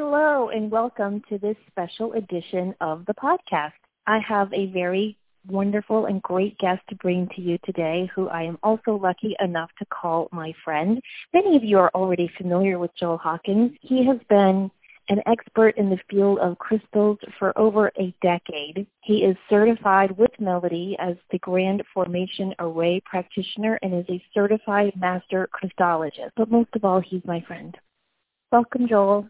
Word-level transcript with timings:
Hello, 0.00 0.50
and 0.50 0.70
welcome 0.70 1.20
to 1.28 1.38
this 1.38 1.56
special 1.66 2.12
edition 2.12 2.72
of 2.80 3.04
the 3.06 3.14
podcast. 3.14 3.72
I 4.06 4.20
have 4.20 4.48
a 4.52 4.66
very 4.66 5.18
wonderful 5.48 6.06
and 6.06 6.22
great 6.22 6.56
guest 6.58 6.82
to 6.88 6.94
bring 6.94 7.28
to 7.34 7.42
you 7.42 7.58
today 7.64 8.08
who 8.14 8.28
I 8.28 8.44
am 8.44 8.58
also 8.62 8.94
lucky 8.94 9.34
enough 9.40 9.70
to 9.80 9.86
call 9.86 10.28
my 10.30 10.54
friend. 10.64 11.00
Many 11.34 11.56
of 11.56 11.64
you 11.64 11.80
are 11.80 11.90
already 11.96 12.30
familiar 12.38 12.78
with 12.78 12.92
Joel 12.96 13.18
Hawkins. 13.18 13.72
He 13.80 14.06
has 14.06 14.18
been 14.28 14.70
an 15.08 15.20
expert 15.26 15.76
in 15.76 15.90
the 15.90 15.98
field 16.08 16.38
of 16.38 16.58
crystals 16.58 17.18
for 17.36 17.58
over 17.58 17.90
a 17.98 18.14
decade. 18.22 18.86
He 19.00 19.24
is 19.24 19.36
certified 19.50 20.16
with 20.16 20.30
Melody 20.38 20.96
as 21.00 21.16
the 21.32 21.40
Grand 21.40 21.82
Formation 21.92 22.54
Array 22.60 23.02
practitioner 23.04 23.80
and 23.82 23.94
is 23.94 24.06
a 24.08 24.22
certified 24.32 24.92
master 24.96 25.48
crystallogist. 25.52 26.30
But 26.36 26.52
most 26.52 26.70
of 26.76 26.84
all, 26.84 27.00
he's 27.00 27.24
my 27.24 27.40
friend. 27.48 27.76
Welcome, 28.52 28.86
Joel. 28.86 29.28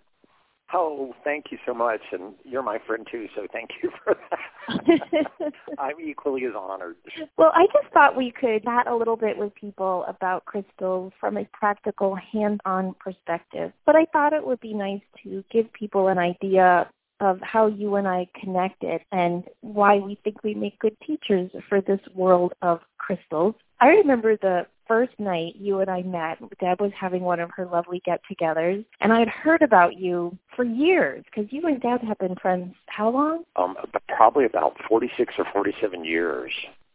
Oh, 0.73 1.15
thank 1.25 1.47
you 1.51 1.59
so 1.67 1.73
much, 1.73 2.01
and 2.13 2.35
you're 2.45 2.63
my 2.63 2.79
friend 2.87 3.07
too, 3.11 3.27
so 3.35 3.47
thank 3.53 3.71
you 3.83 3.91
for 4.05 4.15
that. 4.31 5.53
I'm 5.79 5.99
equally 5.99 6.45
as 6.45 6.53
honored. 6.55 6.97
Well, 7.39 7.53
I 7.55 7.67
just 7.73 7.93
thought 7.95 8.17
we 8.17 8.33
could 8.39 8.65
chat 8.65 8.87
a 8.87 8.95
little 8.95 9.17
bit 9.17 9.39
with 9.39 9.55
people 9.55 10.05
about 10.07 10.45
crystals 10.45 11.13
from 11.19 11.39
a 11.39 11.47
practical, 11.55 12.15
hands-on 12.15 12.95
perspective. 13.01 13.73
But 13.87 13.97
I 13.97 14.05
thought 14.13 14.35
it 14.35 14.47
would 14.47 14.61
be 14.61 14.75
nice 14.75 15.01
to 15.23 15.43
give 15.51 15.73
people 15.73 16.09
an 16.09 16.19
idea 16.19 16.91
of 17.21 17.41
how 17.41 17.67
you 17.67 17.97
and 17.97 18.07
I 18.07 18.29
connected 18.41 19.01
and 19.13 19.45
why 19.61 19.99
we 19.99 20.19
think 20.23 20.43
we 20.43 20.55
make 20.55 20.79
good 20.79 20.97
teachers 21.07 21.51
for 21.69 21.81
this 21.81 22.01
world 22.15 22.53
of 22.63 22.81
crystals. 22.99 23.55
I 23.81 23.89
remember 23.89 24.37
the 24.37 24.67
first 24.87 25.13
night 25.19 25.55
you 25.57 25.81
and 25.81 25.91
I 25.91 26.03
met, 26.03 26.39
Deb 26.59 26.81
was 26.81 26.93
having 26.99 27.23
one 27.23 27.41
of 27.41 27.51
her 27.55 27.67
lovely 27.67 28.03
get-togethers, 28.05 28.85
and 29.01 29.13
I 29.13 29.19
had 29.21 29.29
heard 29.29 29.63
about 29.63 29.99
you 29.99 30.37
for 30.57 30.65
years 30.65 31.25
because 31.25 31.53
you 31.53 31.67
and 31.67 31.81
Deb 31.81 32.01
have 32.03 32.19
been 32.19 32.35
friends 32.37 32.75
how 32.87 33.11
long? 33.11 33.45
Um, 33.57 33.77
probably 34.09 34.47
about 34.47 34.77
46 34.89 35.35
or 35.39 35.45
47 35.53 36.05
years. 36.05 36.53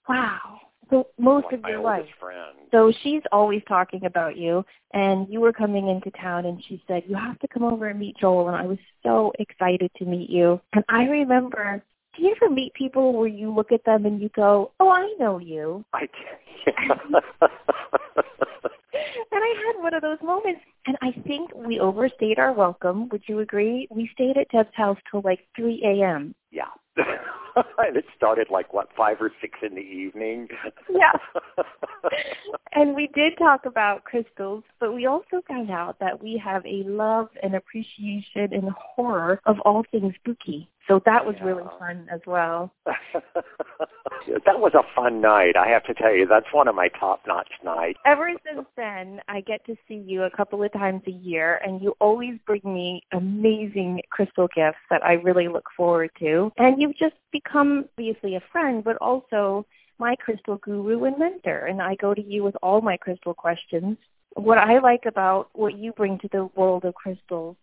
Wow. 0.09 0.59
So 0.93 1.07
most 1.17 1.45
like 1.45 1.53
of 1.53 1.65
your 1.67 1.81
life. 1.81 2.05
friend. 2.19 2.55
So 2.71 2.93
she's 3.01 3.23
always 3.31 3.63
talking 3.67 4.05
about 4.05 4.37
you, 4.37 4.63
and 4.93 5.27
you 5.27 5.41
were 5.41 5.51
coming 5.51 5.87
into 5.87 6.11
town, 6.11 6.45
and 6.45 6.63
she 6.67 6.83
said, 6.87 7.03
you 7.07 7.15
have 7.15 7.39
to 7.39 7.47
come 7.47 7.63
over 7.63 7.87
and 7.87 7.99
meet 7.99 8.15
Joel, 8.17 8.47
and 8.47 8.55
I 8.55 8.65
was 8.65 8.77
so 9.01 9.33
excited 9.39 9.89
to 9.97 10.05
meet 10.05 10.29
you. 10.29 10.61
And 10.73 10.83
I 10.89 11.05
remember 11.05 11.83
do 12.15 12.21
you 12.21 12.35
ever 12.35 12.53
meet 12.53 12.73
people 12.75 13.13
where 13.13 13.27
you 13.27 13.51
look 13.51 13.71
at 13.71 13.83
them 13.85 14.05
and 14.05 14.21
you 14.21 14.29
go, 14.35 14.71
"Oh, 14.79 14.91
I 14.91 15.15
know 15.19 15.39
you"? 15.39 15.83
I 15.93 16.01
and 16.67 16.77
I 19.31 19.63
had 19.65 19.81
one 19.81 19.95
of 19.95 20.03
those 20.03 20.19
moments, 20.21 20.61
and 20.85 20.95
I 21.01 21.11
think 21.25 21.49
we 21.55 21.79
overstayed 21.79 22.37
our 22.37 22.53
welcome. 22.53 23.09
Would 23.09 23.23
you 23.25 23.39
agree? 23.39 23.87
We 23.89 24.11
stayed 24.13 24.37
at 24.37 24.49
Deb's 24.49 24.69
house 24.75 24.99
till 25.09 25.21
like 25.25 25.39
3 25.55 25.81
a.m. 25.83 26.35
Yeah. 26.51 26.65
and 27.55 27.97
it 27.97 28.05
started 28.15 28.47
like 28.49 28.73
what 28.73 28.89
five 28.95 29.17
or 29.19 29.31
six 29.41 29.59
in 29.61 29.75
the 29.75 29.81
evening. 29.81 30.47
Yeah. 30.89 31.13
and 32.73 32.95
we 32.95 33.07
did 33.13 33.37
talk 33.37 33.65
about 33.65 34.03
crystals, 34.03 34.63
but 34.79 34.93
we 34.93 35.05
also 35.05 35.41
found 35.47 35.71
out 35.71 35.99
that 35.99 36.21
we 36.21 36.41
have 36.43 36.65
a 36.65 36.83
love 36.83 37.29
and 37.41 37.55
appreciation 37.55 38.53
and 38.53 38.69
horror 38.71 39.39
of 39.45 39.59
all 39.61 39.83
things 39.91 40.13
spooky. 40.15 40.67
So 40.87 40.99
that 41.05 41.25
was 41.25 41.35
Yeah. 41.37 41.45
really 41.45 41.63
fun 41.79 42.07
as 42.11 42.19
well. 42.25 42.71
that 44.45 44.59
was 44.59 44.73
a 44.73 44.83
fun 44.95 45.21
night. 45.21 45.55
I 45.55 45.67
have 45.67 45.83
to 45.85 45.93
tell 45.93 46.13
you, 46.13 46.25
that's 46.25 46.51
one 46.51 46.67
of 46.67 46.75
my 46.75 46.89
top-notch 46.89 47.51
nights. 47.63 47.99
Ever 48.05 48.33
since 48.45 48.65
then, 48.75 49.21
I 49.29 49.41
get 49.41 49.65
to 49.65 49.77
see 49.87 49.95
you 49.95 50.23
a 50.23 50.29
couple 50.29 50.61
of 50.61 50.73
times 50.73 51.01
a 51.07 51.11
year, 51.11 51.61
and 51.65 51.81
you 51.81 51.95
always 51.99 52.37
bring 52.45 52.61
me 52.65 53.01
amazing 53.13 54.01
crystal 54.09 54.49
gifts 54.53 54.79
that 54.89 55.03
I 55.05 55.13
really 55.13 55.47
look 55.47 55.69
forward 55.75 56.11
to. 56.19 56.51
And 56.57 56.81
you've 56.81 56.97
just 56.97 57.15
become 57.31 57.85
obviously 57.97 58.35
a 58.35 58.41
friend, 58.51 58.83
but 58.83 58.97
also 58.97 59.65
my 59.99 60.15
crystal 60.17 60.57
guru 60.57 61.05
and 61.05 61.17
mentor. 61.17 61.65
And 61.67 61.81
I 61.81 61.95
go 61.95 62.13
to 62.13 62.21
you 62.21 62.43
with 62.43 62.55
all 62.61 62.81
my 62.81 62.97
crystal 62.97 63.33
questions. 63.33 63.97
What 64.35 64.57
I 64.57 64.79
like 64.79 65.05
about 65.05 65.49
what 65.53 65.77
you 65.77 65.93
bring 65.93 66.17
to 66.19 66.29
the 66.31 66.45
world 66.55 66.83
of 66.85 66.95
crystals 66.95 67.55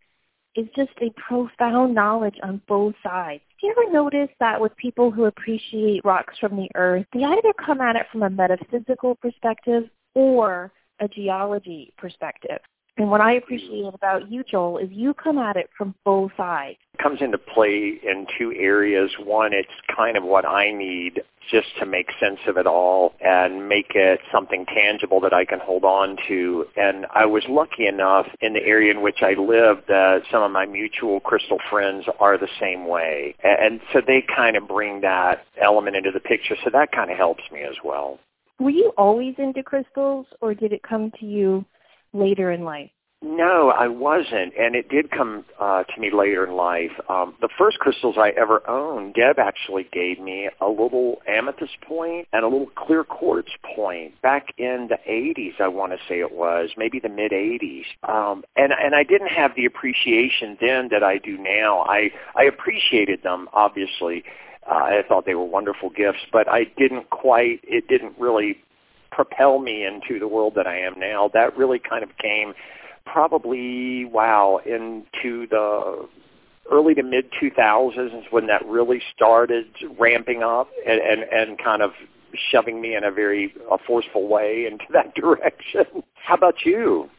is 0.57 0.67
just 0.75 0.91
a 1.01 1.11
profound 1.21 1.95
knowledge 1.95 2.37
on 2.43 2.61
both 2.67 2.95
sides. 3.03 3.43
Do 3.61 3.67
you 3.67 3.75
ever 3.79 3.93
notice 3.93 4.31
that 4.41 4.61
with 4.61 4.77
people 4.77 5.11
who 5.11 5.25
appreciate 5.25 6.05
rocks 6.05 6.39
from 6.39 6.57
the 6.57 6.69
earth, 6.75 7.07
they 7.13 7.23
either 7.23 7.53
come 7.65 7.81
at 7.81 7.97
it 7.97 8.07
from 8.11 8.23
a 8.23 8.31
metaphysical 8.31 9.15
perspective 9.17 9.85
or 10.15 10.73
a 11.01 11.09
geology 11.09 11.93
perspective? 11.97 12.61
And 12.97 13.11
what 13.11 13.21
I 13.21 13.33
appreciate 13.35 13.95
about 13.95 14.31
you, 14.31 14.45
Joel, 14.45 14.79
is 14.79 14.89
you 14.91 15.15
come 15.15 15.39
at 15.39 15.57
it 15.57 15.71
from 15.77 15.95
both 16.05 16.33
sides. 16.37 16.77
It 16.95 17.03
comes 17.03 17.23
into 17.23 17.39
play 17.39 17.99
in 18.03 18.27
two 18.39 18.53
areas. 18.53 19.11
One, 19.25 19.53
it's 19.53 19.69
kind 19.95 20.17
of 20.17 20.25
what 20.25 20.47
I 20.47 20.71
need 20.73 21.23
just 21.51 21.69
to 21.79 21.87
make 21.87 22.09
sense 22.21 22.39
of 22.47 22.57
it 22.59 22.67
all 22.67 23.15
and 23.21 23.69
make 23.69 23.93
it 23.95 24.21
something 24.31 24.67
tangible 24.67 25.21
that 25.21 25.33
I 25.33 25.45
can 25.45 25.59
hold 25.59 25.85
on 25.85 26.17
to. 26.29 26.67
And 26.77 27.07
I 27.15 27.25
was 27.27 27.43
lucky 27.49 27.87
enough 27.87 28.27
in 28.41 28.53
the 28.53 28.63
area 28.63 28.93
in 28.93 29.03
which 29.03 29.23
I 29.23 29.33
live 29.33 29.79
that 29.89 30.23
some 30.31 30.43
of 30.43 30.51
my 30.51 30.67
mutual 30.67 31.21
crystal 31.21 31.59
friends 31.71 32.05
are 32.19 32.37
the 32.37 32.49
same 32.61 32.87
way. 32.87 33.35
And 33.43 33.81
so 33.93 34.01
they 34.07 34.23
kind 34.37 34.57
of 34.57 34.69
bring 34.69 35.01
that 35.01 35.45
element 35.61 35.97
into 35.97 36.11
the 36.11 36.21
picture. 36.21 36.57
So 36.63 36.71
that 36.71 36.93
kind 36.93 37.11
of 37.11 37.17
helps 37.17 37.43
me 37.51 37.63
as 37.63 37.77
well. 37.83 38.19
Were 38.59 38.71
you 38.71 38.93
always 38.99 39.35
into 39.39 39.63
crystals, 39.63 40.27
or 40.43 40.53
did 40.53 40.75
it 40.75 40.83
come 40.83 41.11
to 41.19 41.25
you 41.25 41.65
later 42.13 42.51
in 42.51 42.65
life? 42.65 42.91
No, 43.23 43.69
I 43.69 43.87
wasn't, 43.87 44.55
and 44.59 44.75
it 44.75 44.89
did 44.89 45.11
come 45.11 45.45
uh, 45.59 45.83
to 45.85 46.01
me 46.01 46.11
later 46.11 46.47
in 46.47 46.57
life. 46.57 46.93
Um, 47.11 47.35
the 47.43 47.51
first 47.59 47.79
crystals 47.79 48.17
I 48.17 48.31
ever 48.31 48.63
owned, 48.69 49.13
Deb 49.13 49.39
actually 49.39 49.87
gave 49.93 50.19
me 50.19 50.49
a 50.59 50.69
little 50.69 51.21
amethyst 51.29 51.79
point 51.83 52.29
and 52.33 52.45
a 52.45 52.49
little 52.49 52.71
clear 52.77 53.05
quartz 53.05 53.51
point 53.77 54.19
back 54.23 54.55
in 54.57 54.89
the 54.89 54.97
80s. 55.07 55.61
I 55.61 55.69
want 55.69 55.93
to 55.93 55.99
say 56.09 56.21
it 56.21 56.33
was 56.33 56.71
maybe 56.79 56.99
the 56.99 57.11
mid 57.11 57.33
80s, 57.33 57.85
um, 58.09 58.43
and 58.57 58.73
and 58.73 58.95
I 58.95 59.03
didn't 59.03 59.29
have 59.29 59.55
the 59.55 59.67
appreciation 59.67 60.57
then 60.59 60.89
that 60.91 61.03
I 61.03 61.19
do 61.19 61.37
now. 61.37 61.81
I 61.81 62.13
I 62.35 62.45
appreciated 62.45 63.23
them 63.23 63.51
obviously. 63.53 64.25
Uh, 64.67 64.75
I 64.75 65.03
thought 65.07 65.27
they 65.27 65.35
were 65.35 65.45
wonderful 65.45 65.91
gifts, 65.91 66.21
but 66.33 66.49
I 66.49 66.65
didn't 66.65 67.11
quite. 67.11 67.61
It 67.65 67.87
didn't 67.89 68.15
really 68.19 68.57
propel 69.11 69.59
me 69.59 69.85
into 69.85 70.19
the 70.19 70.29
world 70.29 70.55
that 70.57 70.67
I 70.67 70.79
am 70.79 70.99
now. 70.99 71.31
That 71.33 71.57
really 71.57 71.79
kind 71.79 72.03
of 72.03 72.11
came 72.19 72.55
probably 73.05 74.05
wow 74.05 74.61
into 74.65 75.47
the 75.49 76.09
early 76.71 76.95
to 76.95 77.03
mid 77.03 77.31
2000s 77.33 78.19
is 78.19 78.25
when 78.31 78.47
that 78.47 78.65
really 78.67 79.03
started 79.15 79.67
ramping 79.99 80.43
up 80.43 80.69
and 80.87 81.01
and, 81.01 81.23
and 81.23 81.59
kind 81.63 81.83
of 81.83 81.91
shoving 82.51 82.81
me 82.81 82.95
in 82.95 83.05
a 83.05 83.11
very 83.11 83.55
a 83.71 83.79
forceful 83.87 84.29
way 84.29 84.67
into 84.71 84.85
that 84.93 85.15
direction. 85.15 86.03
How 86.15 86.35
about 86.35 86.65
you? 86.65 87.11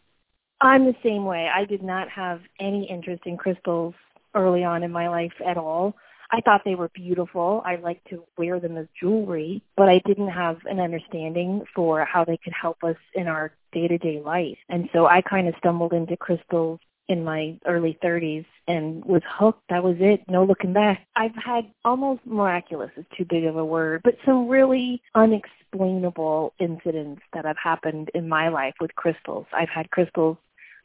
I'm 0.60 0.84
the 0.84 0.94
same 1.02 1.24
way. 1.24 1.50
I 1.52 1.64
did 1.64 1.82
not 1.82 2.08
have 2.08 2.40
any 2.60 2.88
interest 2.88 3.22
in 3.26 3.36
crystals 3.36 3.94
early 4.34 4.62
on 4.62 4.84
in 4.84 4.92
my 4.92 5.08
life 5.08 5.32
at 5.44 5.56
all. 5.56 5.94
I 6.32 6.40
thought 6.40 6.62
they 6.64 6.74
were 6.74 6.88
beautiful. 6.94 7.62
I 7.64 7.76
liked 7.76 8.08
to 8.08 8.24
wear 8.38 8.58
them 8.58 8.78
as 8.78 8.86
jewelry, 8.98 9.62
but 9.76 9.90
I 9.90 10.00
didn't 10.06 10.30
have 10.30 10.58
an 10.64 10.80
understanding 10.80 11.62
for 11.74 12.04
how 12.06 12.24
they 12.24 12.38
could 12.38 12.54
help 12.54 12.82
us 12.82 12.96
in 13.14 13.28
our 13.28 13.52
day-to-day 13.72 14.22
life. 14.24 14.56
And 14.70 14.88
so 14.94 15.06
I 15.06 15.20
kind 15.20 15.46
of 15.46 15.54
stumbled 15.58 15.92
into 15.92 16.16
crystals 16.16 16.80
in 17.08 17.22
my 17.22 17.58
early 17.66 17.98
30s 18.02 18.46
and 18.66 19.04
was 19.04 19.22
hooked. 19.28 19.62
That 19.68 19.84
was 19.84 19.96
it. 19.98 20.22
No 20.28 20.44
looking 20.44 20.72
back. 20.72 21.06
I've 21.16 21.34
had 21.34 21.70
almost 21.84 22.20
miraculous 22.24 22.90
is 22.96 23.04
too 23.16 23.26
big 23.26 23.44
of 23.44 23.56
a 23.56 23.64
word, 23.64 24.00
but 24.02 24.16
some 24.24 24.48
really 24.48 25.02
unexplainable 25.14 26.54
incidents 26.58 27.20
that 27.34 27.44
have 27.44 27.58
happened 27.62 28.10
in 28.14 28.26
my 28.28 28.48
life 28.48 28.74
with 28.80 28.94
crystals. 28.94 29.46
I've 29.52 29.68
had 29.68 29.90
crystals 29.90 30.38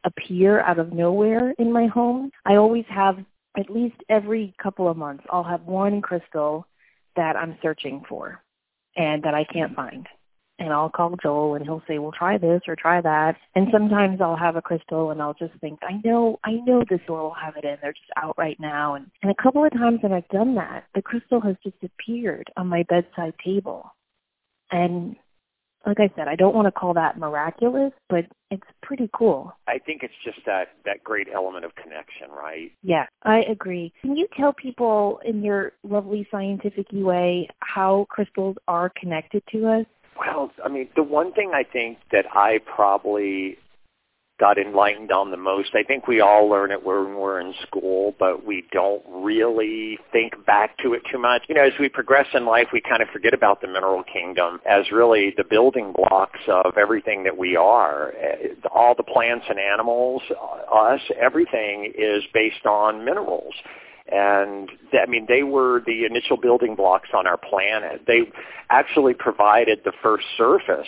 appear 0.04 0.60
out 0.62 0.80
of 0.80 0.92
nowhere 0.92 1.52
in 1.58 1.72
my 1.72 1.88
home. 1.88 2.32
I 2.46 2.56
always 2.56 2.86
have 2.90 3.18
at 3.58 3.70
least 3.70 3.96
every 4.10 4.54
couple 4.62 4.90
of 4.90 4.98
months 4.98 5.24
I'll 5.32 5.44
have 5.44 5.64
one 5.64 6.02
crystal 6.02 6.66
that 7.16 7.36
I'm 7.36 7.58
searching 7.62 8.04
for 8.08 8.42
and 8.96 9.24
that 9.24 9.34
I 9.34 9.44
can't 9.52 9.76
find. 9.76 10.08
And 10.60 10.74
I'll 10.74 10.90
call 10.90 11.16
Joel 11.22 11.54
and 11.56 11.64
he'll 11.64 11.84
say, 11.88 12.00
Well 12.00 12.14
try 12.18 12.38
this 12.38 12.62
or 12.68 12.76
try 12.76 13.02
that 13.02 13.36
and 13.56 13.68
sometimes 13.72 14.22
I'll 14.22 14.38
have 14.38 14.56
a 14.56 14.62
crystal 14.62 15.12
and 15.12 15.22
I'll 15.22 15.36
just 15.36 15.54
think, 15.60 15.80
I 15.84 16.02
know 16.04 16.40
I 16.44 16.54
know 16.66 16.84
this 16.90 17.00
store 17.04 17.24
will 17.24 17.34
have 17.34 17.56
it 17.58 17.64
in, 17.64 17.78
they're 17.82 17.94
just 17.94 18.12
out 18.16 18.36
right 18.38 18.60
now 18.60 18.96
and, 18.96 19.10
and 19.22 19.32
a 19.32 19.44
couple 19.44 19.66
of 19.66 19.72
times 19.72 20.00
that 20.02 20.12
I've 20.12 20.28
done 20.30 20.56
that, 20.56 20.86
the 20.96 21.02
crystal 21.02 21.42
has 21.42 21.56
just 21.64 21.78
appeared 21.84 22.52
on 22.58 22.68
my 22.68 22.84
bedside 22.90 23.34
table. 23.44 23.92
And 24.72 25.16
like 25.88 26.00
I 26.00 26.12
said, 26.16 26.28
I 26.28 26.36
don't 26.36 26.54
want 26.54 26.68
to 26.68 26.72
call 26.72 26.94
that 26.96 27.18
miraculous, 27.18 27.94
but 28.10 28.26
it's 28.52 28.64
pretty 28.84 29.10
cool. 29.18 29.54
I 29.68 29.80
think 29.80 30.04
it's 30.04 30.14
just 30.24 30.40
that 30.46 30.66
that 30.86 31.04
great 31.04 31.28
element 31.34 31.64
of 31.64 31.72
connection, 31.76 32.30
right? 32.30 32.72
Yeah, 32.84 33.06
I 33.24 33.40
agree. 33.50 33.94
Can 34.02 34.18
you 34.18 34.28
tell 34.38 34.54
people 34.54 35.20
in 35.26 35.44
your 35.44 35.72
lovely 35.84 36.28
scientific 36.30 36.88
way 36.92 37.48
how 37.60 38.06
crystals 38.10 38.58
are 38.68 38.92
connected 39.00 39.44
to 39.54 39.68
us? 39.68 39.86
Well, 40.20 40.52
I 40.64 40.70
mean, 40.70 40.90
the 40.96 41.04
one 41.04 41.32
thing 41.32 41.52
I 41.54 41.64
think 41.64 42.00
that 42.12 42.26
I 42.34 42.58
probably 42.66 43.58
got 44.40 44.58
enlightened 44.58 45.12
on 45.12 45.32
the 45.32 45.38
most. 45.38 45.70
I 45.74 45.84
think 45.84 46.08
we 46.08 46.22
all 46.22 46.48
learn 46.48 46.72
it 46.72 46.86
when 46.86 47.16
we're 47.16 47.40
in 47.40 47.54
school, 47.66 48.14
but 48.20 48.46
we 48.46 48.66
don't 48.72 49.02
really 49.08 49.98
think 50.12 50.34
back 50.46 50.78
to 50.84 50.94
it 50.94 51.02
too 51.12 51.18
much. 51.18 51.44
You 51.50 51.56
know, 51.56 51.64
as 51.64 51.74
we 51.80 51.90
progress 51.90 52.28
in 52.34 52.46
life, 52.46 52.68
we 52.72 52.82
kind 52.82 53.02
of 53.02 53.10
forget 53.10 53.34
about 53.34 53.62
the 53.62 53.68
mineral 53.68 54.04
kingdom 54.04 54.60
as 54.70 54.92
really 54.92 55.34
the 55.36 55.44
building 55.44 55.94
blocks 55.96 56.40
of 56.48 56.78
everything 56.78 57.24
that 57.24 57.38
we 57.38 57.56
are. 57.56 58.14
Eh, 58.22 58.54
all 58.74 58.94
the 58.96 59.04
plants 59.04 59.46
and 59.50 59.60
animals, 59.60 60.22
uh, 60.30 60.76
us, 60.76 61.02
everything 61.20 61.92
is 61.98 62.24
based 62.34 62.66
on 62.66 63.04
minerals 63.04 63.54
and 64.10 64.70
I 64.94 65.06
mean 65.06 65.26
they 65.28 65.44
were 65.44 65.82
the 65.86 66.06
initial 66.06 66.38
building 66.38 66.76
blocks 66.76 67.10
on 67.14 67.28
our 67.28 67.38
planet. 67.38 68.04
They 68.08 68.22
actually 68.70 69.14
provided 69.14 69.80
the 69.84 69.92
first 70.02 70.26
surface 70.38 70.88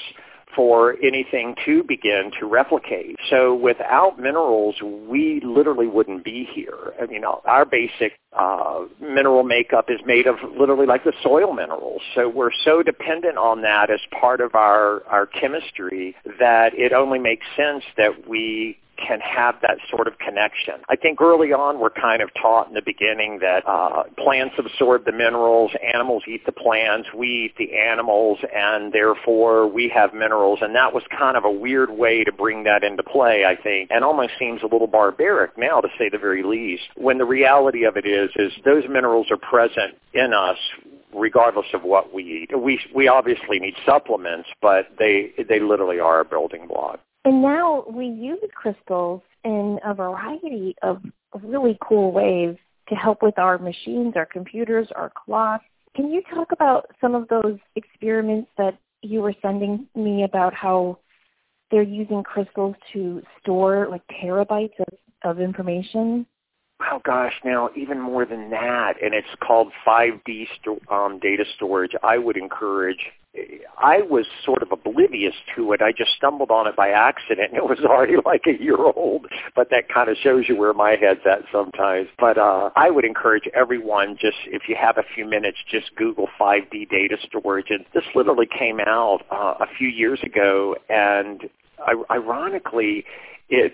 for 0.60 0.98
anything 1.02 1.56
to 1.66 1.84
begin 1.84 2.32
to 2.38 2.46
replicate. 2.46 3.16
So 3.30 3.56
without 3.56 4.20
minerals, 4.20 4.76
we 4.82 5.40
literally 5.42 5.88
wouldn't 5.88 6.26
be 6.26 6.50
here. 6.54 6.92
I 7.02 7.06
mean, 7.06 7.24
our 7.24 7.64
basic 7.64 8.20
uh, 8.38 8.82
mineral 9.00 9.44
makeup 9.44 9.86
is 9.88 10.02
made 10.06 10.28
of 10.28 10.36
literally 10.60 10.86
like 10.86 11.06
the 11.06 11.14
soil 11.24 11.54
minerals. 11.54 12.02
So 12.14 12.28
we're 12.28 12.52
so 12.66 12.84
dependent 12.84 13.38
on 13.38 13.62
that 13.62 13.90
as 13.90 14.02
part 14.20 14.42
of 14.42 14.54
our, 14.54 15.02
our 15.06 15.26
chemistry 15.28 16.14
that 16.40 16.74
it 16.74 16.92
only 16.92 17.20
makes 17.20 17.46
sense 17.56 17.86
that 17.96 18.28
we 18.28 18.78
can 19.06 19.20
have 19.20 19.56
that 19.62 19.78
sort 19.90 20.08
of 20.08 20.18
connection. 20.20 20.76
I 20.90 20.96
think 20.96 21.22
early 21.22 21.54
on 21.54 21.80
we're 21.80 21.90
kind 21.90 22.22
of 22.22 22.30
taught 22.34 22.68
in 22.68 22.74
the 22.74 22.82
beginning 22.86 23.40
that 23.40 23.64
uh, 23.68 24.04
plants 24.18 24.56
absorb 24.58 25.06
the 25.06 25.12
minerals, 25.12 25.72
animals 25.94 26.24
eat 26.28 26.46
the 26.46 26.52
plants, 26.52 27.10
we 27.16 27.46
eat 27.46 27.56
the 27.58 27.78
animals, 27.78 28.40
and 28.54 28.94
therefore 28.94 29.68
we 29.68 29.90
have 29.90 30.14
minerals. 30.14 30.60
And 30.62 30.76
that 30.76 30.94
was 30.94 31.04
kind 31.18 31.38
of 31.38 31.46
a 31.46 31.52
weird 31.52 31.92
way 31.92 32.24
to 32.24 32.32
bring 32.32 32.64
that 32.64 32.84
into 32.84 33.04
play, 33.04 33.46
I 33.46 33.56
think, 33.62 33.90
and 33.92 34.04
almost 34.04 34.34
seems 34.40 34.62
a 34.62 34.68
little 34.68 34.88
barbaric 34.88 35.58
now, 35.58 35.80
to 35.82 35.88
say 35.98 36.10
the 36.10 36.18
very 36.18 36.44
least. 36.44 36.84
When 36.96 37.18
the 37.18 37.26
reality 37.26 37.86
of 37.86 37.98
it 37.98 38.06
is, 38.06 38.30
is 38.36 38.52
those 38.66 38.84
minerals 38.90 39.28
are 39.32 39.38
present 39.38 39.96
in 40.14 40.34
us 40.34 40.58
regardless 41.14 41.66
of 41.74 41.84
what 41.84 42.14
we 42.14 42.24
eat. 42.44 42.58
We 42.58 42.80
we 42.94 43.08
obviously 43.08 43.60
need 43.60 43.76
supplements, 43.86 44.50
but 44.62 44.88
they 44.98 45.34
they 45.48 45.60
literally 45.60 46.00
are 46.00 46.20
a 46.22 46.26
building 46.26 46.68
block. 46.68 47.00
And 47.26 47.42
now 47.42 47.84
we 47.92 48.06
use 48.06 48.40
crystals 48.56 49.22
in 49.44 49.80
a 49.86 49.94
variety 49.94 50.76
of 50.82 51.02
really 51.44 51.78
cool 51.82 52.12
ways 52.12 52.56
to 52.88 52.96
help 52.96 53.22
with 53.22 53.38
our 53.38 53.58
machines, 53.58 54.14
our 54.16 54.26
computers, 54.26 54.88
our 54.96 55.12
clocks. 55.26 55.66
Can 55.96 56.12
you 56.12 56.22
talk 56.34 56.52
about 56.52 56.88
some 57.02 57.16
of 57.16 57.28
those 57.28 57.58
experiments 57.76 58.50
that 58.58 58.78
you 59.02 59.22
were 59.22 59.36
sending 59.42 59.88
me 59.96 60.24
about 60.24 60.54
how 60.54 61.00
they're 61.72 61.84
using 61.84 62.24
crystals 62.24 62.76
to 62.94 63.22
store 63.42 63.88
like 63.90 64.02
terabytes 64.24 64.80
of, 64.80 64.98
of 65.24 65.40
information? 65.40 66.26
Oh 66.82 67.02
gosh, 67.04 67.34
now 67.44 67.70
even 67.76 68.00
more 68.00 68.26
than 68.26 68.50
that, 68.52 68.94
and 69.02 69.14
it's 69.14 69.28
called 69.42 69.72
5D 69.86 70.48
sto- 70.60 70.80
um, 70.90 71.20
data 71.20 71.44
storage. 71.56 71.92
I 72.04 72.18
would 72.18 72.38
encourage 72.38 73.12
I 73.78 74.02
was 74.02 74.26
sort 74.44 74.64
of 74.64 74.72
oblivious 74.72 75.36
to 75.56 75.72
it. 75.74 75.82
I 75.82 75.92
just 75.92 76.12
stumbled 76.18 76.50
on 76.50 76.68
it 76.68 76.76
by 76.76 76.90
accident. 76.90 77.54
It 77.60 77.64
was 77.64 77.80
already 77.86 78.16
like 78.26 78.44
a 78.48 78.62
year 78.62 78.78
old, 78.78 79.28
but 79.56 79.70
that 79.70 79.90
kind 79.94 80.10
of 80.10 80.18
shows 80.18 80.46
you 80.48 80.56
where 80.56 80.74
my 80.74 80.96
head's 81.00 81.22
at 81.30 81.44
sometimes. 81.52 82.08
But 82.18 82.38
uh, 82.38 82.70
I 82.76 82.90
would 82.90 83.06
encourage 83.06 83.44
everyone 83.54 84.18
just 84.20 84.38
if 84.48 84.64
you 84.68 84.76
have 84.80 84.98
a 84.98 85.04
few 85.14 85.26
minutes, 85.26 85.58
just 85.70 85.96
Google 85.96 86.28
5D 86.40 86.90
data 86.90 87.18
storage. 87.28 87.68
And 87.70 87.86
this 87.94 88.04
literally 88.16 88.48
came 88.48 88.80
out 88.80 89.20
uh, 89.30 89.56
a 89.60 89.68
few 89.78 89.88
years 89.88 90.20
ago, 90.24 90.76
and 90.90 91.50
ironically, 92.10 93.06
it 93.50 93.74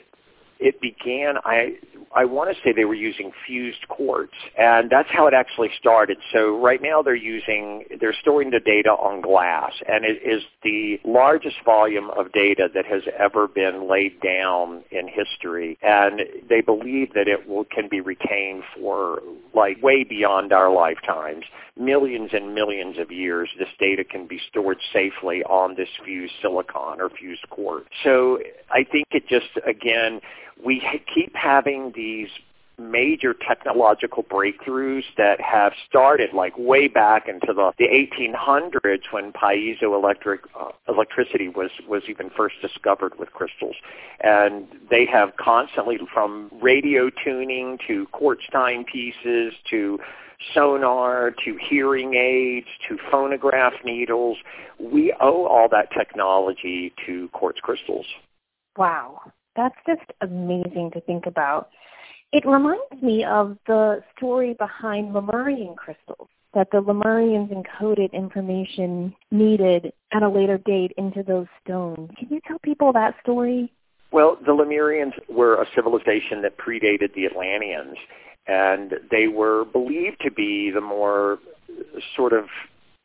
it 0.60 0.80
began 0.82 1.36
I 1.44 1.76
I 2.16 2.24
want 2.24 2.50
to 2.50 2.56
say 2.64 2.72
they 2.72 2.86
were 2.86 2.94
using 2.94 3.32
fused 3.46 3.88
quartz 3.90 4.34
and 4.58 4.90
that's 4.90 5.10
how 5.12 5.28
it 5.28 5.34
actually 5.34 5.70
started. 5.78 6.18
So 6.32 6.58
right 6.58 6.82
now 6.82 7.02
they're 7.02 7.14
using 7.14 7.84
they're 8.00 8.16
storing 8.22 8.52
the 8.52 8.62
data 8.62 8.90
on 8.90 9.22
glass 9.22 9.74
and 9.88 10.06
it 10.06 10.22
is 10.24 10.44
the 10.64 11.00
largest 11.04 11.58
volume 11.66 12.10
of 12.12 12.32
data 12.32 12.70
that 12.74 12.86
has 12.86 13.02
ever 13.20 13.48
been 13.48 13.90
laid 13.90 14.22
down 14.22 14.84
in 14.92 15.10
history 15.10 15.78
and 15.82 16.22
they 16.50 16.62
believe 16.62 17.14
that 17.16 17.28
it 17.28 17.48
will 17.48 17.66
can 17.66 17.90
be 17.90 18.00
retained 18.00 18.64
for 18.80 19.22
like 19.54 19.82
way 19.84 20.04
beyond 20.04 20.54
our 20.54 20.72
lifetimes. 20.72 21.44
Millions 21.78 22.30
and 22.32 22.56
millions 22.56 22.98
of 22.98 23.12
years 23.12 23.50
this 23.60 23.68
data 23.78 24.06
can 24.06 24.26
be 24.26 24.40
stored 24.50 24.78
safely 24.94 25.44
on 25.44 25.76
this 25.76 25.90
fused 26.06 26.34
silicon 26.42 27.02
or 27.02 27.10
fused 27.10 27.50
quartz. 27.50 27.88
So 28.06 28.40
I 28.72 28.86
think 28.90 29.08
it 29.12 29.28
just 29.28 29.50
again 29.68 30.22
we 30.64 30.82
keep 31.14 31.36
having 31.36 31.92
these 31.96 32.30
major 32.78 33.34
technological 33.34 34.24
breakthroughs 34.24 35.04
that 35.18 35.40
have 35.40 35.72
started 35.88 36.34
like 36.34 36.54
way 36.58 36.88
back 36.88 37.28
into 37.28 37.54
the, 37.54 37.72
the 37.78 37.86
1800s 37.86 39.02
when 39.12 39.32
piezoelectric 39.32 40.40
uh, 40.60 40.70
electricity 40.88 41.48
was 41.48 41.72
was 41.88 42.04
even 42.10 42.30
first 42.36 42.56
discovered 42.62 43.18
with 43.18 43.32
crystals. 43.32 43.76
And 44.22 44.68
they 44.90 45.06
have 45.06 45.38
constantly 45.38 45.98
from 46.14 46.52
radio 46.62 47.10
tuning 47.24 47.78
to 47.88 48.08
quartz 48.08 48.44
timepieces 48.52 49.54
to 49.70 50.00
sonar 50.54 51.32
to 51.46 51.58
hearing 51.70 52.14
aids 52.14 52.68
to 52.90 52.98
phonograph 53.10 53.74
needles 53.86 54.38
we 54.78 55.16
owe 55.22 55.46
all 55.46 55.70
that 55.70 55.88
technology 55.98 56.94
to 57.06 57.30
quartz 57.30 57.60
crystals. 57.62 58.06
Wow 58.78 59.22
that's 59.56 59.76
just 59.88 60.12
amazing 60.22 60.92
to 60.94 61.02
think 61.02 61.26
about. 61.26 61.70
It 62.32 62.46
reminds 62.46 63.02
me 63.02 63.24
of 63.24 63.58
the 63.68 64.04
story 64.18 64.56
behind 64.56 65.14
Lemurian 65.14 65.76
crystals, 65.76 66.28
that 66.54 66.70
the 66.72 66.82
Lemurians 66.82 67.52
encoded 67.54 68.12
information 68.14 69.14
needed 69.32 69.94
at 70.12 70.24
a 70.24 70.30
later 70.30 70.58
date 70.58 70.92
into 70.98 71.24
those 71.24 71.48
stones. 71.64 72.10
Can 72.18 72.30
you 72.30 72.42
tell 72.48 72.58
people 72.60 72.92
that 72.94 73.16
story? 73.22 73.72
Well, 74.12 74.38
the 74.46 74.52
Lemurians 74.52 75.14
were 75.30 75.62
a 75.62 75.66
civilization 75.76 76.42
that 76.42 76.58
predated 76.58 77.14
the 77.14 77.26
Atlanteans, 77.26 77.98
and 78.48 78.94
they 79.12 79.28
were 79.28 79.66
believed 79.66 80.22
to 80.22 80.32
be 80.32 80.72
the 80.72 80.82
more 80.82 81.40
sort 82.16 82.34
of, 82.34 82.46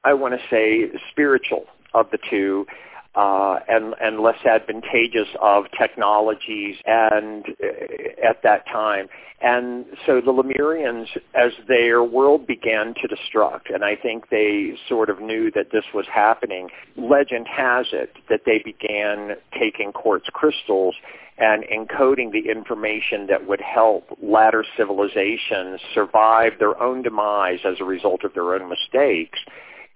I 0.05 0.15
want 0.15 0.35
to 0.35 0.41
say, 0.49 0.89
spiritual 1.11 1.65
of 1.95 2.07
the 2.13 2.19
two 2.31 2.67
uh, 3.15 3.59
and, 3.69 3.95
and 4.01 4.21
less 4.21 4.39
advantageous 4.45 5.29
of 5.41 5.65
technologies 5.77 6.77
and 6.87 7.45
uh, 7.63 8.29
at 8.29 8.43
that 8.43 8.67
time. 8.67 9.09
And 9.43 9.87
so 10.07 10.21
the 10.21 10.33
Lemurians, 10.33 11.07
as 11.35 11.53
their 11.67 12.05
world 12.05 12.47
began 12.47 12.95
to 12.95 13.09
destruct, 13.09 13.75
and 13.75 13.83
I 13.83 13.97
think 13.97 14.29
they 14.29 14.75
sort 14.89 15.09
of 15.09 15.21
knew 15.21 15.51
that 15.53 15.73
this 15.73 15.85
was 15.95 16.07
happening, 16.13 16.69
legend 16.97 17.49
has 17.49 17.87
it 17.93 18.13
that 18.29 18.43
they 18.45 18.63
began 18.63 19.37
taking 19.59 19.93
quartz 19.93 20.27
crystals 20.33 20.95
and 21.39 21.65
encoding 21.65 22.33
the 22.33 22.51
information 22.51 23.27
that 23.29 23.49
would 23.49 23.63
help 23.63 24.05
latter 24.23 24.63
civilizations 24.77 25.81
survive 25.95 26.53
their 26.59 26.81
own 26.81 27.03
demise 27.03 27.61
as 27.65 27.81
a 27.81 27.85
result 27.85 28.25
of 28.25 28.35
their 28.35 28.55
own 28.55 28.69
mistakes 28.69 29.39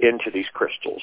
into 0.00 0.30
these 0.32 0.46
crystals 0.54 1.02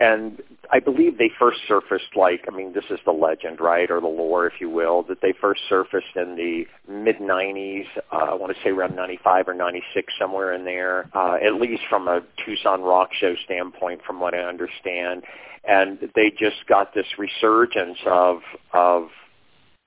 and 0.00 0.40
I 0.70 0.80
believe 0.80 1.18
they 1.18 1.30
first 1.38 1.58
surfaced 1.66 2.16
like 2.16 2.44
I 2.50 2.54
mean 2.54 2.72
this 2.72 2.84
is 2.90 2.98
the 3.04 3.12
legend 3.12 3.60
right 3.60 3.90
or 3.90 4.00
the 4.00 4.06
lore 4.06 4.46
if 4.46 4.54
you 4.60 4.70
will 4.70 5.02
that 5.04 5.20
they 5.22 5.34
first 5.40 5.62
surfaced 5.68 6.16
in 6.16 6.36
the 6.36 6.66
mid 6.92 7.16
90s 7.16 7.86
uh, 8.12 8.16
I 8.16 8.34
want 8.34 8.54
to 8.54 8.62
say 8.62 8.70
around 8.70 8.94
95 8.96 9.48
or 9.48 9.54
96 9.54 10.12
somewhere 10.18 10.52
in 10.52 10.64
there 10.64 11.08
uh, 11.14 11.34
at 11.34 11.54
least 11.60 11.82
from 11.88 12.08
a 12.08 12.20
Tucson 12.44 12.82
rock 12.82 13.10
show 13.18 13.34
standpoint 13.44 14.02
from 14.06 14.20
what 14.20 14.34
I 14.34 14.38
understand 14.38 15.24
and 15.66 15.98
they 16.14 16.30
just 16.30 16.66
got 16.68 16.94
this 16.94 17.06
resurgence 17.18 17.98
of 18.06 18.38
of 18.72 19.08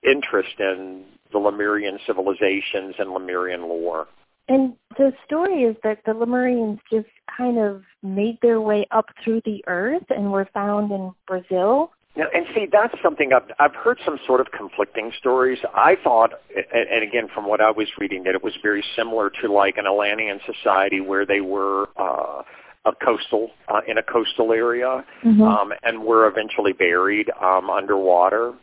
interest 0.03 0.59
in 0.59 1.05
the 1.31 1.37
Lemurian 1.37 1.99
civilizations 2.05 2.95
and 2.99 3.11
Lemurian 3.11 3.61
lore. 3.61 4.07
And 4.47 4.73
the 4.97 5.13
story 5.25 5.63
is 5.63 5.75
that 5.83 5.99
the 6.05 6.11
Lemurians 6.11 6.79
just 6.91 7.07
kind 7.37 7.57
of 7.57 7.83
made 8.03 8.37
their 8.41 8.59
way 8.59 8.85
up 8.91 9.05
through 9.23 9.41
the 9.45 9.63
earth 9.67 10.03
and 10.09 10.31
were 10.31 10.49
found 10.53 10.91
in 10.91 11.13
Brazil. 11.27 11.91
Now, 12.15 12.25
and 12.33 12.45
see, 12.53 12.67
that's 12.69 12.93
something 13.01 13.31
I've, 13.33 13.49
I've 13.59 13.75
heard 13.75 13.97
some 14.03 14.19
sort 14.27 14.41
of 14.41 14.47
conflicting 14.51 15.13
stories. 15.17 15.59
I 15.73 15.95
thought, 16.03 16.31
and 16.73 17.03
again, 17.03 17.29
from 17.33 17.47
what 17.47 17.61
I 17.61 17.71
was 17.71 17.87
reading, 17.97 18.23
that 18.25 18.35
it 18.35 18.43
was 18.43 18.53
very 18.61 18.83
similar 18.97 19.31
to 19.41 19.51
like 19.51 19.77
an 19.77 19.85
Atlantean 19.85 20.41
society 20.45 20.99
where 20.99 21.25
they 21.25 21.39
were 21.39 21.87
uh, 21.97 22.43
a 22.83 22.91
coastal 23.03 23.51
uh, 23.69 23.81
in 23.87 23.97
a 23.97 24.03
coastal 24.03 24.51
area 24.51 25.05
mm-hmm. 25.23 25.41
um, 25.41 25.71
and 25.83 26.03
were 26.03 26.27
eventually 26.27 26.73
buried 26.73 27.29
um, 27.41 27.69
underwater. 27.69 28.53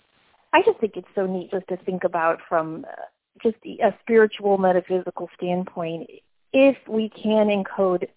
I 0.53 0.61
just 0.63 0.79
think 0.81 0.95
it's 0.97 1.09
so 1.15 1.27
neat 1.27 1.51
just 1.51 1.69
to 1.69 1.77
think 1.79 2.05
about 2.05 2.41
from 2.49 2.85
uh, 2.87 3.03
just 3.43 3.57
a 3.65 3.95
spiritual 4.01 4.59
metaphysical 4.59 5.29
standpoint. 5.37 6.09
If 6.53 6.77
we 6.89 7.11
can 7.11 7.49
encode 7.49 8.09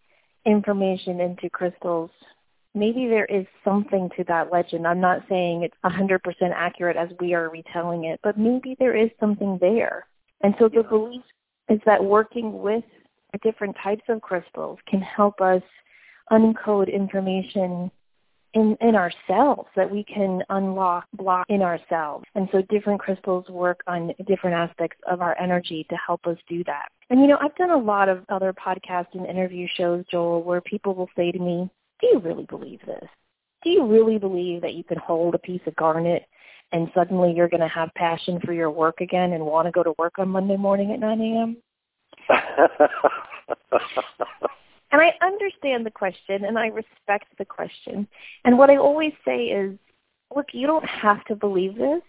information 0.46 1.20
into 1.20 1.50
crystals 1.50 2.12
maybe 2.74 3.08
there 3.08 3.26
is 3.26 3.46
something 3.64 4.10
to 4.18 4.24
that 4.26 4.52
legend. 4.52 4.88
I'm 4.88 5.02
not 5.02 5.24
saying 5.28 5.64
it's 5.64 5.76
100% 5.84 6.20
accurate 6.56 6.98
as 6.98 7.10
we 7.20 7.34
are 7.34 7.50
retelling 7.50 8.06
it, 8.06 8.20
but 8.24 8.38
maybe 8.38 8.76
there 8.80 8.96
is 8.96 9.10
something 9.20 9.58
there. 9.60 10.08
And 10.42 10.56
so 10.58 10.70
the 10.70 10.84
belief 10.84 11.22
is 11.70 11.80
that 11.86 12.04
working 12.04 12.62
with 12.62 12.84
different 13.44 13.76
types 13.82 14.04
of 14.10 14.22
crystals 14.22 14.80
can 14.88 15.02
help 15.02 15.40
us 15.42 15.62
uncode 16.32 16.92
information 16.92 17.92
in, 18.54 18.78
in 18.82 18.96
ourselves 18.96 19.70
that 19.76 19.90
we 19.90 20.04
can 20.04 20.44
unlock 20.50 21.06
block 21.14 21.46
in 21.50 21.62
ourselves. 21.62 22.26
And 22.36 22.50
so 22.52 22.62
different 22.70 23.00
crystals 23.00 23.48
work 23.50 23.82
on 23.88 24.14
different 24.28 24.56
aspects 24.56 24.98
of 25.10 25.22
our 25.22 25.38
energy 25.40 25.86
to 25.90 25.96
help 25.96 26.26
us 26.28 26.38
do 26.50 26.64
that. 26.66 26.90
And 27.10 27.22
you 27.22 27.28
know, 27.28 27.38
I've 27.42 27.56
done 27.56 27.72
a 27.72 27.78
lot 27.78 28.10
of 28.10 28.26
other 28.30 28.54
podcasts 28.54 29.14
and 29.14 29.26
interview 29.26 29.68
shows, 29.76 30.06
Joel, 30.10 30.44
where 30.44 30.62
people 30.62 30.96
will 30.96 31.10
say 31.16 31.32
to 31.32 31.40
me, 31.40 31.70
do 32.02 32.08
you 32.08 32.20
really 32.20 32.46
believe 32.46 32.80
this? 32.86 33.08
Do 33.64 33.70
you 33.70 33.86
really 33.86 34.18
believe 34.18 34.62
that 34.62 34.74
you 34.74 34.84
can 34.84 34.98
hold 34.98 35.36
a 35.36 35.40
piece 35.40 35.62
of 35.68 35.76
garnet 35.76 36.26
and 36.72 36.90
suddenly 36.96 37.34
you're 37.34 37.50
going 37.50 37.62
to 37.62 37.68
have 37.68 37.94
passion 37.96 38.40
for 38.44 38.54
your 38.54 38.72
work 38.72 39.02
again 39.02 39.34
and 39.34 39.46
want 39.46 39.68
to 39.68 39.72
go 39.72 39.84
to 39.84 39.94
work 40.00 40.18
on 40.18 40.30
Monday 40.30 40.58
morning 40.58 40.92
at 40.92 41.00
9 41.00 41.22
a.m.? 41.22 41.58
and 44.92 45.02
I 45.02 45.14
understand 45.22 45.86
the 45.86 45.92
question 45.92 46.46
and 46.46 46.58
I 46.58 46.68
respect 46.68 47.26
the 47.38 47.46
question. 47.46 48.08
And 48.46 48.58
what 48.58 48.70
I 48.70 48.78
always 48.78 49.14
say 49.26 49.46
is, 49.46 49.78
look, 50.36 50.48
you 50.54 50.68
don't 50.68 50.86
have 50.86 51.24
to 51.26 51.36
believe 51.36 51.76
this. 51.76 52.02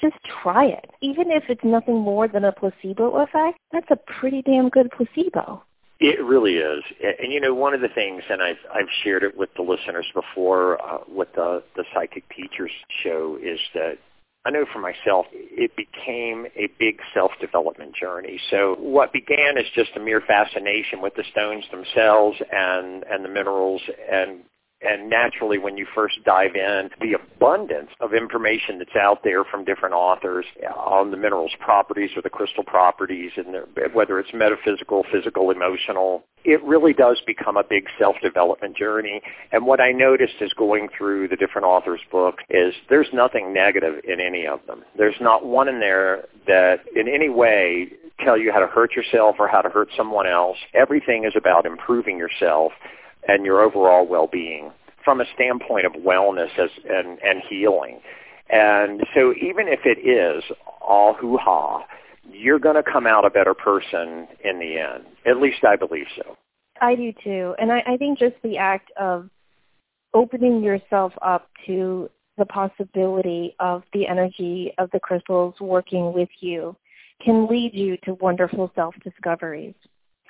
Just 0.00 0.16
try 0.42 0.66
it. 0.66 0.90
Even 1.00 1.30
if 1.30 1.44
it's 1.48 1.64
nothing 1.64 1.98
more 1.98 2.26
than 2.28 2.44
a 2.44 2.52
placebo 2.52 3.22
effect, 3.22 3.58
that's 3.72 3.90
a 3.90 3.96
pretty 3.96 4.42
damn 4.42 4.68
good 4.68 4.90
placebo. 4.90 5.62
It 6.00 6.22
really 6.22 6.56
is, 6.56 6.82
and 7.00 7.32
you 7.32 7.40
know 7.40 7.54
one 7.54 7.72
of 7.72 7.80
the 7.80 7.88
things, 7.88 8.24
and 8.28 8.42
I've 8.42 8.58
I've 8.74 8.88
shared 9.04 9.22
it 9.22 9.38
with 9.38 9.48
the 9.54 9.62
listeners 9.62 10.04
before 10.12 10.82
uh, 10.82 10.98
with 11.08 11.28
the 11.36 11.62
the 11.76 11.84
psychic 11.94 12.24
teachers 12.30 12.72
show, 13.04 13.38
is 13.40 13.60
that 13.74 13.98
I 14.46 14.50
know 14.50 14.66
for 14.70 14.78
myself, 14.78 15.26
it 15.32 15.74
became 15.74 16.46
a 16.54 16.68
big 16.78 17.00
self-development 17.14 17.94
journey. 17.94 18.38
So 18.50 18.76
what 18.78 19.12
began 19.12 19.56
as 19.56 19.64
just 19.74 19.96
a 19.96 20.00
mere 20.00 20.20
fascination 20.20 21.00
with 21.00 21.14
the 21.14 21.24
stones 21.30 21.64
themselves 21.70 22.36
and 22.52 23.04
and 23.04 23.24
the 23.24 23.28
minerals 23.28 23.80
and 24.10 24.40
and 24.84 25.08
naturally 25.08 25.58
when 25.58 25.76
you 25.76 25.86
first 25.94 26.16
dive 26.24 26.54
in, 26.54 26.90
the 27.00 27.14
abundance 27.14 27.90
of 28.00 28.14
information 28.14 28.78
that's 28.78 28.96
out 28.96 29.22
there 29.24 29.44
from 29.44 29.64
different 29.64 29.94
authors 29.94 30.44
on 30.76 31.10
the 31.10 31.16
minerals 31.16 31.52
properties 31.60 32.10
or 32.16 32.22
the 32.22 32.30
crystal 32.30 32.64
properties, 32.64 33.32
and 33.36 33.54
the, 33.54 33.64
whether 33.92 34.18
it's 34.18 34.32
metaphysical, 34.34 35.04
physical, 35.10 35.50
emotional, 35.50 36.24
it 36.44 36.62
really 36.62 36.92
does 36.92 37.20
become 37.26 37.56
a 37.56 37.64
big 37.64 37.86
self-development 37.98 38.76
journey. 38.76 39.22
And 39.52 39.64
what 39.64 39.80
I 39.80 39.92
noticed 39.92 40.34
is 40.40 40.52
going 40.52 40.88
through 40.96 41.28
the 41.28 41.36
different 41.36 41.66
authors' 41.66 42.00
book 42.12 42.40
is 42.50 42.74
there's 42.90 43.08
nothing 43.12 43.54
negative 43.54 44.04
in 44.04 44.20
any 44.20 44.46
of 44.46 44.60
them. 44.66 44.84
There's 44.96 45.16
not 45.20 45.46
one 45.46 45.68
in 45.68 45.80
there 45.80 46.24
that 46.46 46.80
in 46.94 47.08
any 47.08 47.30
way 47.30 47.88
tell 48.20 48.38
you 48.38 48.52
how 48.52 48.60
to 48.60 48.66
hurt 48.66 48.94
yourself 48.94 49.36
or 49.38 49.48
how 49.48 49.60
to 49.60 49.68
hurt 49.68 49.88
someone 49.96 50.26
else. 50.26 50.56
Everything 50.74 51.24
is 51.24 51.34
about 51.36 51.66
improving 51.66 52.16
yourself 52.18 52.72
and 53.28 53.44
your 53.44 53.60
overall 53.60 54.06
well-being 54.06 54.72
from 55.04 55.20
a 55.20 55.24
standpoint 55.34 55.86
of 55.86 55.92
wellness 55.92 56.58
as, 56.58 56.70
and, 56.88 57.18
and 57.22 57.42
healing. 57.48 58.00
And 58.50 59.02
so 59.14 59.32
even 59.34 59.68
if 59.68 59.80
it 59.84 59.98
is 60.06 60.44
all 60.80 61.14
hoo-ha, 61.14 61.84
you're 62.30 62.58
going 62.58 62.76
to 62.76 62.82
come 62.82 63.06
out 63.06 63.24
a 63.24 63.30
better 63.30 63.54
person 63.54 64.28
in 64.42 64.58
the 64.58 64.78
end. 64.78 65.04
At 65.26 65.40
least 65.40 65.64
I 65.64 65.76
believe 65.76 66.06
so. 66.16 66.36
I 66.80 66.94
do 66.94 67.12
too. 67.22 67.54
And 67.58 67.70
I, 67.70 67.82
I 67.86 67.96
think 67.96 68.18
just 68.18 68.36
the 68.42 68.58
act 68.58 68.90
of 68.98 69.28
opening 70.12 70.62
yourself 70.62 71.12
up 71.22 71.48
to 71.66 72.08
the 72.36 72.46
possibility 72.46 73.54
of 73.60 73.82
the 73.92 74.06
energy 74.06 74.72
of 74.78 74.90
the 74.92 75.00
crystals 75.00 75.54
working 75.60 76.12
with 76.12 76.28
you 76.40 76.76
can 77.24 77.46
lead 77.46 77.72
you 77.74 77.96
to 78.04 78.14
wonderful 78.14 78.72
self-discoveries. 78.74 79.74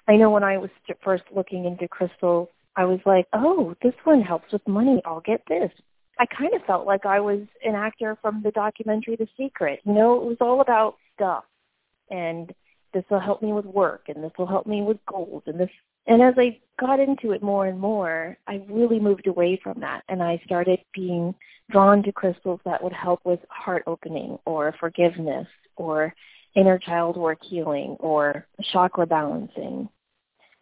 I 0.07 0.17
know 0.17 0.31
when 0.31 0.45
I 0.45 0.59
was 0.59 0.71
first 1.03 1.25
looking 1.35 1.65
into 1.65 1.89
crystals, 1.89 2.49
I 2.77 2.85
was 2.85 3.01
like, 3.07 3.27
oh, 3.33 3.75
this 3.83 3.95
one 4.05 4.21
helps 4.23 4.53
with 4.53 4.67
money. 4.67 5.01
I'll 5.05 5.21
get 5.21 5.43
this. 5.49 5.71
I 6.19 6.27
kind 6.27 6.55
of 6.55 6.65
felt 6.65 6.87
like 6.87 7.07
I 7.07 7.21
was 7.21 7.41
an 7.65 7.75
actor 7.75 8.17
from 8.23 8.43
the 8.43 8.51
documentary 8.53 9.17
The 9.17 9.29
Secret. 9.37 9.81
You 9.85 9.93
know, 9.93 10.17
it 10.17 10.25
was 10.25 10.37
all 10.41 10.61
about 10.61 10.97
stuff. 11.15 11.45
And 12.11 12.53
this 12.95 13.05
will 13.11 13.21
help 13.21 13.43
me 13.43 13.53
with 13.53 13.67
work 13.67 14.05
and 14.09 14.23
this 14.23 14.33
will 14.39 14.47
help 14.47 14.67
me 14.67 14.81
with 14.81 14.99
goals 15.07 15.43
and 15.47 15.59
this 15.59 15.69
and 16.07 16.23
as 16.23 16.35
I 16.37 16.61
got 16.79 17.01
into 17.01 17.33
it 17.33 17.43
more 17.43 17.67
and 17.67 17.81
more, 17.81 18.37
I 18.47 18.63
really 18.69 19.01
moved 19.01 19.27
away 19.27 19.59
from 19.63 19.81
that 19.81 20.05
and 20.09 20.23
I 20.23 20.41
started 20.45 20.81
being 20.93 21.35
drawn 21.71 22.03
to 22.03 22.13
crystals 22.13 22.61
that 22.65 22.83
would 22.83 22.93
help 22.93 23.21
with 23.25 23.41
heart 23.49 23.85
opening 23.87 24.39
or 24.45 24.75
forgiveness 24.79 25.49
or 25.77 26.15
inner 26.55 26.79
child 26.79 27.17
work 27.17 27.39
healing 27.43 27.97
or 28.01 28.47
chakra 28.71 29.07
balancing 29.07 29.89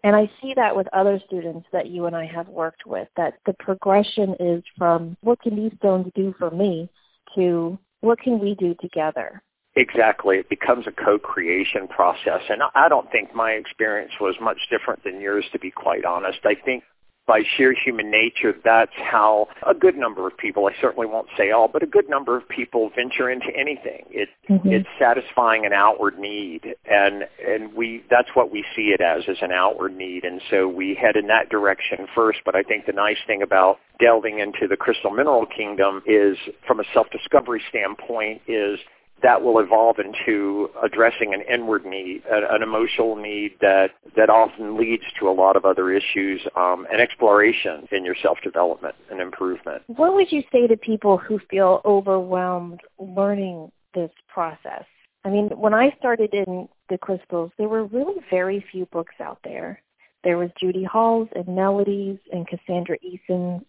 and 0.02 0.16
I 0.16 0.30
see 0.40 0.54
that 0.54 0.74
with 0.74 0.88
other 0.92 1.20
students 1.26 1.66
that 1.72 1.88
you 1.88 2.06
and 2.06 2.16
I 2.16 2.26
have 2.26 2.48
worked 2.48 2.86
with, 2.86 3.08
that 3.16 3.34
the 3.46 3.54
progression 3.54 4.34
is 4.40 4.62
from 4.76 5.16
what 5.20 5.40
can 5.40 5.56
these 5.56 5.72
stones 5.78 6.10
do 6.14 6.34
for 6.38 6.50
me 6.50 6.88
to 7.34 7.78
what 8.00 8.18
can 8.18 8.40
we 8.40 8.54
do 8.54 8.74
together? 8.80 9.42
Exactly. 9.74 10.36
It 10.36 10.50
becomes 10.50 10.86
a 10.86 10.92
co-creation 10.92 11.88
process. 11.88 12.42
And 12.50 12.62
I 12.74 12.88
don't 12.88 13.10
think 13.10 13.34
my 13.34 13.52
experience 13.52 14.12
was 14.20 14.34
much 14.40 14.58
different 14.70 15.02
than 15.02 15.20
yours, 15.20 15.44
to 15.52 15.58
be 15.58 15.70
quite 15.70 16.04
honest. 16.04 16.40
I 16.44 16.54
think 16.54 16.84
by 17.26 17.42
sheer 17.56 17.72
human 17.72 18.10
nature, 18.10 18.54
that's 18.64 18.92
how 18.96 19.46
a 19.66 19.74
good 19.74 19.96
number 19.96 20.26
of 20.26 20.36
people, 20.36 20.66
I 20.66 20.72
certainly 20.80 21.06
won't 21.06 21.28
say 21.36 21.50
all, 21.50 21.68
but 21.68 21.82
a 21.82 21.86
good 21.86 22.08
number 22.08 22.36
of 22.36 22.48
people 22.48 22.90
venture 22.94 23.30
into 23.30 23.46
anything. 23.56 24.04
It, 24.10 24.28
mm-hmm. 24.50 24.68
It's 24.68 24.88
satisfying 24.98 25.64
an 25.64 25.72
outward 25.72 26.18
need, 26.18 26.74
and, 26.84 27.24
and 27.46 27.74
we, 27.74 28.02
that's 28.10 28.30
what 28.34 28.50
we 28.50 28.64
see 28.74 28.94
it 28.94 29.00
as, 29.00 29.22
as 29.28 29.36
an 29.40 29.52
outward 29.52 29.96
need. 29.96 30.24
And 30.24 30.40
so 30.50 30.66
we 30.66 30.94
head 31.00 31.16
in 31.16 31.28
that 31.28 31.48
direction 31.48 32.06
first, 32.14 32.40
but 32.44 32.56
I 32.56 32.62
think 32.62 32.86
the 32.86 32.92
nice 32.92 33.18
thing 33.26 33.40
about 33.40 33.78
delving 34.00 34.40
into 34.40 34.66
the 34.68 34.76
crystal 34.76 35.10
mineral 35.10 35.46
kingdom 35.46 36.02
is, 36.06 36.36
from 36.66 36.80
a 36.80 36.84
self-discovery 36.92 37.62
standpoint, 37.68 38.42
is 38.48 38.80
that 39.22 39.42
will 39.42 39.58
evolve 39.60 39.98
into 39.98 40.68
addressing 40.82 41.32
an 41.34 41.42
inward 41.42 41.84
need, 41.84 42.22
an 42.30 42.62
emotional 42.62 43.16
need 43.16 43.52
that, 43.60 43.90
that 44.16 44.28
often 44.28 44.76
leads 44.76 45.04
to 45.18 45.28
a 45.28 45.32
lot 45.32 45.56
of 45.56 45.64
other 45.64 45.92
issues 45.92 46.40
um, 46.56 46.86
and 46.90 47.00
exploration 47.00 47.86
in 47.92 48.04
your 48.04 48.16
self-development 48.20 48.94
and 49.10 49.20
improvement. 49.20 49.82
What 49.86 50.14
would 50.14 50.32
you 50.32 50.42
say 50.50 50.66
to 50.66 50.76
people 50.76 51.16
who 51.18 51.38
feel 51.50 51.80
overwhelmed 51.84 52.80
learning 52.98 53.70
this 53.94 54.10
process? 54.28 54.84
I 55.24 55.30
mean, 55.30 55.50
when 55.50 55.72
I 55.72 55.94
started 55.98 56.34
in 56.34 56.68
the 56.88 56.98
crystals, 56.98 57.52
there 57.58 57.68
were 57.68 57.84
really 57.84 58.20
very 58.28 58.64
few 58.72 58.86
books 58.86 59.14
out 59.20 59.38
there. 59.44 59.80
There 60.24 60.38
was 60.38 60.50
Judy 60.58 60.84
Hall's 60.84 61.28
and 61.36 61.46
Melodies 61.46 62.18
and 62.32 62.46
Cassandra 62.46 62.96
Eason's. 63.02 63.62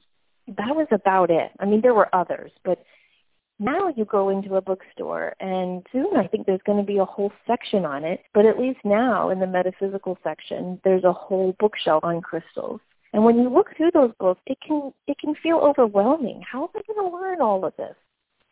That 0.47 0.75
was 0.75 0.87
about 0.91 1.29
it. 1.29 1.51
I 1.59 1.65
mean, 1.65 1.81
there 1.81 1.93
were 1.93 2.13
others, 2.13 2.51
but 2.65 2.83
now 3.63 3.93
you 3.95 4.05
go 4.05 4.29
into 4.29 4.55
a 4.55 4.61
bookstore 4.61 5.33
and 5.39 5.85
soon 5.91 6.17
I 6.17 6.27
think 6.27 6.45
there's 6.45 6.61
going 6.65 6.79
to 6.79 6.85
be 6.85 6.97
a 6.97 7.05
whole 7.05 7.31
section 7.47 7.85
on 7.85 8.03
it, 8.03 8.21
but 8.33 8.45
at 8.45 8.59
least 8.59 8.79
now 8.83 9.29
in 9.29 9.39
the 9.39 9.47
metaphysical 9.47 10.17
section, 10.23 10.79
there's 10.83 11.03
a 11.03 11.13
whole 11.13 11.55
bookshelf 11.59 12.03
on 12.03 12.21
crystals. 12.21 12.81
And 13.13 13.23
when 13.23 13.37
you 13.37 13.49
look 13.49 13.67
through 13.77 13.91
those 13.93 14.11
books, 14.19 14.41
it 14.47 14.57
can 14.65 14.91
it 15.07 15.17
can 15.19 15.35
feel 15.41 15.57
overwhelming. 15.57 16.41
How 16.51 16.63
am 16.63 16.69
I 16.75 16.81
going 16.87 17.09
to 17.09 17.15
learn 17.15 17.41
all 17.41 17.63
of 17.63 17.73
this? 17.77 17.95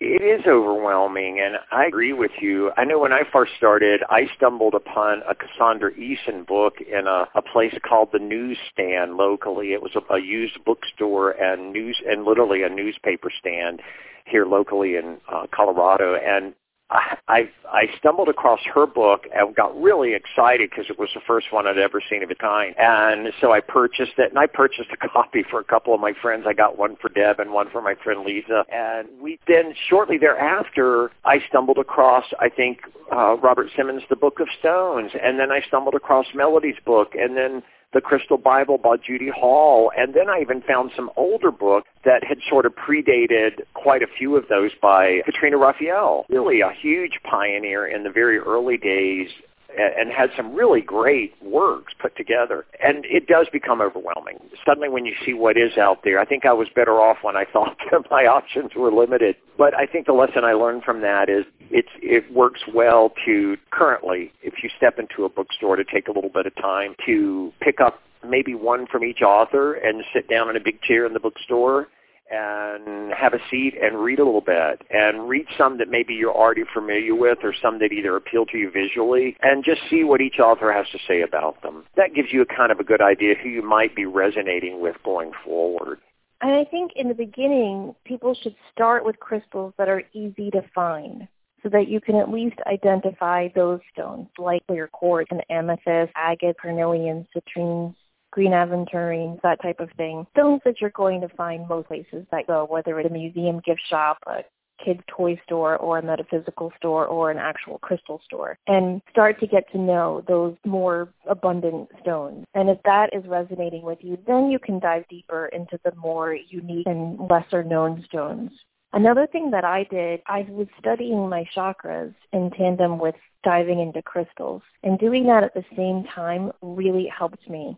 It 0.03 0.23
is 0.23 0.47
overwhelming, 0.47 1.39
and 1.39 1.57
I 1.71 1.85
agree 1.85 2.11
with 2.11 2.31
you. 2.41 2.71
I 2.75 2.85
know 2.85 2.97
when 2.97 3.13
I 3.13 3.21
first 3.31 3.51
started, 3.55 4.01
I 4.09 4.25
stumbled 4.35 4.73
upon 4.73 5.21
a 5.29 5.35
Cassandra 5.35 5.93
Eason 5.93 6.43
book 6.43 6.81
in 6.81 7.05
a, 7.05 7.29
a 7.35 7.43
place 7.43 7.75
called 7.87 8.09
the 8.11 8.17
Newsstand 8.17 9.13
locally. 9.15 9.73
It 9.73 9.83
was 9.83 9.95
a, 9.95 10.11
a 10.11 10.19
used 10.19 10.65
bookstore 10.65 11.29
and 11.29 11.71
news 11.71 12.01
and 12.03 12.25
literally 12.25 12.63
a 12.63 12.69
newspaper 12.69 13.29
stand 13.29 13.83
here 14.25 14.47
locally 14.47 14.95
in 14.95 15.19
uh, 15.31 15.45
Colorado, 15.53 16.15
and 16.15 16.55
I, 16.91 17.49
I 17.71 17.83
stumbled 17.97 18.27
across 18.27 18.59
her 18.73 18.85
book 18.85 19.23
and 19.33 19.55
got 19.55 19.79
really 19.79 20.13
excited 20.13 20.69
because 20.69 20.85
it 20.89 20.99
was 20.99 21.09
the 21.15 21.21
first 21.25 21.47
one 21.51 21.65
I'd 21.65 21.77
ever 21.77 22.01
seen 22.09 22.21
of 22.21 22.29
its 22.29 22.41
kind. 22.41 22.75
And 22.77 23.31
so 23.39 23.53
I 23.53 23.61
purchased 23.61 24.13
it, 24.17 24.29
and 24.29 24.37
I 24.37 24.47
purchased 24.47 24.89
a 24.91 24.97
copy 25.09 25.43
for 25.49 25.59
a 25.59 25.63
couple 25.63 25.93
of 25.93 26.01
my 26.01 26.13
friends. 26.21 26.45
I 26.47 26.53
got 26.53 26.77
one 26.77 26.97
for 26.97 27.09
Deb 27.09 27.39
and 27.39 27.51
one 27.51 27.69
for 27.69 27.81
my 27.81 27.95
friend 28.03 28.25
Lisa. 28.25 28.65
And 28.71 29.07
we 29.21 29.39
then 29.47 29.73
shortly 29.89 30.17
thereafter, 30.17 31.11
I 31.23 31.39
stumbled 31.47 31.77
across, 31.77 32.25
I 32.39 32.49
think, 32.49 32.81
uh, 33.11 33.37
Robert 33.37 33.69
Simmons' 33.75 34.03
The 34.09 34.15
Book 34.15 34.39
of 34.39 34.47
Stones, 34.59 35.11
and 35.21 35.39
then 35.39 35.51
I 35.51 35.61
stumbled 35.67 35.95
across 35.95 36.25
Melody's 36.35 36.79
book, 36.85 37.13
and 37.15 37.37
then 37.37 37.63
the 37.93 38.01
Crystal 38.01 38.37
Bible 38.37 38.77
by 38.77 38.95
Judy 38.97 39.29
Hall, 39.29 39.91
and 39.97 40.13
then 40.13 40.29
I 40.29 40.39
even 40.41 40.61
found 40.61 40.91
some 40.95 41.09
older 41.17 41.51
books 41.51 41.87
that 42.05 42.23
had 42.23 42.37
sort 42.49 42.65
of 42.65 42.73
predated 42.75 43.61
quite 43.73 44.01
a 44.01 44.07
few 44.07 44.35
of 44.37 44.47
those 44.47 44.71
by 44.81 45.21
Katrina 45.25 45.57
Raphaell, 45.57 46.25
really 46.29 46.61
a 46.61 46.71
huge 46.71 47.19
pioneer 47.29 47.85
in 47.85 48.03
the 48.03 48.09
very 48.09 48.37
early 48.37 48.77
days 48.77 49.29
and 49.77 50.11
had 50.11 50.29
some 50.35 50.53
really 50.53 50.81
great 50.81 51.33
works 51.41 51.93
put 51.99 52.15
together. 52.15 52.65
And 52.83 53.05
it 53.05 53.27
does 53.27 53.47
become 53.51 53.81
overwhelming. 53.81 54.39
Suddenly 54.65 54.89
when 54.89 55.05
you 55.05 55.13
see 55.25 55.33
what 55.33 55.57
is 55.57 55.77
out 55.77 55.99
there, 56.03 56.19
I 56.19 56.25
think 56.25 56.45
I 56.45 56.53
was 56.53 56.67
better 56.75 56.99
off 56.99 57.17
when 57.21 57.35
I 57.35 57.45
thought 57.53 57.77
that 57.91 58.03
my 58.09 58.25
options 58.25 58.71
were 58.75 58.91
limited. 58.91 59.35
But 59.57 59.73
I 59.73 59.85
think 59.85 60.05
the 60.05 60.13
lesson 60.13 60.43
I 60.43 60.53
learned 60.53 60.83
from 60.83 61.01
that 61.01 61.29
is 61.29 61.45
it's, 61.69 61.89
it 62.01 62.31
works 62.33 62.61
well 62.73 63.13
to 63.25 63.57
currently, 63.71 64.31
if 64.41 64.55
you 64.63 64.69
step 64.75 64.99
into 64.99 65.25
a 65.25 65.29
bookstore, 65.29 65.75
to 65.75 65.83
take 65.83 66.07
a 66.07 66.11
little 66.11 66.31
bit 66.31 66.45
of 66.45 66.55
time 66.55 66.95
to 67.05 67.53
pick 67.61 67.79
up 67.79 68.01
maybe 68.27 68.53
one 68.53 68.85
from 68.87 69.03
each 69.03 69.21
author 69.21 69.73
and 69.73 70.03
sit 70.13 70.29
down 70.29 70.49
in 70.49 70.55
a 70.55 70.59
big 70.59 70.81
chair 70.81 71.05
in 71.05 71.13
the 71.13 71.19
bookstore 71.19 71.87
and 72.31 73.11
have 73.13 73.33
a 73.33 73.39
seat 73.49 73.73
and 73.81 73.99
read 73.99 74.19
a 74.19 74.25
little 74.25 74.41
bit 74.41 74.81
and 74.89 75.27
read 75.27 75.45
some 75.57 75.77
that 75.79 75.89
maybe 75.89 76.13
you're 76.13 76.33
already 76.33 76.63
familiar 76.73 77.13
with 77.13 77.39
or 77.43 77.53
some 77.61 77.79
that 77.79 77.91
either 77.91 78.15
appeal 78.15 78.45
to 78.45 78.57
you 78.57 78.71
visually 78.71 79.35
and 79.41 79.63
just 79.63 79.81
see 79.89 80.03
what 80.03 80.21
each 80.21 80.39
author 80.39 80.71
has 80.71 80.87
to 80.91 80.99
say 81.07 81.21
about 81.21 81.61
them. 81.61 81.83
That 81.97 82.13
gives 82.15 82.29
you 82.31 82.41
a 82.41 82.45
kind 82.45 82.71
of 82.71 82.79
a 82.79 82.83
good 82.83 83.01
idea 83.01 83.35
who 83.35 83.49
you 83.49 83.61
might 83.61 83.95
be 83.95 84.05
resonating 84.05 84.81
with 84.81 84.95
going 85.03 85.31
forward. 85.43 85.99
And 86.41 86.51
I 86.51 86.63
think 86.63 86.93
in 86.95 87.07
the 87.07 87.13
beginning, 87.13 87.93
people 88.05 88.33
should 88.33 88.55
start 88.73 89.05
with 89.05 89.19
crystals 89.19 89.73
that 89.77 89.89
are 89.89 90.03
easy 90.13 90.49
to 90.51 90.63
find 90.73 91.27
so 91.61 91.69
that 91.69 91.87
you 91.87 92.01
can 92.01 92.15
at 92.15 92.31
least 92.31 92.55
identify 92.65 93.47
those 93.53 93.79
stones 93.93 94.27
like 94.39 94.65
clear 94.65 94.87
quartz 94.87 95.29
and 95.31 95.43
amethyst, 95.49 96.11
agate, 96.15 96.55
carnelian, 96.59 97.27
citrine, 97.35 97.93
green 98.31 98.51
aventurines, 98.51 99.41
that 99.41 99.61
type 99.61 99.79
of 99.79 99.89
thing. 99.97 100.25
Stones 100.31 100.61
that 100.65 100.81
you're 100.81 100.91
going 100.91 101.21
to 101.21 101.29
find 101.29 101.67
most 101.67 101.87
places 101.87 102.25
that 102.31 102.47
go, 102.47 102.65
whether 102.69 102.99
it's 102.99 103.09
a 103.09 103.13
museum 103.13 103.61
gift 103.65 103.81
shop, 103.89 104.17
a 104.27 104.43
kid's 104.83 105.01
toy 105.07 105.39
store 105.45 105.77
or 105.77 105.99
a 105.99 106.03
metaphysical 106.03 106.71
store 106.77 107.05
or 107.05 107.31
an 107.31 107.37
actual 107.37 107.77
crystal 107.79 108.19
store 108.25 108.57
and 108.67 109.01
start 109.11 109.39
to 109.39 109.47
get 109.47 109.69
to 109.71 109.77
know 109.77 110.23
those 110.27 110.55
more 110.65 111.13
abundant 111.29 111.87
stones. 112.01 112.45
And 112.53 112.69
if 112.69 112.79
that 112.85 113.09
is 113.13 113.23
resonating 113.27 113.83
with 113.83 113.99
you, 114.01 114.17
then 114.27 114.49
you 114.49 114.59
can 114.59 114.79
dive 114.79 115.03
deeper 115.09 115.47
into 115.47 115.79
the 115.83 115.93
more 115.95 116.33
unique 116.33 116.87
and 116.87 117.19
lesser 117.29 117.63
known 117.63 118.03
stones. 118.07 118.51
Another 118.93 119.25
thing 119.25 119.51
that 119.51 119.63
I 119.63 119.85
did, 119.89 120.21
I 120.27 120.45
was 120.49 120.67
studying 120.79 121.29
my 121.29 121.45
chakras 121.55 122.13
in 122.33 122.51
tandem 122.51 122.99
with 122.99 123.15
diving 123.43 123.79
into 123.79 124.01
crystals. 124.01 124.61
And 124.83 124.99
doing 124.99 125.25
that 125.27 125.43
at 125.43 125.53
the 125.53 125.63
same 125.77 126.03
time 126.13 126.51
really 126.61 127.07
helped 127.07 127.49
me 127.49 127.77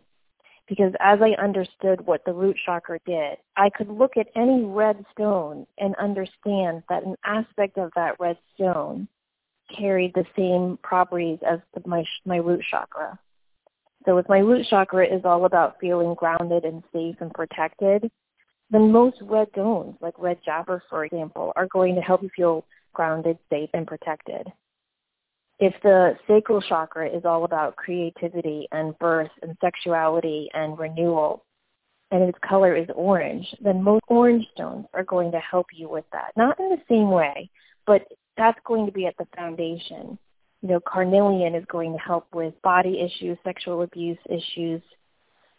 because 0.66 0.92
as 1.00 1.20
I 1.20 1.40
understood 1.42 2.06
what 2.06 2.24
the 2.24 2.32
root 2.32 2.56
chakra 2.64 2.98
did, 3.06 3.36
I 3.56 3.70
could 3.70 3.88
look 3.88 4.16
at 4.16 4.28
any 4.34 4.64
red 4.64 5.04
stone 5.12 5.66
and 5.78 5.94
understand 5.96 6.82
that 6.88 7.04
an 7.04 7.16
aspect 7.24 7.78
of 7.78 7.90
that 7.96 8.18
red 8.18 8.38
stone 8.54 9.08
carried 9.76 10.14
the 10.14 10.24
same 10.36 10.78
properties 10.82 11.38
as 11.46 11.58
my 11.86 12.04
my 12.24 12.36
root 12.36 12.62
chakra. 12.70 13.18
So 14.06 14.18
if 14.18 14.28
my 14.28 14.38
root 14.38 14.66
chakra 14.68 15.06
is 15.06 15.22
all 15.24 15.44
about 15.46 15.80
feeling 15.80 16.14
grounded 16.14 16.64
and 16.64 16.82
safe 16.92 17.16
and 17.20 17.32
protected, 17.32 18.10
then 18.70 18.92
most 18.92 19.16
red 19.22 19.48
stones, 19.52 19.96
like 20.00 20.14
red 20.18 20.38
jasper, 20.44 20.82
for 20.90 21.04
example, 21.04 21.52
are 21.56 21.66
going 21.66 21.94
to 21.94 22.00
help 22.00 22.22
you 22.22 22.30
feel 22.34 22.66
grounded, 22.92 23.38
safe, 23.50 23.70
and 23.72 23.86
protected 23.86 24.46
if 25.58 25.74
the 25.82 26.16
sacral 26.26 26.60
chakra 26.60 27.08
is 27.08 27.24
all 27.24 27.44
about 27.44 27.76
creativity 27.76 28.68
and 28.72 28.98
birth 28.98 29.30
and 29.42 29.56
sexuality 29.60 30.48
and 30.52 30.78
renewal, 30.78 31.44
and 32.10 32.22
its 32.22 32.38
color 32.48 32.76
is 32.76 32.88
orange, 32.94 33.46
then 33.60 33.82
most 33.82 34.04
orange 34.08 34.46
stones 34.54 34.86
are 34.94 35.04
going 35.04 35.32
to 35.32 35.38
help 35.38 35.66
you 35.74 35.88
with 35.88 36.04
that. 36.12 36.32
Not 36.36 36.58
in 36.60 36.68
the 36.68 36.80
same 36.88 37.10
way, 37.10 37.50
but 37.86 38.02
that's 38.36 38.58
going 38.64 38.86
to 38.86 38.92
be 38.92 39.06
at 39.06 39.16
the 39.18 39.26
foundation. 39.36 40.18
You 40.62 40.68
know, 40.68 40.80
carnelian 40.80 41.54
is 41.54 41.64
going 41.70 41.92
to 41.92 41.98
help 41.98 42.26
with 42.32 42.54
body 42.62 43.00
issues, 43.00 43.38
sexual 43.44 43.82
abuse 43.82 44.18
issues, 44.28 44.82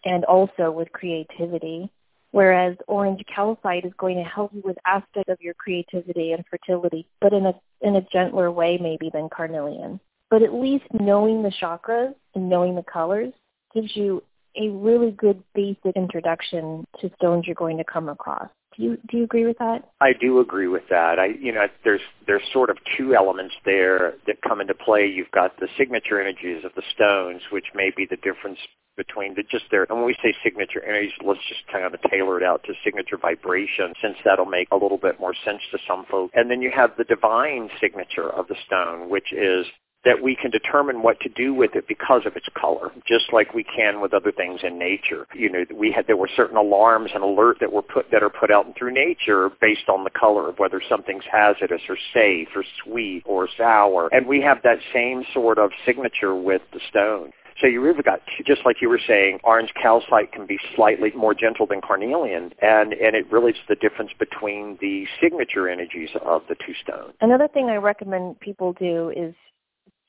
and 0.03 0.23
also 0.25 0.71
with 0.71 0.91
creativity 0.91 1.89
whereas 2.35 2.75
orange 2.89 3.23
calcite 3.33 3.85
is 3.85 3.93
going 3.97 4.17
to 4.17 4.23
help 4.23 4.51
you 4.53 4.61
with 4.65 4.75
aspects 4.85 5.31
of 5.31 5.39
your 5.39 5.53
creativity 5.53 6.33
and 6.33 6.43
fertility, 6.49 7.07
but 7.21 7.31
in 7.31 7.45
a 7.45 7.53
in 7.79 7.95
a 7.95 8.01
gentler 8.11 8.51
way 8.51 8.77
maybe 8.77 9.09
than 9.13 9.29
carnelian. 9.29 10.01
But 10.29 10.43
at 10.43 10.53
least 10.53 10.83
knowing 10.99 11.43
the 11.43 11.53
chakras 11.61 12.13
and 12.33 12.49
knowing 12.49 12.75
the 12.75 12.83
colors 12.83 13.31
gives 13.73 13.95
you 13.95 14.21
a 14.57 14.67
really 14.67 15.11
good 15.11 15.41
basic 15.53 15.95
introduction 15.95 16.85
to 16.99 17.09
stones 17.15 17.45
you're 17.47 17.55
going 17.55 17.77
to 17.77 17.85
come 17.85 18.09
across. 18.09 18.49
Do 18.75 18.83
you 18.83 18.97
do 19.09 19.15
you 19.15 19.23
agree 19.23 19.45
with 19.45 19.57
that? 19.59 19.89
I 20.01 20.11
do 20.19 20.41
agree 20.41 20.67
with 20.67 20.83
that. 20.89 21.19
I 21.19 21.27
you 21.27 21.53
know 21.53 21.67
there's 21.85 22.01
there's 22.27 22.43
sort 22.51 22.69
of 22.69 22.75
two 22.97 23.15
elements 23.15 23.55
there 23.63 24.15
that 24.27 24.41
come 24.45 24.59
into 24.59 24.73
play. 24.73 25.07
You've 25.07 25.31
got 25.31 25.57
the 25.61 25.69
signature 25.77 26.19
energies 26.19 26.65
of 26.65 26.73
the 26.75 26.83
stones, 26.93 27.43
which 27.49 27.67
may 27.73 27.91
be 27.95 28.05
the 28.09 28.17
difference 28.17 28.59
between 28.97 29.35
the 29.35 29.43
just 29.43 29.65
their 29.71 29.83
and 29.83 29.97
when 29.97 30.05
we 30.05 30.15
say 30.23 30.33
signature 30.43 30.83
energies, 30.83 31.13
let's 31.25 31.39
just 31.47 31.61
kind 31.71 31.85
of 31.85 31.93
tailor 32.09 32.37
it 32.37 32.43
out 32.43 32.63
to 32.63 32.73
signature 32.83 33.17
vibration, 33.17 33.93
since 34.01 34.15
that'll 34.23 34.45
make 34.45 34.67
a 34.71 34.77
little 34.77 34.97
bit 34.97 35.19
more 35.19 35.33
sense 35.45 35.61
to 35.71 35.77
some 35.87 36.05
folks. 36.09 36.33
And 36.35 36.49
then 36.49 36.61
you 36.61 36.71
have 36.75 36.91
the 36.97 37.03
divine 37.03 37.69
signature 37.79 38.29
of 38.29 38.47
the 38.47 38.55
stone, 38.65 39.09
which 39.09 39.33
is 39.33 39.65
that 40.05 40.21
we 40.21 40.37
can 40.39 40.51
determine 40.51 41.01
what 41.01 41.19
to 41.19 41.29
do 41.29 41.53
with 41.53 41.75
it 41.75 41.87
because 41.87 42.21
of 42.25 42.35
its 42.35 42.45
color, 42.55 42.91
just 43.07 43.33
like 43.33 43.53
we 43.55 43.63
can 43.63 43.99
with 43.99 44.13
other 44.13 44.31
things 44.31 44.61
in 44.63 44.77
nature. 44.77 45.25
You 45.33 45.49
know, 45.49 45.65
we 45.73 45.91
had 45.91 46.05
there 46.05 46.15
were 46.15 46.29
certain 46.35 46.57
alarms 46.57 47.09
and 47.13 47.23
alert 47.23 47.57
that 47.59 47.73
were 47.73 47.81
put 47.81 48.11
that 48.11 48.21
are 48.21 48.29
put 48.29 48.51
out 48.51 48.67
through 48.77 48.93
nature 48.93 49.49
based 49.59 49.89
on 49.89 50.03
the 50.03 50.11
color 50.11 50.47
of 50.47 50.59
whether 50.59 50.79
something's 50.87 51.23
hazardous 51.29 51.81
or 51.89 51.97
safe 52.13 52.49
or 52.55 52.63
sweet 52.83 53.23
or 53.25 53.49
sour, 53.57 54.09
and 54.11 54.27
we 54.27 54.41
have 54.41 54.59
that 54.63 54.77
same 54.93 55.23
sort 55.33 55.57
of 55.57 55.71
signature 55.85 56.35
with 56.35 56.61
the 56.71 56.79
stone. 56.89 57.31
So 57.61 57.67
you 57.67 57.81
really 57.81 58.03
got, 58.03 58.19
just 58.45 58.61
like 58.65 58.81
you 58.81 58.89
were 58.89 58.99
saying, 59.07 59.39
orange 59.43 59.73
calcite 59.81 60.33
can 60.33 60.45
be 60.45 60.59
slightly 60.75 61.11
more 61.15 61.33
gentle 61.33 61.65
than 61.65 61.79
carnelian, 61.79 62.51
and, 62.61 62.93
and 62.93 63.15
it 63.15 63.31
really 63.31 63.51
is 63.51 63.57
the 63.69 63.75
difference 63.75 64.11
between 64.19 64.77
the 64.81 65.05
signature 65.21 65.69
energies 65.69 66.09
of 66.25 66.41
the 66.49 66.55
two 66.55 66.73
stones. 66.83 67.13
Another 67.21 67.47
thing 67.47 67.69
I 67.69 67.77
recommend 67.77 68.39
people 68.41 68.73
do 68.73 69.09
is 69.15 69.33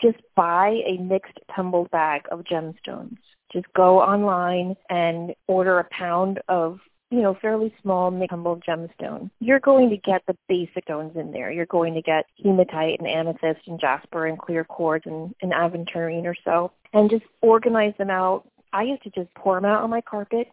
just 0.03 0.19
buy 0.35 0.81
a 0.87 0.99
mixed 0.99 1.39
tumbled 1.55 1.91
bag 1.91 2.23
of 2.33 2.41
gemstones. 2.41 3.19
Just 3.53 3.67
go 3.75 4.01
online 4.01 4.75
and 4.91 5.33
order 5.47 5.79
a 5.79 5.85
pound 5.85 6.41
of 6.49 6.81
you 7.11 7.23
know, 7.23 7.37
fairly 7.41 7.73
small 7.83 8.11
tumbled 8.29 8.65
gemstone. 8.67 9.31
You're 9.41 9.61
going 9.61 9.91
to 9.91 9.97
get 9.97 10.23
the 10.27 10.37
basic 10.49 10.85
stones 10.85 11.13
in 11.17 11.33
there. 11.33 11.53
You're 11.53 11.67
going 11.67 11.95
to 11.95 12.03
get 12.03 12.27
hematite 12.43 12.99
and 12.99 13.09
amethyst 13.09 13.67
and 13.67 13.79
jasper 13.79 14.27
and 14.27 14.39
clear 14.39 14.65
quartz 14.65 15.07
and, 15.07 15.35
and 15.41 15.53
aventurine 15.53 16.25
or 16.25 16.35
so. 16.45 16.73
And 16.93 17.11
just 17.11 17.25
organize 17.43 17.95
them 17.99 18.11
out. 18.11 18.49
I 18.73 18.83
used 18.83 19.03
to 19.05 19.11
just 19.11 19.33
pour 19.35 19.57
them 19.57 19.65
out 19.65 19.83
on 19.83 19.91
my 19.91 20.01
carpet 20.01 20.49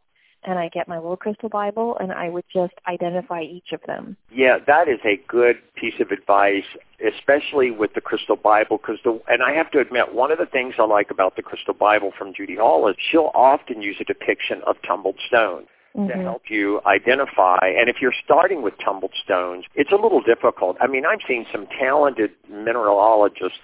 and 0.45 0.59
I 0.59 0.69
get 0.69 0.87
my 0.87 0.97
little 0.97 1.17
crystal 1.17 1.49
Bible 1.49 1.97
and 1.99 2.11
I 2.11 2.29
would 2.29 2.43
just 2.53 2.73
identify 2.87 3.41
each 3.41 3.71
of 3.71 3.81
them. 3.87 4.17
Yeah, 4.31 4.57
that 4.67 4.87
is 4.87 4.99
a 5.05 5.19
good 5.27 5.57
piece 5.75 5.99
of 5.99 6.11
advice, 6.11 6.65
especially 7.05 7.71
with 7.71 7.93
the 7.93 8.01
crystal 8.01 8.35
Bible 8.35 8.77
because 8.77 8.99
the 9.03 9.19
and 9.27 9.41
I 9.41 9.53
have 9.53 9.71
to 9.71 9.79
admit 9.79 10.13
one 10.13 10.31
of 10.31 10.37
the 10.37 10.45
things 10.45 10.75
I 10.77 10.85
like 10.85 11.11
about 11.11 11.35
the 11.35 11.41
crystal 11.41 11.73
Bible 11.73 12.11
from 12.17 12.33
Judy 12.33 12.57
Hall 12.57 12.87
is 12.89 12.95
she'll 13.11 13.31
often 13.33 13.81
use 13.81 13.97
a 13.99 14.03
depiction 14.03 14.61
of 14.67 14.75
tumbled 14.85 15.17
stone. 15.27 15.65
Mm-hmm. 15.95 16.07
to 16.07 16.23
help 16.23 16.41
you 16.49 16.81
identify. 16.87 17.59
And 17.61 17.87
if 17.87 17.97
you're 18.01 18.15
starting 18.25 18.63
with 18.63 18.73
tumbled 18.83 19.11
stones, 19.23 19.65
it's 19.75 19.91
a 19.91 19.95
little 19.95 20.21
difficult. 20.21 20.75
I 20.81 20.87
mean, 20.87 21.05
I've 21.05 21.19
seen 21.27 21.45
some 21.51 21.67
talented 21.67 22.31
mineralogists 22.49 23.59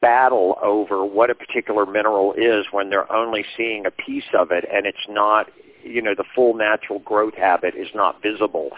battle 0.00 0.56
over 0.62 1.04
what 1.04 1.30
a 1.30 1.34
particular 1.34 1.84
mineral 1.84 2.32
is 2.34 2.66
when 2.70 2.90
they're 2.90 3.10
only 3.12 3.44
seeing 3.56 3.86
a 3.86 3.90
piece 3.90 4.30
of 4.38 4.52
it 4.52 4.64
and 4.72 4.86
it's 4.86 5.08
not 5.08 5.50
you 5.82 6.02
know 6.02 6.14
the 6.14 6.24
full 6.34 6.54
natural 6.54 6.98
growth 6.98 7.34
habit 7.34 7.74
is 7.74 7.88
not 7.94 8.20
visible 8.22 8.70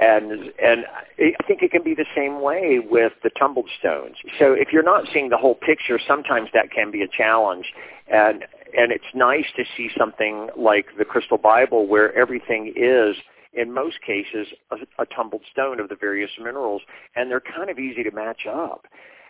and 0.00 0.50
and 0.58 0.86
I 1.18 1.44
think 1.46 1.62
it 1.62 1.70
can 1.70 1.82
be 1.82 1.94
the 1.94 2.06
same 2.16 2.40
way 2.40 2.78
with 2.78 3.12
the 3.22 3.28
tumbled 3.28 3.68
stones. 3.78 4.16
So 4.38 4.54
if 4.54 4.72
you're 4.72 4.82
not 4.82 5.04
seeing 5.12 5.28
the 5.28 5.36
whole 5.36 5.54
picture, 5.54 6.00
sometimes 6.04 6.48
that 6.54 6.72
can 6.72 6.90
be 6.90 7.02
a 7.02 7.06
challenge. 7.06 7.66
And 8.08 8.46
and 8.76 8.92
it's 8.92 9.04
nice 9.14 9.46
to 9.56 9.64
see 9.76 9.90
something 9.98 10.48
like 10.56 10.86
the 10.98 11.04
Crystal 11.04 11.38
Bible 11.38 11.86
where 11.86 12.16
everything 12.16 12.72
is 12.76 13.16
in 13.52 13.72
most 13.72 13.96
cases 14.06 14.46
a, 14.70 15.02
a 15.02 15.06
tumbled 15.06 15.42
stone 15.50 15.80
of 15.80 15.88
the 15.88 15.96
various 15.96 16.30
minerals, 16.38 16.82
and 17.16 17.30
they're 17.30 17.40
kind 17.40 17.70
of 17.70 17.78
easy 17.78 18.02
to 18.02 18.10
match 18.10 18.42
up. 18.48 18.86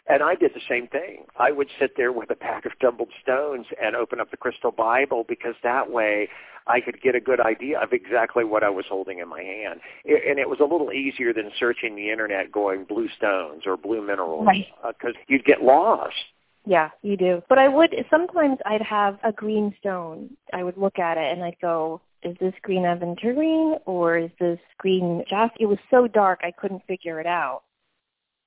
And 0.09 0.23
I 0.23 0.35
did 0.35 0.53
the 0.55 0.61
same 0.69 0.89
thing. 0.89 1.25
I 1.39 1.53
would 1.53 1.69
sit 1.79 1.93
there 1.97 2.11
with 2.11 2.31
a 2.31 2.35
pack 2.35 2.67
of 2.67 2.73
tumbled 2.81 3.11
stones 3.23 3.67
and 3.81 3.95
open 3.95 4.21
up 4.21 4.31
the 4.31 4.37
Crystal 4.37 4.73
Bible 4.73 5.25
because 5.29 5.55
that 5.63 5.91
way 5.91 6.29
I 6.67 6.81
could 6.81 7.01
get 7.01 7.15
a 7.15 7.21
good 7.21 7.41
idea 7.41 7.79
of 7.79 7.93
exactly 7.93 8.45
what 8.45 8.65
I 8.65 8.71
was 8.71 8.85
holding 8.89 9.19
in 9.19 9.29
my 9.29 9.43
hand. 9.43 9.81
And 10.05 10.39
it 10.39 10.49
was 10.49 10.59
a 10.61 10.65
little 10.65 10.93
easier 10.93 11.33
than 11.33 11.51
searching 11.59 11.97
the 11.97 12.11
internet 12.11 12.51
going 12.51 12.85
blue 12.85 13.09
stones 13.17 13.63
or 13.67 13.77
blue 13.77 14.05
minerals 14.05 14.49
because 14.87 15.15
uh, 15.17 15.25
you'd 15.29 15.45
get 15.45 15.63
lost. 15.63 16.15
Yeah, 16.67 16.91
you 17.03 17.17
do. 17.17 17.43
But 17.49 17.59
I 17.59 17.69
would 17.69 17.95
sometimes 18.11 18.59
I'd 18.67 18.83
have 18.83 19.19
a 19.25 19.33
green 19.33 19.75
stone. 19.81 20.37
I 20.53 20.63
would 20.63 20.77
look 20.77 20.99
at 20.99 21.17
it 21.19 21.33
and 21.33 21.43
I'd 21.45 21.59
go, 21.61 22.03
is 22.23 22.37
this 22.39 22.55
green 22.63 22.83
aventurine 22.83 23.81
or 23.87 24.19
is 24.19 24.31
this 24.39 24.61
green 24.79 25.25
jasper? 25.29 25.57
It 25.61 25.67
was 25.67 25.79
so 25.91 26.07
dark 26.07 26.41
I 26.43 26.51
couldn't 26.53 26.83
figure 26.87 27.19
it 27.21 27.27
out. 27.27 27.63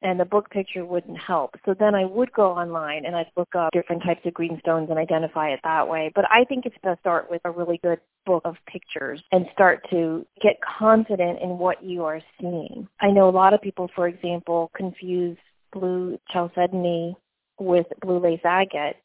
and 0.03 0.19
the 0.19 0.25
book 0.25 0.49
picture 0.49 0.85
wouldn't 0.85 1.17
help. 1.17 1.55
So 1.65 1.73
then 1.73 1.95
I 1.95 2.05
would 2.05 2.31
go 2.33 2.51
online 2.51 3.05
and 3.05 3.15
I'd 3.15 3.31
look 3.37 3.55
up 3.55 3.71
different 3.71 4.03
types 4.03 4.21
of 4.25 4.33
green 4.33 4.59
stones 4.59 4.89
and 4.89 4.99
identify 4.99 5.49
it 5.49 5.61
that 5.63 5.87
way. 5.87 6.11
But 6.13 6.25
I 6.29 6.43
think 6.43 6.65
it's 6.65 6.75
best 6.83 6.97
to 6.97 6.99
start 6.99 7.31
with 7.31 7.41
a 7.45 7.51
really 7.51 7.79
good 7.81 7.99
book 8.25 8.41
of 8.45 8.55
pictures 8.67 9.23
and 9.31 9.45
start 9.53 9.87
to 9.91 10.25
get 10.41 10.57
confident 10.61 11.39
in 11.41 11.57
what 11.57 11.83
you 11.83 12.03
are 12.03 12.21
seeing. 12.39 12.87
I 13.01 13.11
know 13.11 13.29
a 13.29 13.31
lot 13.31 13.53
of 13.53 13.61
people, 13.61 13.89
for 13.95 14.07
example, 14.07 14.71
confuse 14.75 15.37
blue 15.71 16.19
chalcedony 16.29 17.15
with 17.63 17.87
blue 18.01 18.19
lace 18.19 18.41
agate. 18.43 18.97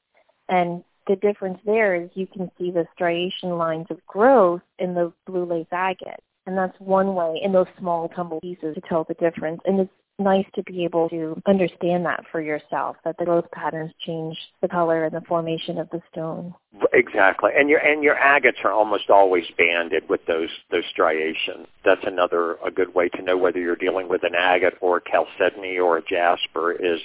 And 0.48 0.82
the 1.06 1.16
difference 1.16 1.58
there 1.64 1.94
is 1.94 2.10
you 2.14 2.26
can 2.26 2.50
see 2.58 2.70
the 2.70 2.86
striation 2.94 3.50
lines 3.50 3.86
of 3.90 4.04
growth 4.06 4.62
in 4.78 4.94
the 4.94 5.12
blue 5.26 5.44
lace 5.44 5.66
agate. 5.72 6.20
And 6.46 6.56
that's 6.56 6.78
one 6.80 7.14
way 7.14 7.40
in 7.42 7.52
those 7.52 7.66
small 7.78 8.08
tumble 8.08 8.40
pieces 8.40 8.74
to 8.74 8.80
tell 8.88 9.04
the 9.04 9.14
difference. 9.14 9.60
And 9.66 9.80
it's 9.80 9.92
nice 10.18 10.46
to 10.54 10.62
be 10.64 10.84
able 10.84 11.08
to 11.08 11.40
understand 11.46 12.04
that 12.04 12.24
for 12.32 12.40
yourself, 12.40 12.96
that 13.04 13.16
the 13.18 13.24
growth 13.24 13.44
patterns 13.52 13.92
change 14.04 14.36
the 14.60 14.68
color 14.68 15.04
and 15.04 15.14
the 15.14 15.20
formation 15.28 15.78
of 15.78 15.88
the 15.90 16.00
stone. 16.10 16.54
Exactly. 16.92 17.50
And 17.56 17.68
your 17.68 17.78
and 17.78 18.02
your 18.02 18.16
agates 18.16 18.58
are 18.64 18.72
almost 18.72 19.10
always 19.10 19.44
banded 19.56 20.08
with 20.08 20.24
those 20.26 20.48
those 20.70 20.84
striations. 20.90 21.66
That's 21.84 22.04
another 22.04 22.56
a 22.66 22.70
good 22.70 22.94
way 22.94 23.08
to 23.10 23.22
know 23.22 23.36
whether 23.36 23.60
you're 23.60 23.76
dealing 23.76 24.08
with 24.08 24.24
an 24.24 24.34
agate 24.36 24.74
or 24.80 24.98
a 24.98 25.10
chalcedony 25.10 25.78
or 25.78 25.98
a 25.98 26.02
jasper 26.02 26.72
is 26.72 27.00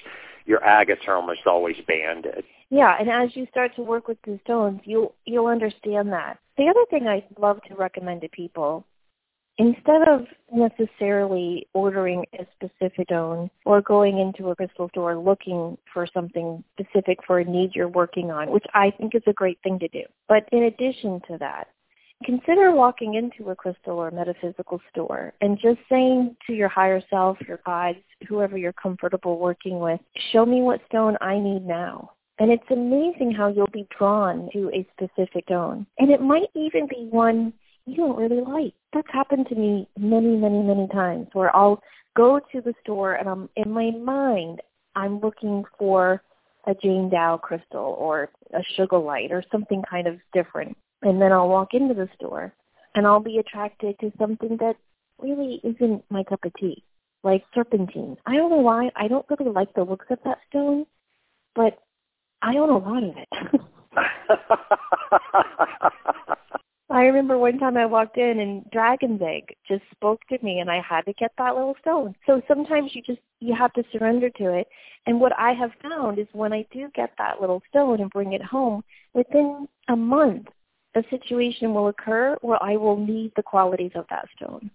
your 0.46 0.64
agates 0.64 1.02
are 1.08 1.16
almost 1.16 1.46
always 1.46 1.78
banded. 1.88 2.44
Yeah, 2.70 2.96
and 3.00 3.10
as 3.10 3.36
you 3.36 3.46
start 3.52 3.76
to 3.76 3.84
work 3.84 4.08
with 4.08 4.18
the 4.26 4.40
stones, 4.44 4.82
you'll 4.84 5.14
you'll 5.26 5.48
understand 5.48 6.12
that. 6.12 6.40
The 6.58 6.68
other 6.68 6.86
thing 6.90 7.08
I 7.08 7.24
love 7.40 7.62
to 7.68 7.76
recommend 7.76 8.22
to 8.22 8.30
people 8.30 8.86
instead 9.58 10.08
of 10.08 10.22
necessarily 10.52 11.68
ordering 11.74 12.26
a 12.40 12.46
specific 12.56 13.08
stone 13.08 13.50
or 13.66 13.82
going 13.82 14.18
into 14.18 14.50
a 14.50 14.56
crystal 14.56 14.90
store 14.90 15.16
looking 15.16 15.78
for 15.94 16.08
something 16.12 16.64
specific 16.80 17.20
for 17.26 17.40
a 17.40 17.46
need 17.46 17.76
you're 17.76 17.88
working 17.88 18.32
on, 18.32 18.50
which 18.50 18.66
I 18.74 18.92
think 18.92 19.14
is 19.14 19.22
a 19.28 19.34
great 19.34 19.60
thing 19.64 19.78
to 19.80 19.88
do. 19.90 20.04
But 20.28 20.50
in 20.52 20.64
addition 20.64 21.22
to 21.28 21.38
that, 21.40 21.68
consider 22.24 22.72
walking 22.72 23.16
into 23.16 23.52
a 23.52 23.56
crystal 23.56 23.98
or 23.98 24.12
metaphysical 24.12 24.82
store 24.90 25.34
and 25.42 25.60
just 25.62 25.80
saying 25.90 26.36
to 26.48 26.54
your 26.54 26.70
higher 26.70 27.02
self, 27.10 27.38
your 27.48 27.60
guides, 27.66 28.00
whoever 28.28 28.58
you're 28.58 28.74
comfortable 28.74 29.40
working 29.40 29.80
with, 29.80 30.00
show 30.32 30.46
me 30.46 30.62
what 30.62 30.82
stone 30.88 31.18
I 31.22 31.40
need 31.40 31.66
now. 31.66 32.12
And 32.40 32.52
it's 32.52 32.64
amazing 32.72 33.32
how 33.32 33.50
you'll 33.50 33.68
be 33.68 33.88
drawn 33.98 34.50
to 34.54 34.72
a 34.74 34.88
specific 34.94 35.46
stone. 35.46 35.86
And 36.00 36.10
it 36.10 36.22
might 36.22 36.50
even 36.56 36.88
be 36.88 37.08
one 37.10 37.54
you 37.86 37.96
don't 37.98 38.18
really 38.18 38.42
like. 38.42 38.74
That's 38.94 39.08
happened 39.12 39.48
to 39.50 39.56
me 39.56 39.88
many, 39.98 40.36
many, 40.36 40.62
many 40.62 40.88
times 40.88 41.28
where 41.34 41.56
I'll 41.56 41.82
go 42.16 42.40
to 42.52 42.62
the 42.62 42.74
store 42.82 43.16
and 43.16 43.28
I'm 43.28 43.50
in 43.56 43.72
my 43.72 43.92
mind 43.92 44.62
I'm 44.96 45.20
looking 45.20 45.64
for 45.78 46.22
a 46.66 46.74
Jane 46.76 47.10
Dow 47.10 47.38
crystal 47.38 47.96
or 48.00 48.30
a 48.54 48.62
Sugilite 48.78 49.32
or 49.32 49.44
something 49.52 49.84
kind 49.90 50.08
of 50.08 50.20
different. 50.34 50.78
And 51.04 51.22
then 51.22 51.32
I'll 51.32 51.50
walk 51.50 51.74
into 51.74 51.94
the 51.94 52.10
store 52.16 52.54
and 52.96 53.06
I'll 53.06 53.20
be 53.20 53.38
attracted 53.38 54.00
to 54.00 54.12
something 54.18 54.58
that 54.58 54.76
really 55.20 55.62
isn't 55.64 56.04
my 56.10 56.24
cup 56.24 56.44
of 56.46 56.54
tea, 56.56 56.84
like 57.24 57.44
serpentine. 57.54 58.18
I 58.26 58.36
don't 58.36 58.50
know 58.50 58.58
why. 58.58 58.90
I 58.96 59.08
don't 59.08 59.26
really 59.30 59.52
like 59.52 59.74
the 59.74 59.84
looks 59.84 60.08
of 60.10 60.20
that 60.24 60.40
stone, 60.50 60.86
but 61.56 61.78
I 62.42 62.58
own 62.58 62.70
a 62.70 62.78
lot 62.78 63.04
of 63.04 63.18
it. 63.18 63.28
I 66.90 67.06
remember 67.06 67.38
one 67.38 67.58
time 67.58 67.76
I 67.76 67.88
walked 67.88 68.18
in 68.18 68.40
and 68.40 68.70
Dragon's 68.70 69.22
Egg 69.22 69.56
just 69.68 69.84
spoke 69.92 70.22
to 70.30 70.38
me 70.44 70.60
and 70.60 70.70
I 70.70 70.80
had 70.80 71.02
to 71.06 71.14
get 71.14 71.32
that 71.38 71.56
little 71.56 71.76
stone. 71.82 72.16
So 72.28 72.42
sometimes 72.48 72.94
you 72.94 73.02
just 73.02 73.20
you 73.40 73.56
have 73.56 73.74
to 73.74 73.84
surrender 73.92 74.30
to 74.30 74.54
it. 74.54 74.68
And 75.08 75.20
what 75.20 75.34
I 75.38 75.54
have 75.54 75.72
found 75.82 76.20
is 76.20 76.28
when 76.34 76.54
I 76.54 76.68
do 76.72 76.90
get 76.94 77.12
that 77.18 77.42
little 77.42 77.64
stone 77.70 78.00
and 78.00 78.12
bring 78.12 78.34
it 78.34 78.44
home, 78.44 78.84
within 79.14 79.68
a 79.90 79.96
month 79.96 80.48
a 80.96 81.04
situation 81.10 81.74
will 81.74 81.88
occur 81.88 82.38
where 82.42 82.62
I 82.62 82.76
will 82.78 82.98
need 82.98 83.34
the 83.36 83.44
qualities 83.44 83.92
of 83.96 84.06
that 84.10 84.28
stone. 84.36 84.70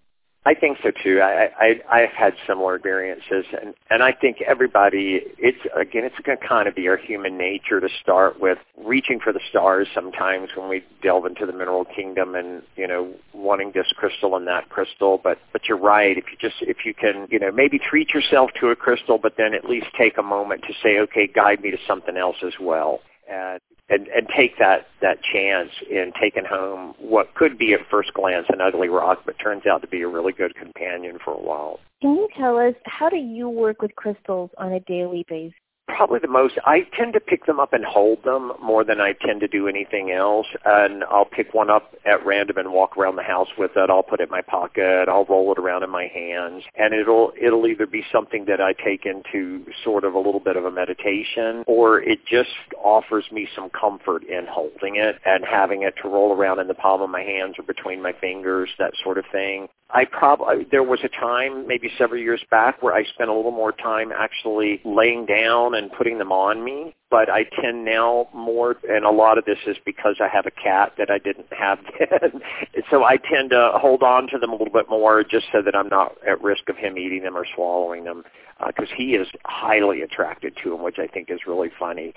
I 0.47 0.55
think 0.55 0.79
so 0.83 0.91
too. 1.03 1.21
I, 1.21 1.51
I 1.59 1.81
I've 1.91 2.11
had 2.11 2.33
similar 2.47 2.77
experiences, 2.77 3.45
and 3.61 3.75
and 3.91 4.03
I 4.03 4.13
think 4.13 4.41
everybody. 4.41 5.21
It's 5.37 5.59
again, 5.77 6.05
it's 6.05 6.19
going 6.25 6.39
to 6.39 6.47
kind 6.47 6.67
of 6.67 6.75
be 6.75 6.89
our 6.89 6.97
human 6.97 7.37
nature 7.37 7.81
to 7.81 7.89
start 8.01 8.41
with 8.41 8.57
reaching 8.83 9.21
for 9.21 9.33
the 9.33 9.41
stars. 9.51 9.89
Sometimes 9.95 10.49
when 10.57 10.71
we 10.71 10.85
delve 11.03 11.27
into 11.27 11.45
the 11.45 11.53
mineral 11.53 11.85
kingdom, 11.85 12.35
and 12.35 12.63
you 12.77 12.87
know, 12.87 13.13
wanting 13.35 13.73
this 13.75 13.89
crystal 13.97 14.37
and 14.37 14.47
that 14.47 14.71
crystal. 14.71 15.21
But 15.23 15.39
but 15.53 15.69
you're 15.69 15.77
right. 15.77 16.17
If 16.17 16.25
you 16.31 16.39
just 16.41 16.63
if 16.63 16.79
you 16.87 16.95
can, 16.95 17.27
you 17.31 17.39
know, 17.39 17.53
maybe 17.53 17.79
treat 17.79 18.15
yourself 18.15 18.51
to 18.61 18.69
a 18.69 18.77
crystal, 18.77 19.19
but 19.19 19.35
then 19.37 19.53
at 19.53 19.69
least 19.69 19.89
take 19.99 20.17
a 20.17 20.23
moment 20.23 20.63
to 20.63 20.73
say, 20.83 20.99
okay, 21.01 21.27
guide 21.27 21.61
me 21.61 21.73
to 21.73 21.79
something 21.87 22.17
else 22.17 22.37
as 22.43 22.55
well. 22.59 23.01
And 23.31 23.61
and, 23.89 24.07
and 24.09 24.29
take 24.37 24.59
that, 24.59 24.87
that 25.01 25.19
chance 25.23 25.71
in 25.91 26.13
taking 26.21 26.45
home 26.45 26.95
what 26.99 27.35
could 27.35 27.59
be 27.59 27.73
at 27.73 27.81
first 27.91 28.13
glance 28.15 28.47
an 28.51 28.61
ugly 28.61 28.89
rock, 28.89 29.23
but 29.25 29.39
turns 29.39 29.67
out 29.67 29.81
to 29.83 29.89
be 29.89 30.03
a 30.03 30.09
really 30.09 30.33
good 30.33 30.55
companion 30.55 31.19
for 31.25 31.33
a 31.33 31.41
while. 31.41 31.81
Can 32.03 32.15
you 32.15 32.29
tell 32.37 32.59
us 32.59 32.75
how 32.85 33.09
do 33.09 33.17
you 33.17 33.49
work 33.49 33.83
with 33.83 33.95
crystals 33.97 34.51
on 34.59 34.73
a 34.73 34.81
daily 34.81 35.25
basis? 35.29 35.55
Probably 35.89 36.19
the 36.21 36.29
most. 36.29 36.55
I 36.65 36.87
tend 36.97 37.15
to 37.15 37.21
pick 37.21 37.47
them 37.47 37.59
up 37.59 37.73
and 37.73 37.85
hold 37.85 38.23
them 38.25 38.53
more 38.63 38.85
than 38.85 39.01
I 39.01 39.13
tend 39.13 39.41
to 39.41 39.49
do 39.49 39.67
anything 39.67 40.11
else. 40.11 40.47
And 40.65 41.05
I'll 41.05 41.25
pick 41.25 41.55
one 41.55 41.71
up 41.71 41.95
at 42.07 42.25
random 42.25 42.59
and 42.59 42.73
walk 42.73 42.97
around 42.97 43.17
the 43.17 43.23
house 43.23 43.49
with 43.59 43.73
it. 43.77 43.91
I'll 43.91 44.03
put 44.03 44.21
it 44.21 44.25
in 44.25 44.31
my 44.31 44.43
pocket. 44.43 45.09
I'll 45.09 45.25
roll 45.25 45.53
it 45.53 45.59
around 45.59 45.83
in 45.83 45.91
my 45.91 46.07
hands, 46.07 46.63
and 46.77 46.95
it'll 46.95 47.33
it'll 47.41 47.67
either 47.67 47.87
be 47.87 48.05
something 48.13 48.45
that 48.47 48.61
I 48.61 48.73
take 48.73 49.07
into 49.07 49.65
sort 49.83 50.05
of 50.05 50.15
a 50.15 50.19
little 50.19 50.41
bit 50.41 50.57
of 50.57 50.65
a 50.65 50.71
meditation, 50.71 51.65
or 51.67 52.01
it 52.01 52.21
just 52.31 52.51
offers 52.83 53.25
me 53.33 53.49
some 53.55 53.71
comfort 53.71 54.25
in 54.25 54.47
holding 54.49 54.97
it 54.97 55.17
and 55.25 55.45
having 55.45 55.83
it 55.83 55.95
to 56.03 56.09
roll 56.09 56.33
around 56.33 56.59
in 56.59 56.69
the 56.69 56.75
palm 56.75 57.03
of 57.03 57.11
my 57.11 57.23
hands 57.23 57.57
or 57.59 57.65
between 57.65 58.03
my 58.03 58.13
fingers, 58.21 58.69
that 58.79 58.93
sort 59.03 59.19
of 59.19 59.25
thing. 59.33 59.69
I 59.91 60.05
probably 60.05 60.67
there 60.71 60.83
was 60.83 61.01
a 61.03 61.09
time 61.09 61.67
maybe 61.67 61.91
several 61.97 62.21
years 62.21 62.43
back 62.51 62.83
where 62.83 62.95
I 62.95 63.05
spent 63.05 63.31
a 63.31 63.33
little 63.33 63.51
more 63.51 63.73
time 63.73 64.13
actually 64.13 64.83
laying 64.85 65.25
down 65.25 65.75
and 65.79 65.91
putting 65.93 66.19
them 66.19 66.33
on 66.33 66.65
me, 66.65 66.95
but 67.11 67.31
I 67.31 67.45
tend 67.45 67.85
now 67.85 68.29
more 68.35 68.77
and 68.89 69.05
a 69.05 69.11
lot 69.11 69.39
of 69.39 69.45
this 69.45 69.59
is 69.67 69.77
because 69.87 70.17
I 70.21 70.29
have 70.29 70.47
a 70.47 70.51
cat 70.51 70.93
that 70.99 71.11
I 71.11 71.19
didn't 71.19 71.53
have 71.59 71.79
then. 71.99 72.43
so 72.91 73.05
I 73.05 73.17
tend 73.17 73.51
to 73.51 73.73
hold 73.75 74.03
on 74.03 74.29
to 74.33 74.39
them 74.39 74.51
a 74.51 74.57
little 74.57 74.73
bit 74.73 74.91
more 74.91 75.23
just 75.23 75.47
so 75.53 75.63
that 75.63 75.75
I'm 75.75 75.89
not 75.89 76.17
at 76.29 76.43
risk 76.43 76.69
of 76.69 76.77
him 76.77 76.99
eating 76.99 77.23
them 77.23 77.37
or 77.37 77.47
swallowing 77.55 78.05
them 78.05 78.25
because 78.67 78.89
uh, 78.91 78.97
he 78.97 79.15
is 79.15 79.29
highly 79.45 80.03
attracted 80.03 80.55
to 80.65 80.71
them, 80.71 80.83
which 80.83 80.99
I 80.99 81.07
think 81.07 81.31
is 81.31 81.41
really 81.47 81.71
funny 81.79 82.13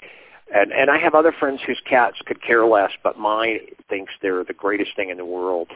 and 0.53 0.71
and 0.71 0.89
I 0.89 0.97
have 0.97 1.15
other 1.15 1.31
friends 1.31 1.61
whose 1.65 1.81
cats 1.89 2.17
could 2.25 2.41
care 2.41 2.65
less, 2.65 2.91
but 3.03 3.17
mine 3.17 3.59
thinks 3.89 4.11
they're 4.21 4.43
the 4.43 4.53
greatest 4.53 4.95
thing 4.95 5.09
in 5.09 5.17
the 5.17 5.25
world. 5.25 5.69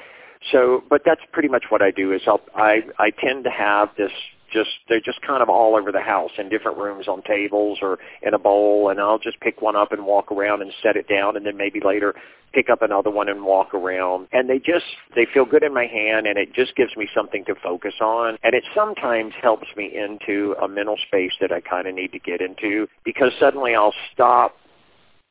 So, 0.51 0.83
but 0.89 1.01
that's 1.05 1.21
pretty 1.31 1.49
much 1.49 1.65
what 1.69 1.81
I 1.81 1.91
do. 1.91 2.11
Is 2.11 2.21
I'll, 2.27 2.41
I 2.55 2.81
I 2.99 3.11
tend 3.11 3.45
to 3.45 3.49
have 3.49 3.89
this 3.97 4.11
just 4.51 4.69
they're 4.87 5.01
just 5.01 5.21
kind 5.21 5.41
of 5.41 5.49
all 5.49 5.75
over 5.75 5.91
the 5.91 6.01
house 6.01 6.31
in 6.37 6.49
different 6.49 6.77
rooms 6.77 7.07
on 7.07 7.21
tables 7.23 7.79
or 7.81 7.99
in 8.21 8.33
a 8.33 8.39
bowl 8.39 8.89
and 8.89 8.99
I'll 8.99 9.19
just 9.19 9.39
pick 9.39 9.61
one 9.61 9.75
up 9.75 9.91
and 9.91 10.05
walk 10.05 10.31
around 10.31 10.61
and 10.61 10.71
set 10.81 10.95
it 10.95 11.07
down 11.07 11.35
and 11.35 11.45
then 11.45 11.57
maybe 11.57 11.79
later 11.83 12.13
pick 12.55 12.69
up 12.69 12.81
another 12.81 13.11
one 13.11 13.27
and 13.27 13.43
walk 13.43 13.73
around. 13.73 14.27
And 14.31 14.49
they 14.49 14.57
just 14.57 14.85
they 15.15 15.27
feel 15.31 15.45
good 15.45 15.61
in 15.61 15.73
my 15.73 15.85
hand 15.85 16.25
and 16.25 16.37
it 16.37 16.53
just 16.53 16.75
gives 16.75 16.95
me 16.95 17.07
something 17.13 17.43
to 17.45 17.55
focus 17.61 17.95
on. 18.01 18.37
And 18.43 18.55
it 18.55 18.63
sometimes 18.73 19.33
helps 19.41 19.67
me 19.75 19.91
into 19.93 20.55
a 20.61 20.67
mental 20.67 20.95
space 21.05 21.33
that 21.41 21.51
I 21.51 21.59
kind 21.59 21.87
of 21.87 21.93
need 21.93 22.13
to 22.13 22.19
get 22.19 22.41
into 22.41 22.87
because 23.03 23.31
suddenly 23.39 23.75
I'll 23.75 23.93
stop 24.13 24.55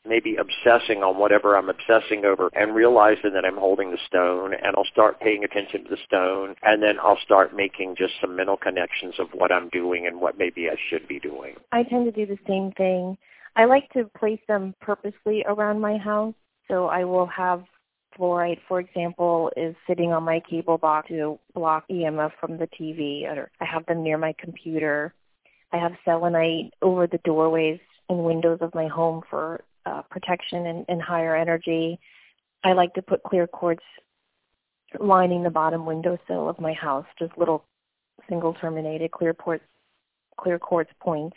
maybe 0.06 0.36
obsessing 0.36 1.02
on 1.02 1.18
whatever 1.18 1.56
I'm 1.56 1.68
obsessing 1.68 2.24
over 2.24 2.50
and 2.54 2.74
realizing 2.74 3.32
that 3.34 3.44
I'm 3.44 3.56
holding 3.56 3.90
the 3.90 3.98
stone 4.06 4.52
and 4.54 4.74
I'll 4.76 4.84
start 4.84 5.20
paying 5.20 5.44
attention 5.44 5.84
to 5.84 5.90
the 5.90 6.02
stone 6.06 6.54
and 6.62 6.82
then 6.82 6.96
I'll 7.02 7.18
start 7.24 7.56
making 7.56 7.96
just 7.96 8.14
some 8.20 8.36
mental 8.36 8.56
connections 8.56 9.14
of 9.18 9.28
what 9.32 9.50
I'm 9.50 9.68
doing 9.70 10.06
and 10.06 10.20
what 10.20 10.38
maybe 10.38 10.68
I 10.68 10.76
should 10.90 11.08
be 11.08 11.18
doing. 11.18 11.54
I 11.72 11.82
tend 11.84 12.04
to 12.06 12.12
do 12.12 12.26
the 12.26 12.38
same 12.46 12.72
thing. 12.72 13.16
I 13.56 13.64
like 13.64 13.90
to 13.92 14.10
place 14.18 14.40
them 14.48 14.74
purposely 14.80 15.44
around 15.46 15.80
my 15.80 15.96
house. 15.96 16.34
So 16.68 16.86
I 16.86 17.04
will 17.04 17.26
have 17.26 17.64
fluorite, 18.18 18.60
for 18.68 18.80
example, 18.80 19.50
is 19.56 19.74
sitting 19.86 20.12
on 20.12 20.22
my 20.22 20.40
cable 20.48 20.78
box 20.78 21.08
to 21.08 21.38
block 21.54 21.84
EMF 21.90 22.32
from 22.40 22.58
the 22.58 22.68
TV. 22.68 23.24
Or 23.24 23.50
I 23.60 23.64
have 23.64 23.86
them 23.86 24.02
near 24.02 24.18
my 24.18 24.34
computer. 24.38 25.14
I 25.72 25.78
have 25.78 25.92
selenite 26.04 26.72
over 26.82 27.06
the 27.06 27.18
doorways 27.24 27.80
and 28.08 28.24
windows 28.24 28.58
of 28.60 28.74
my 28.74 28.86
home 28.86 29.22
for 29.30 29.62
uh, 29.86 30.02
protection 30.10 30.66
and, 30.66 30.84
and 30.88 31.00
higher 31.00 31.36
energy. 31.36 31.98
I 32.62 32.72
like 32.72 32.94
to 32.94 33.02
put 33.02 33.22
clear 33.22 33.46
quartz 33.46 33.82
lining 35.00 35.42
the 35.42 35.50
bottom 35.50 35.86
windowsill 35.86 36.48
of 36.48 36.60
my 36.60 36.72
house, 36.72 37.06
just 37.18 37.36
little 37.36 37.64
single 38.28 38.54
terminated 38.54 39.10
clear 39.10 39.34
quartz, 39.34 39.64
clear 40.38 40.58
quartz 40.58 40.90
points. 41.00 41.36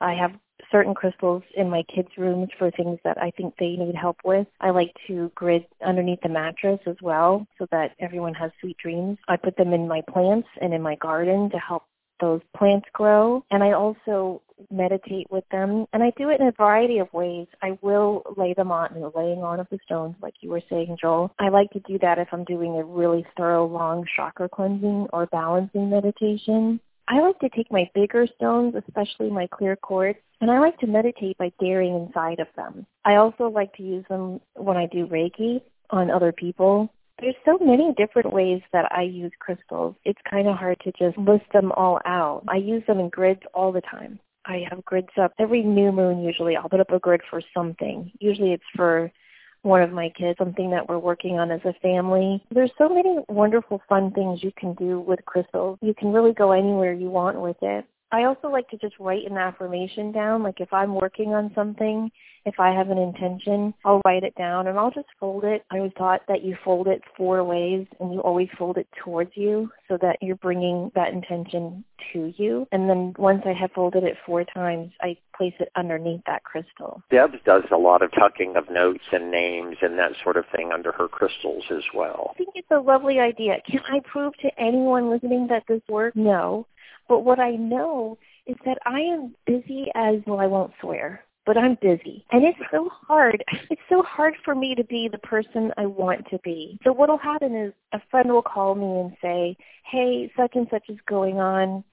I 0.00 0.14
have 0.14 0.32
certain 0.70 0.94
crystals 0.94 1.42
in 1.56 1.68
my 1.68 1.82
kids' 1.94 2.08
rooms 2.16 2.48
for 2.58 2.70
things 2.70 2.98
that 3.04 3.18
I 3.18 3.30
think 3.32 3.54
they 3.58 3.76
need 3.76 3.94
help 3.94 4.16
with. 4.24 4.46
I 4.60 4.70
like 4.70 4.94
to 5.06 5.30
grid 5.34 5.66
underneath 5.84 6.20
the 6.22 6.28
mattress 6.28 6.80
as 6.86 6.96
well 7.02 7.46
so 7.58 7.66
that 7.70 7.92
everyone 8.00 8.34
has 8.34 8.50
sweet 8.60 8.78
dreams. 8.78 9.18
I 9.28 9.36
put 9.36 9.56
them 9.56 9.72
in 9.72 9.86
my 9.86 10.02
plants 10.12 10.48
and 10.60 10.72
in 10.72 10.82
my 10.82 10.96
garden 10.96 11.50
to 11.50 11.58
help 11.58 11.84
those 12.22 12.40
plants 12.56 12.88
grow. 12.94 13.44
And 13.50 13.62
I 13.62 13.72
also 13.72 14.40
meditate 14.70 15.26
with 15.30 15.44
them. 15.50 15.86
And 15.92 16.02
I 16.02 16.12
do 16.16 16.30
it 16.30 16.40
in 16.40 16.46
a 16.46 16.52
variety 16.52 16.98
of 16.98 17.12
ways. 17.12 17.48
I 17.60 17.76
will 17.82 18.22
lay 18.38 18.54
them 18.54 18.72
on, 18.72 18.94
you 18.94 19.00
know, 19.00 19.12
laying 19.14 19.42
on 19.42 19.60
of 19.60 19.66
the 19.70 19.78
stones, 19.84 20.14
like 20.22 20.34
you 20.40 20.48
were 20.48 20.62
saying, 20.70 20.96
Joel. 21.00 21.34
I 21.38 21.48
like 21.48 21.70
to 21.72 21.80
do 21.80 21.98
that 21.98 22.18
if 22.18 22.28
I'm 22.32 22.44
doing 22.44 22.76
a 22.76 22.84
really 22.84 23.26
thorough, 23.36 23.66
long 23.66 24.06
chakra 24.16 24.48
cleansing 24.48 25.08
or 25.12 25.26
balancing 25.26 25.90
meditation. 25.90 26.80
I 27.08 27.20
like 27.20 27.38
to 27.40 27.48
take 27.50 27.70
my 27.70 27.90
bigger 27.94 28.26
stones, 28.36 28.74
especially 28.76 29.28
my 29.28 29.48
clear 29.48 29.74
quartz, 29.74 30.20
and 30.40 30.50
I 30.50 30.60
like 30.60 30.78
to 30.78 30.86
meditate 30.86 31.36
by 31.36 31.52
daring 31.60 31.94
inside 31.94 32.38
of 32.38 32.46
them. 32.56 32.86
I 33.04 33.16
also 33.16 33.48
like 33.48 33.74
to 33.74 33.82
use 33.82 34.04
them 34.08 34.40
when 34.54 34.76
I 34.76 34.86
do 34.86 35.06
Reiki 35.08 35.60
on 35.90 36.10
other 36.10 36.32
people. 36.32 36.92
There's 37.22 37.36
so 37.44 37.56
many 37.64 37.94
different 37.96 38.32
ways 38.32 38.62
that 38.72 38.90
I 38.90 39.02
use 39.02 39.30
crystals. 39.38 39.94
It's 40.04 40.18
kind 40.28 40.48
of 40.48 40.56
hard 40.56 40.80
to 40.80 40.90
just 40.98 41.16
list 41.16 41.44
them 41.52 41.70
all 41.76 42.00
out. 42.04 42.42
I 42.48 42.56
use 42.56 42.82
them 42.88 42.98
in 42.98 43.10
grids 43.10 43.42
all 43.54 43.70
the 43.70 43.80
time. 43.80 44.18
I 44.44 44.64
have 44.68 44.84
grids 44.84 45.12
up 45.16 45.32
every 45.38 45.62
new 45.62 45.92
moon 45.92 46.24
usually. 46.24 46.56
I'll 46.56 46.68
put 46.68 46.80
up 46.80 46.90
a 46.90 46.98
grid 46.98 47.20
for 47.30 47.40
something. 47.54 48.10
Usually 48.18 48.52
it's 48.52 48.64
for 48.74 49.12
one 49.62 49.82
of 49.82 49.92
my 49.92 50.10
kids, 50.18 50.36
something 50.36 50.72
that 50.72 50.88
we're 50.88 50.98
working 50.98 51.38
on 51.38 51.52
as 51.52 51.60
a 51.64 51.72
family. 51.74 52.42
There's 52.50 52.72
so 52.76 52.88
many 52.88 53.18
wonderful 53.28 53.80
fun 53.88 54.10
things 54.10 54.42
you 54.42 54.50
can 54.58 54.74
do 54.74 54.98
with 54.98 55.24
crystals. 55.24 55.78
You 55.80 55.94
can 55.94 56.12
really 56.12 56.32
go 56.32 56.50
anywhere 56.50 56.92
you 56.92 57.08
want 57.08 57.40
with 57.40 57.56
it. 57.62 57.84
I 58.12 58.24
also 58.24 58.48
like 58.48 58.68
to 58.68 58.76
just 58.76 58.94
write 59.00 59.24
an 59.28 59.38
affirmation 59.38 60.12
down. 60.12 60.42
Like 60.42 60.60
if 60.60 60.72
I'm 60.72 60.94
working 60.94 61.32
on 61.32 61.50
something, 61.54 62.10
if 62.44 62.58
I 62.58 62.70
have 62.70 62.90
an 62.90 62.98
intention, 62.98 63.72
I'll 63.84 64.02
write 64.04 64.22
it 64.22 64.34
down 64.34 64.66
and 64.66 64.78
I'll 64.78 64.90
just 64.90 65.08
fold 65.18 65.44
it. 65.44 65.64
I 65.70 65.80
was 65.80 65.92
taught 65.96 66.20
that 66.28 66.42
you 66.44 66.56
fold 66.64 66.88
it 66.88 67.00
four 67.16 67.42
ways 67.42 67.86
and 68.00 68.12
you 68.12 68.20
always 68.20 68.48
fold 68.58 68.76
it 68.76 68.88
towards 69.02 69.30
you 69.34 69.70
so 69.88 69.96
that 70.02 70.18
you're 70.20 70.36
bringing 70.36 70.90
that 70.94 71.12
intention 71.12 71.84
to 72.12 72.34
you. 72.36 72.66
And 72.72 72.90
then 72.90 73.14
once 73.16 73.42
I 73.46 73.52
have 73.52 73.70
folded 73.72 74.04
it 74.04 74.16
four 74.26 74.44
times, 74.44 74.92
I 75.00 75.16
place 75.36 75.54
it 75.60 75.70
underneath 75.76 76.20
that 76.26 76.44
crystal. 76.44 77.02
Deb 77.10 77.32
does 77.44 77.62
a 77.72 77.76
lot 77.76 78.02
of 78.02 78.10
tucking 78.12 78.56
of 78.56 78.68
notes 78.70 79.04
and 79.12 79.30
names 79.30 79.76
and 79.80 79.98
that 79.98 80.12
sort 80.22 80.36
of 80.36 80.44
thing 80.54 80.70
under 80.72 80.92
her 80.92 81.08
crystals 81.08 81.64
as 81.70 81.84
well. 81.94 82.32
I 82.34 82.38
think 82.38 82.50
it's 82.56 82.70
a 82.70 82.80
lovely 82.80 83.20
idea. 83.20 83.58
Can 83.66 83.80
I 83.88 84.00
prove 84.00 84.34
to 84.42 84.50
anyone 84.60 85.10
listening 85.10 85.46
that 85.48 85.62
this 85.68 85.80
works? 85.88 86.16
No. 86.16 86.66
But 87.12 87.26
what 87.26 87.40
I 87.40 87.50
know 87.50 88.16
is 88.46 88.56
that 88.64 88.78
I 88.86 89.00
am 89.00 89.34
busy 89.46 89.88
as, 89.94 90.14
well, 90.26 90.40
I 90.40 90.46
won't 90.46 90.72
swear, 90.80 91.22
but 91.44 91.58
I'm 91.58 91.76
busy. 91.82 92.24
And 92.32 92.42
it's 92.42 92.58
so 92.70 92.88
hard. 92.88 93.44
It's 93.68 93.82
so 93.90 94.02
hard 94.02 94.32
for 94.46 94.54
me 94.54 94.74
to 94.74 94.82
be 94.84 95.10
the 95.12 95.18
person 95.18 95.72
I 95.76 95.84
want 95.84 96.26
to 96.30 96.38
be. 96.42 96.78
So 96.82 96.90
what'll 96.90 97.18
happen 97.18 97.54
is 97.54 97.74
a 97.92 98.00
friend 98.10 98.32
will 98.32 98.40
call 98.40 98.74
me 98.74 99.00
and 99.00 99.12
say, 99.20 99.58
hey, 99.90 100.32
such 100.38 100.52
and 100.54 100.66
such 100.70 100.84
is 100.88 100.96
going 101.06 101.36
on. 101.36 101.84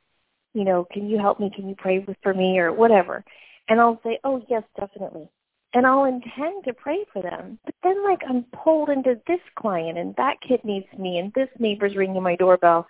You 0.54 0.64
know, 0.64 0.88
can 0.90 1.10
you 1.10 1.20
help 1.20 1.38
me? 1.38 1.52
Can 1.54 1.68
you 1.68 1.76
pray 1.78 2.08
for 2.24 2.34
me 2.34 2.58
or 2.58 2.72
whatever? 2.72 3.22
And 3.68 3.82
I'll 3.82 4.00
say, 4.06 4.20
oh, 4.24 4.42
yes, 4.50 4.64
definitely. 4.80 5.28
And 5.74 5.86
I'll 5.86 6.06
intend 6.06 6.64
to 6.64 6.74
pray 6.74 7.00
for 7.12 7.22
them. 7.22 7.60
But 7.66 7.76
then, 7.84 8.06
like, 8.06 8.22
I'm 8.26 8.46
pulled 8.64 8.88
into 8.88 9.20
this 9.28 9.42
client 9.58 9.98
and 9.98 10.16
that 10.16 10.38
kid 10.48 10.62
needs 10.64 10.88
me 10.98 11.18
and 11.18 11.34
this 11.34 11.50
neighbor's 11.60 11.98
ringing 11.98 12.24
my 12.24 12.38
doorbell 12.38 12.88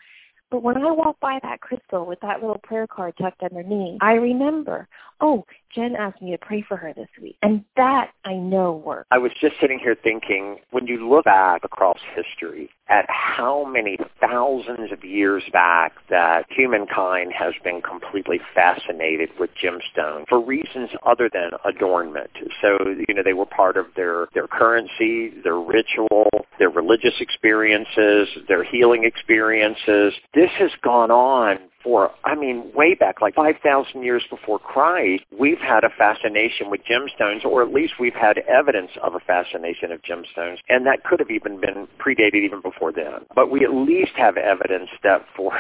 but 0.51 0.63
when 0.63 0.77
I 0.77 0.91
walk 0.91 1.19
by 1.19 1.39
that 1.43 1.62
crystal 1.62 2.05
with 2.05 2.19
that 2.21 2.41
little 2.41 2.59
prayer 2.63 2.88
card 2.88 3.13
tucked 3.19 3.43
underneath, 3.43 3.99
I 4.01 4.13
remember, 4.13 4.88
oh, 5.21 5.45
Jen 5.73 5.95
asked 5.95 6.21
me 6.21 6.31
to 6.31 6.38
pray 6.38 6.63
for 6.67 6.75
her 6.77 6.93
this 6.93 7.09
week. 7.21 7.38
And 7.43 7.63
that 7.75 8.12
I 8.25 8.33
know 8.33 8.73
works. 8.73 9.07
I 9.12 9.19
was 9.19 9.31
just 9.39 9.55
sitting 9.62 9.77
here 9.77 9.95
thinking, 10.01 10.57
when 10.71 10.88
you 10.88 11.07
look 11.07 11.25
back 11.25 11.63
across 11.63 11.99
history 12.15 12.69
at 12.88 13.05
how 13.07 13.63
many 13.65 13.97
thousands 14.19 14.91
of 14.91 15.03
years 15.03 15.43
back 15.53 15.93
that 16.09 16.45
humankind 16.49 17.31
has 17.38 17.53
been 17.63 17.81
completely 17.81 18.39
fascinated 18.55 19.29
with 19.39 19.51
gemstones 19.62 20.27
for 20.27 20.43
reasons 20.43 20.89
other 21.05 21.29
than 21.31 21.51
adornment. 21.65 22.31
So, 22.62 22.79
you 23.07 23.13
know, 23.13 23.21
they 23.23 23.33
were 23.33 23.45
part 23.45 23.77
of 23.77 23.85
their, 23.95 24.27
their 24.33 24.47
currency, 24.47 25.29
their 25.43 25.59
ritual, 25.59 26.29
their 26.59 26.69
religious 26.69 27.15
experiences, 27.19 28.27
their 28.47 28.63
healing 28.63 29.03
experiences. 29.05 30.13
This 30.33 30.51
has 30.59 30.71
gone 30.83 31.09
on 31.09 31.57
for, 31.81 32.11
I 32.25 32.35
mean, 32.35 32.71
way 32.75 32.93
back, 32.93 33.21
like 33.21 33.35
5,000 33.35 34.03
years 34.03 34.23
before 34.29 34.59
Christ, 34.59 35.23
we've 35.37 35.59
had 35.59 35.83
a 35.83 35.89
fascination 35.97 36.69
with 36.69 36.81
gemstones, 36.83 37.45
or 37.45 37.63
at 37.63 37.73
least 37.73 37.93
we've 37.99 38.13
had 38.13 38.37
evidence 38.39 38.91
of 39.01 39.15
a 39.15 39.19
fascination 39.19 39.91
of 39.91 40.01
gemstones, 40.01 40.57
and 40.67 40.85
that 40.85 41.03
could 41.05 41.19
have 41.19 41.31
even 41.31 41.59
been 41.59 41.87
predated 41.97 42.43
even 42.43 42.61
before 42.61 42.91
then. 42.91 43.25
But 43.33 43.49
we 43.49 43.63
at 43.63 43.73
least 43.73 44.11
have 44.15 44.35
evidence 44.35 44.89
that 45.03 45.25
for 45.35 45.53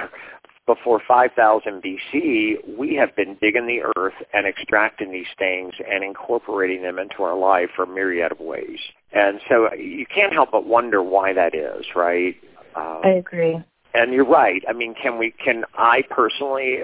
before 0.75 1.01
5000 1.07 1.81
BC, 1.81 2.77
we 2.77 2.93
have 2.95 3.15
been 3.15 3.35
digging 3.41 3.65
the 3.65 3.81
earth 3.97 4.13
and 4.33 4.45
extracting 4.45 5.11
these 5.11 5.31
things 5.37 5.73
and 5.91 6.03
incorporating 6.03 6.83
them 6.83 6.99
into 6.99 7.23
our 7.23 7.35
life 7.35 7.69
for 7.75 7.83
a 7.83 7.87
myriad 7.87 8.31
of 8.31 8.39
ways. 8.39 8.79
And 9.11 9.39
so 9.49 9.73
you 9.73 10.05
can't 10.05 10.31
help 10.31 10.51
but 10.51 10.67
wonder 10.67 11.01
why 11.01 11.33
that 11.33 11.55
is, 11.55 11.85
right? 11.95 12.35
Um, 12.75 13.01
I 13.03 13.09
agree 13.09 13.63
and 13.93 14.13
you're 14.13 14.25
right. 14.25 14.63
I 14.67 14.73
mean, 14.73 14.93
can 15.01 15.17
we? 15.17 15.33
Can 15.43 15.63
I 15.75 16.03
personally, 16.09 16.79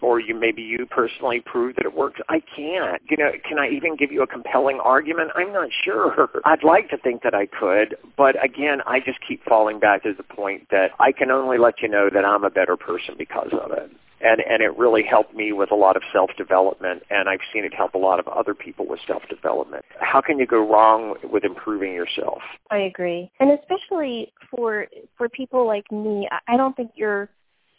or 0.00 0.20
you 0.20 0.34
maybe 0.34 0.62
you 0.62 0.86
personally 0.86 1.40
prove 1.44 1.76
that 1.76 1.84
it 1.84 1.94
works? 1.94 2.20
I 2.28 2.40
can't. 2.56 3.02
You 3.08 3.16
know, 3.16 3.30
can 3.48 3.58
I 3.58 3.68
even 3.68 3.96
give 3.96 4.12
you 4.12 4.22
a 4.22 4.26
compelling 4.26 4.80
argument? 4.82 5.30
I'm 5.34 5.52
not 5.52 5.70
sure. 5.84 6.28
I'd 6.44 6.64
like 6.64 6.90
to 6.90 6.98
think 6.98 7.22
that 7.22 7.34
I 7.34 7.46
could, 7.46 7.96
but 8.16 8.42
again, 8.44 8.80
I 8.86 9.00
just 9.00 9.18
keep 9.26 9.44
falling 9.44 9.80
back 9.80 10.02
to 10.04 10.12
the 10.16 10.22
point 10.22 10.68
that 10.70 10.90
I 10.98 11.12
can 11.12 11.30
only 11.30 11.58
let 11.58 11.82
you 11.82 11.88
know 11.88 12.08
that 12.12 12.24
I'm 12.24 12.44
a 12.44 12.50
better 12.50 12.76
person 12.76 13.14
because 13.18 13.52
of 13.52 13.72
it 13.72 13.90
and 14.20 14.40
and 14.40 14.62
it 14.62 14.76
really 14.76 15.02
helped 15.02 15.34
me 15.34 15.52
with 15.52 15.70
a 15.70 15.74
lot 15.74 15.96
of 15.96 16.02
self 16.12 16.30
development 16.36 17.02
and 17.10 17.28
I've 17.28 17.40
seen 17.52 17.64
it 17.64 17.74
help 17.74 17.94
a 17.94 17.98
lot 17.98 18.20
of 18.20 18.28
other 18.28 18.54
people 18.54 18.86
with 18.86 19.00
self 19.06 19.22
development. 19.28 19.84
How 19.98 20.20
can 20.20 20.38
you 20.38 20.46
go 20.46 20.58
wrong 20.58 21.14
with 21.24 21.44
improving 21.44 21.92
yourself? 21.92 22.40
I 22.70 22.78
agree. 22.78 23.30
And 23.40 23.50
especially 23.58 24.32
for 24.50 24.86
for 25.16 25.28
people 25.28 25.66
like 25.66 25.90
me, 25.90 26.28
I 26.46 26.56
don't 26.56 26.76
think 26.76 26.92
you're 26.94 27.28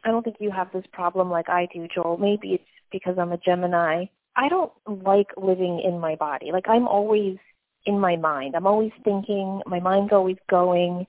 I 0.04 0.12
don't 0.12 0.24
think 0.24 0.38
you 0.40 0.52
have 0.52 0.72
this 0.74 0.86
problem 0.92 1.30
like 1.30 1.50
I 1.50 1.68
do, 1.74 1.88
Joel. 1.94 2.18
Maybe 2.18 2.54
it's 2.54 2.64
because 2.92 3.18
I'm 3.18 3.32
a 3.32 3.38
Gemini. 3.38 4.06
I 4.36 4.50
don't 4.50 4.72
like 4.88 5.28
living 5.38 5.82
in 5.84 6.00
my 6.00 6.16
body. 6.16 6.52
Like 6.52 6.68
I'm 6.68 6.88
always 6.88 7.38
in 7.86 8.00
my 8.00 8.16
mind. 8.16 8.56
I'm 8.56 8.68
always 8.68 8.92
thinking, 9.04 9.62
my 9.66 9.80
mind's 9.80 10.14
always 10.14 10.38
going 10.50 11.06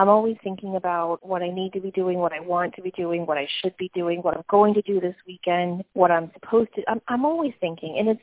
I'm 0.00 0.08
always 0.08 0.36
thinking 0.42 0.76
about 0.76 1.18
what 1.26 1.42
I 1.42 1.50
need 1.50 1.74
to 1.74 1.80
be 1.80 1.90
doing, 1.90 2.18
what 2.18 2.32
I 2.32 2.40
want 2.40 2.74
to 2.76 2.80
be 2.80 2.90
doing, 2.92 3.26
what 3.26 3.36
I 3.36 3.46
should 3.60 3.76
be 3.76 3.90
doing, 3.94 4.20
what 4.20 4.34
I'm 4.34 4.44
going 4.48 4.72
to 4.72 4.80
do 4.80 4.98
this 4.98 5.14
weekend, 5.26 5.84
what 5.92 6.10
I'm 6.10 6.30
supposed 6.32 6.70
to. 6.76 6.82
I'm, 6.88 7.02
I'm 7.08 7.26
always 7.26 7.52
thinking, 7.60 7.96
and 7.98 8.08
it's 8.08 8.22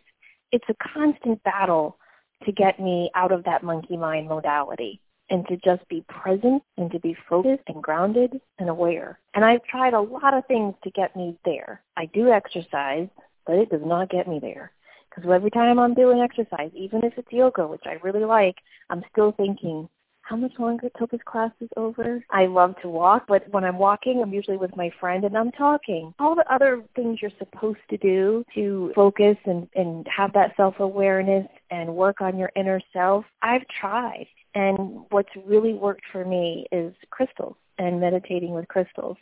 it's 0.52 0.66
a 0.70 0.90
constant 0.94 1.44
battle 1.44 1.98
to 2.46 2.52
get 2.52 2.80
me 2.80 3.12
out 3.14 3.32
of 3.32 3.44
that 3.44 3.62
monkey 3.62 3.96
mind 3.96 4.28
modality 4.28 5.00
and 5.30 5.48
to 5.48 5.58
just 5.58 5.88
be 5.90 6.04
present 6.08 6.64
and 6.78 6.92
to 6.92 7.00
be 7.00 7.16
focused 7.30 7.64
and 7.68 7.84
grounded 7.84 8.40
and 8.60 8.70
aware. 8.70 9.20
And 9.34 9.44
I've 9.44 9.64
tried 9.64 9.94
a 9.94 10.02
lot 10.02 10.34
of 10.34 10.46
things 10.46 10.74
to 10.84 10.92
get 10.92 11.16
me 11.16 11.38
there. 11.46 11.82
I 11.96 12.06
do 12.06 12.32
exercise, 12.32 13.10
but 13.46 13.56
it 13.56 13.70
does 13.70 13.82
not 13.86 14.10
get 14.10 14.28
me 14.28 14.40
there. 14.40 14.72
Because 15.10 15.30
every 15.32 15.52
time 15.52 15.80
I'm 15.80 15.94
doing 15.94 16.20
exercise, 16.20 16.72
even 16.76 17.04
if 17.04 17.14
it's 17.18 17.32
yoga, 17.32 17.68
which 17.68 17.84
I 17.86 17.94
really 18.04 18.26
like, 18.26 18.58
I'm 18.90 19.04
still 19.12 19.32
thinking, 19.32 19.90
how 20.28 20.36
much 20.36 20.52
longer 20.60 20.90
till 20.98 21.08
this 21.08 21.22
class 21.26 21.52
is 21.62 21.70
over? 21.78 22.22
I 22.30 22.48
love 22.48 22.76
to 22.82 22.90
walk, 22.90 23.26
but 23.30 23.48
when 23.52 23.64
I'm 23.64 23.78
walking, 23.78 24.22
I'm 24.22 24.34
usually 24.34 24.58
with 24.58 24.76
my 24.76 24.92
friend 25.00 25.24
and 25.24 25.38
I'm 25.38 25.52
talking. 25.54 26.14
All 26.20 26.36
the 26.36 26.54
other 26.54 26.84
things 26.98 27.20
you're 27.22 27.32
supposed 27.40 27.80
to 27.90 27.98
do 27.98 28.44
to 28.54 28.92
focus 28.94 29.38
and, 29.46 29.70
and 29.74 30.06
have 30.14 30.34
that 30.34 30.54
self-awareness 30.58 31.48
and 31.72 31.96
work 31.96 32.20
on 32.20 32.38
your 32.38 32.52
inner 32.58 32.82
self, 32.92 33.24
I've 33.42 33.66
tried. 33.80 34.28
And 34.58 35.06
what's 35.12 35.30
really 35.46 35.76
worked 35.76 36.06
for 36.12 36.26
me 36.26 36.66
is 36.72 36.92
crystals 37.12 37.56
and 37.78 38.02
meditating 38.02 38.56
with 38.56 38.68
crystals. 38.68 39.18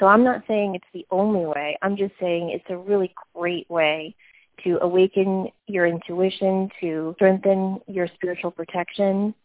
So 0.00 0.06
I'm 0.06 0.24
not 0.24 0.42
saying 0.48 0.74
it's 0.74 0.92
the 0.92 1.06
only 1.12 1.46
way. 1.46 1.78
I'm 1.82 1.96
just 1.96 2.14
saying 2.18 2.50
it's 2.50 2.64
a 2.68 2.76
really 2.76 3.14
great 3.32 3.70
way 3.70 4.16
to 4.64 4.78
awaken 4.82 5.50
your 5.68 5.86
intuition, 5.86 6.68
to 6.80 7.12
strengthen 7.14 7.78
your 7.86 8.08
spiritual 8.08 8.50
protection, 8.50 9.36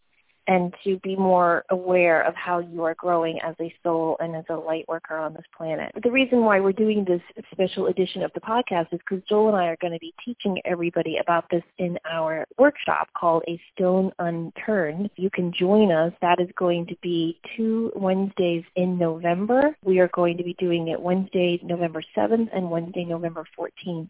and 0.46 0.74
to 0.84 0.98
be 0.98 1.16
more 1.16 1.64
aware 1.70 2.22
of 2.22 2.34
how 2.34 2.58
you 2.58 2.84
are 2.84 2.94
growing 2.94 3.40
as 3.40 3.54
a 3.60 3.74
soul 3.82 4.16
and 4.20 4.36
as 4.36 4.44
a 4.48 4.54
light 4.54 4.84
worker 4.88 5.16
on 5.16 5.34
this 5.34 5.44
planet. 5.56 5.92
The 6.02 6.10
reason 6.10 6.40
why 6.40 6.60
we're 6.60 6.72
doing 6.72 7.04
this 7.04 7.20
special 7.50 7.86
edition 7.86 8.22
of 8.22 8.32
the 8.34 8.40
podcast 8.40 8.92
is 8.92 9.00
because 9.08 9.24
Joel 9.28 9.48
and 9.48 9.56
I 9.56 9.66
are 9.66 9.76
going 9.80 9.92
to 9.92 9.98
be 9.98 10.14
teaching 10.24 10.60
everybody 10.64 11.18
about 11.18 11.44
this 11.50 11.64
in 11.78 11.98
our 12.08 12.46
workshop 12.58 13.08
called 13.16 13.42
A 13.48 13.60
Stone 13.74 14.12
Unturned. 14.18 15.10
You 15.16 15.30
can 15.30 15.52
join 15.52 15.90
us. 15.90 16.12
That 16.20 16.40
is 16.40 16.48
going 16.56 16.86
to 16.86 16.96
be 17.02 17.40
two 17.56 17.92
Wednesdays 17.96 18.64
in 18.76 18.98
November. 18.98 19.76
We 19.82 19.98
are 19.98 20.10
going 20.14 20.36
to 20.36 20.44
be 20.44 20.54
doing 20.54 20.88
it 20.88 21.00
Wednesday, 21.00 21.60
November 21.62 22.02
7th 22.16 22.48
and 22.54 22.70
Wednesday, 22.70 23.04
November 23.04 23.44
14th. 23.58 24.08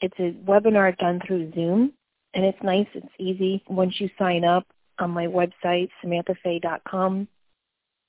It's 0.00 0.18
a 0.18 0.32
webinar 0.48 0.96
done 0.98 1.20
through 1.26 1.52
Zoom 1.54 1.92
and 2.34 2.44
it's 2.44 2.62
nice, 2.62 2.86
it's 2.94 3.06
easy. 3.18 3.62
Once 3.68 4.00
you 4.00 4.08
sign 4.18 4.44
up, 4.44 4.66
on 5.02 5.10
my 5.10 5.26
website, 5.26 5.90
samanthafey.com. 6.02 7.28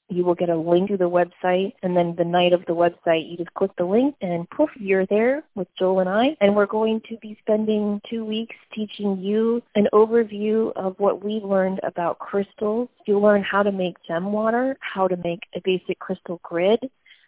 you 0.10 0.24
will 0.24 0.36
get 0.36 0.50
a 0.50 0.56
link 0.56 0.90
to 0.90 0.98
the 0.98 1.10
website, 1.10 1.74
and 1.82 1.98
then 1.98 2.16
the 2.16 2.24
night 2.26 2.54
of 2.54 2.64
the 2.68 2.74
website, 2.74 3.30
you 3.30 3.38
just 3.38 3.54
click 3.56 3.72
the 3.78 3.86
link, 3.86 4.16
and 4.22 4.48
poof, 4.52 4.70
you're 4.76 5.08
there 5.08 5.44
with 5.56 5.68
Joel 5.78 6.02
and 6.02 6.10
I. 6.10 6.38
And 6.40 6.56
we're 6.56 6.68
going 6.68 7.02
to 7.10 7.18
be 7.18 7.38
spending 7.42 8.00
two 8.10 8.24
weeks 8.24 8.56
teaching 8.74 9.18
you 9.18 9.64
an 9.76 9.88
overview 9.92 10.72
of 10.76 11.00
what 11.00 11.24
we've 11.24 11.44
learned 11.44 11.80
about 11.84 12.20
crystals. 12.20 12.90
You'll 13.08 13.22
learn 13.22 13.44
how 13.44 13.64
to 13.64 13.72
make 13.72 13.96
gem 14.08 14.32
water, 14.32 14.78
how 14.82 15.08
to 15.08 15.18
make 15.18 15.42
a 15.56 15.62
basic 15.62 15.98
crystal 16.00 16.40
grid, 16.44 16.80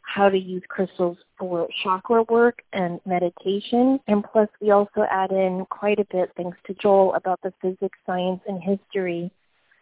how 0.03 0.29
to 0.29 0.37
use 0.37 0.61
crystals 0.67 1.17
for 1.39 1.67
chakra 1.81 2.23
work 2.23 2.61
and 2.73 2.99
meditation. 3.05 3.99
And 4.07 4.23
plus, 4.23 4.49
we 4.61 4.69
also 4.69 5.05
add 5.09 5.31
in 5.31 5.65
quite 5.71 5.99
a 5.99 6.05
bit, 6.11 6.31
thanks 6.37 6.57
to 6.67 6.75
Joel, 6.75 7.15
about 7.15 7.39
the 7.41 7.53
physics, 7.61 7.97
science, 8.05 8.41
and 8.47 8.61
history 8.61 9.31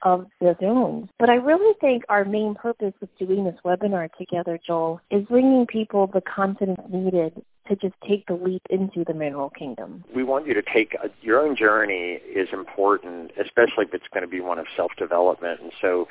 of 0.04 0.28
the 0.39 0.56
zones. 0.62 1.10
But 1.20 1.30
I 1.30 1.36
really 1.36 1.74
think 1.82 2.04
our 2.10 2.26
main 2.26 2.56
purpose 2.56 2.94
with 3.02 3.10
doing 3.18 3.46
this 3.46 3.56
webinar 3.66 4.10
together, 4.18 4.60
Joel, 4.66 5.02
is 5.10 5.26
bringing 5.26 5.66
people 5.66 6.08
the 6.08 6.22
confidence 6.22 6.80
needed 6.92 7.42
to 7.68 7.76
just 7.78 7.96
take 8.08 8.26
the 8.28 8.34
leap 8.34 8.62
into 8.70 9.04
the 9.06 9.13
mineral 9.13 9.50
kingdom. 9.50 10.04
We 10.13 10.24
want 10.24 10.48
you 10.48 10.54
to 10.54 10.62
take 10.62 10.96
a, 10.96 11.10
your 11.22 11.39
own 11.39 11.56
journey 11.56 12.20
is 12.36 12.50
important, 12.52 13.32
especially 13.39 13.86
if 13.86 13.94
it's 13.94 14.08
going 14.13 14.24
to 14.24 14.28
be 14.28 14.42
one 14.42 14.60
of 14.60 14.66
self-development. 14.76 15.62
And 15.62 15.72
so 15.82 16.08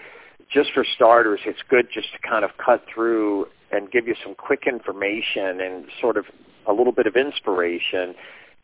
just 0.51 0.73
for 0.73 0.85
starters, 0.95 1.41
it's 1.45 1.61
good 1.69 1.89
just 1.93 2.09
to 2.13 2.19
kind 2.27 2.45
of 2.45 2.51
cut 2.65 2.85
through 2.93 3.47
and 3.71 3.91
give 3.91 4.07
you 4.07 4.15
some 4.23 4.35
quick 4.35 4.65
information 4.67 5.61
and 5.61 5.87
sort 6.01 6.17
of 6.17 6.25
a 6.67 6.73
little 6.73 6.93
bit 6.93 7.07
of 7.07 7.17
inspiration 7.17 8.15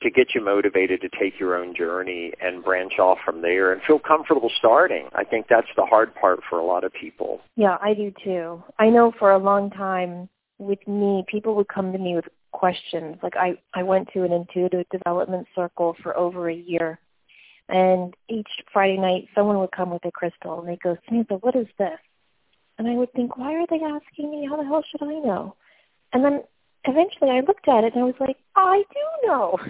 to 0.03 0.11
get 0.11 0.35
you 0.35 0.45
motivated 0.45 1.01
to 1.01 1.09
take 1.09 1.41
your 1.41 1.57
own 1.57 1.75
journey 1.75 2.33
and 2.41 2.63
branch 2.63 2.99
off 2.99 3.19
from 3.25 3.43
there 3.43 3.73
and 3.73 3.83
feel 3.83 3.99
comfortable 3.99 4.51
starting. 4.59 5.09
I 5.15 5.25
think 5.25 5.47
that's 5.49 5.67
the 5.77 5.85
hard 5.85 6.15
part 6.15 6.41
for 6.49 6.59
a 6.59 6.65
lot 6.65 6.85
of 6.85 6.93
people. 6.93 7.41
Yeah, 7.57 7.79
I 7.81 7.95
do 7.95 8.13
too. 8.23 8.63
I 8.79 8.91
know 8.91 9.13
for 9.19 9.33
a 9.33 9.39
long 9.39 9.71
time 9.71 10.29
with 10.59 10.87
me, 10.87 11.25
people 11.29 11.55
would 11.57 11.69
come 11.69 11.93
to 11.93 11.99
me 11.99 12.15
with 12.15 12.27
questions. 12.53 13.17
Like 13.23 13.37
I, 13.37 13.59
I 13.75 13.83
went 13.83 14.09
to 14.13 14.23
an 14.23 14.33
intuitive 14.33 14.87
development 14.91 15.47
circle 15.55 15.97
for 16.03 16.17
over 16.17 16.49
a 16.49 16.55
year. 16.55 16.99
And 17.69 18.15
each 18.29 18.49
Friday 18.73 18.97
night, 18.97 19.29
someone 19.35 19.59
would 19.59 19.73
come 19.73 19.91
with 19.91 20.05
a 20.07 20.11
crystal, 20.11 20.59
and 20.59 20.69
they'd 20.69 20.81
go, 20.81 20.97
Samantha, 21.07 21.35
what 21.35 21.55
is 21.55 21.67
this? 21.79 21.99
And 22.79 22.89
I 22.89 22.95
would 22.95 23.13
think, 23.13 23.37
why 23.37 23.55
are 23.55 23.67
they 23.69 23.81
asking 23.85 24.31
me? 24.31 24.47
How 24.49 24.57
the 24.57 24.65
hell 24.65 24.83
should 24.91 25.03
I 25.03 25.19
know? 25.19 25.55
And 26.13 26.25
then 26.25 26.43
eventually 26.89 27.31
I 27.31 27.41
looked 27.41 27.69
at 27.69 27.85
it 27.85 27.95
and 27.95 28.03
I 28.03 28.07
was 28.07 28.15
like, 28.21 28.37
I 28.57 28.83
do 28.93 29.29
know. 29.29 29.59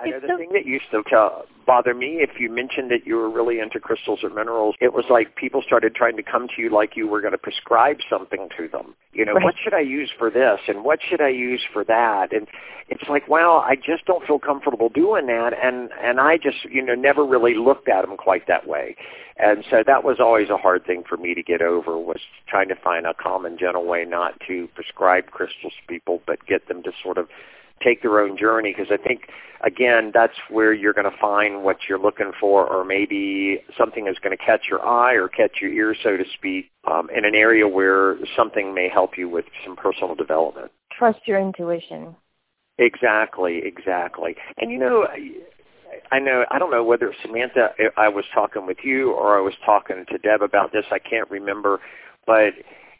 I 0.00 0.10
know 0.10 0.20
the 0.20 0.36
thing 0.36 0.52
that 0.52 0.64
used 0.64 0.84
to 0.92 1.02
uh, 1.16 1.42
bother 1.66 1.92
me 1.92 2.18
if 2.20 2.38
you 2.38 2.50
mentioned 2.50 2.90
that 2.90 3.04
you 3.04 3.16
were 3.16 3.28
really 3.28 3.58
into 3.58 3.80
crystals 3.80 4.20
or 4.22 4.30
minerals, 4.30 4.76
it 4.80 4.94
was 4.94 5.04
like 5.10 5.34
people 5.34 5.60
started 5.60 5.94
trying 5.94 6.16
to 6.16 6.22
come 6.22 6.46
to 6.54 6.62
you 6.62 6.70
like 6.70 6.96
you 6.96 7.08
were 7.08 7.20
going 7.20 7.32
to 7.32 7.38
prescribe 7.38 7.98
something 8.08 8.48
to 8.56 8.68
them. 8.68 8.94
You 9.18 9.24
know, 9.24 9.32
right. 9.32 9.42
what 9.42 9.56
should 9.60 9.74
I 9.74 9.80
use 9.80 10.12
for 10.16 10.30
this 10.30 10.60
and 10.68 10.84
what 10.84 11.00
should 11.02 11.20
I 11.20 11.30
use 11.30 11.62
for 11.72 11.82
that? 11.82 12.32
And 12.32 12.46
it's 12.88 13.02
like, 13.08 13.26
well, 13.26 13.56
I 13.56 13.74
just 13.74 14.04
don't 14.06 14.24
feel 14.24 14.38
comfortable 14.38 14.88
doing 14.88 15.26
that 15.26 15.52
and 15.60 15.90
and 16.00 16.20
I 16.20 16.36
just, 16.36 16.64
you 16.70 16.80
know, 16.80 16.94
never 16.94 17.26
really 17.26 17.54
looked 17.54 17.88
at 17.88 18.06
them 18.06 18.16
quite 18.16 18.46
that 18.46 18.68
way. 18.68 18.94
And 19.36 19.64
so 19.68 19.82
that 19.84 20.04
was 20.04 20.18
always 20.20 20.50
a 20.50 20.56
hard 20.56 20.86
thing 20.86 21.02
for 21.02 21.16
me 21.16 21.34
to 21.34 21.42
get 21.42 21.60
over 21.62 21.98
was 21.98 22.20
trying 22.46 22.68
to 22.68 22.76
find 22.76 23.06
a 23.06 23.14
common 23.14 23.58
gentle 23.58 23.86
way 23.86 24.04
not 24.04 24.40
to 24.46 24.68
prescribe 24.76 25.32
crystals 25.32 25.72
to 25.80 25.86
people 25.88 26.22
but 26.24 26.46
get 26.46 26.68
them 26.68 26.84
to 26.84 26.92
sort 27.02 27.18
of 27.18 27.26
take 27.82 28.02
their 28.02 28.20
own 28.20 28.36
journey 28.36 28.74
because 28.76 28.92
I 28.92 28.96
think 28.96 29.28
again 29.64 30.10
that's 30.14 30.34
where 30.50 30.72
you're 30.72 30.92
going 30.92 31.10
to 31.10 31.16
find 31.20 31.62
what 31.62 31.78
you're 31.88 31.98
looking 31.98 32.32
for 32.38 32.66
or 32.66 32.84
maybe 32.84 33.60
something 33.76 34.06
is 34.06 34.18
going 34.22 34.36
to 34.36 34.42
catch 34.42 34.62
your 34.70 34.86
eye 34.86 35.14
or 35.14 35.28
catch 35.28 35.60
your 35.60 35.72
ear 35.72 35.94
so 36.02 36.16
to 36.16 36.24
speak 36.34 36.70
um, 36.90 37.08
in 37.14 37.24
an 37.24 37.34
area 37.34 37.66
where 37.66 38.16
something 38.36 38.74
may 38.74 38.88
help 38.88 39.16
you 39.16 39.28
with 39.28 39.44
some 39.64 39.76
personal 39.76 40.14
development. 40.14 40.70
Trust 40.96 41.20
your 41.26 41.40
intuition. 41.40 42.14
Exactly, 42.78 43.60
exactly. 43.64 44.36
And 44.58 44.70
you 44.70 44.78
know 44.78 45.06
I 46.12 46.18
know 46.18 46.44
I 46.50 46.58
don't 46.58 46.70
know 46.70 46.84
whether 46.84 47.12
Samantha 47.22 47.70
I 47.96 48.08
was 48.08 48.24
talking 48.32 48.66
with 48.66 48.78
you 48.82 49.12
or 49.12 49.38
I 49.38 49.40
was 49.40 49.54
talking 49.64 50.04
to 50.10 50.18
Deb 50.18 50.42
about 50.42 50.72
this. 50.72 50.84
I 50.90 50.98
can't 50.98 51.28
remember, 51.30 51.80
but 52.26 52.52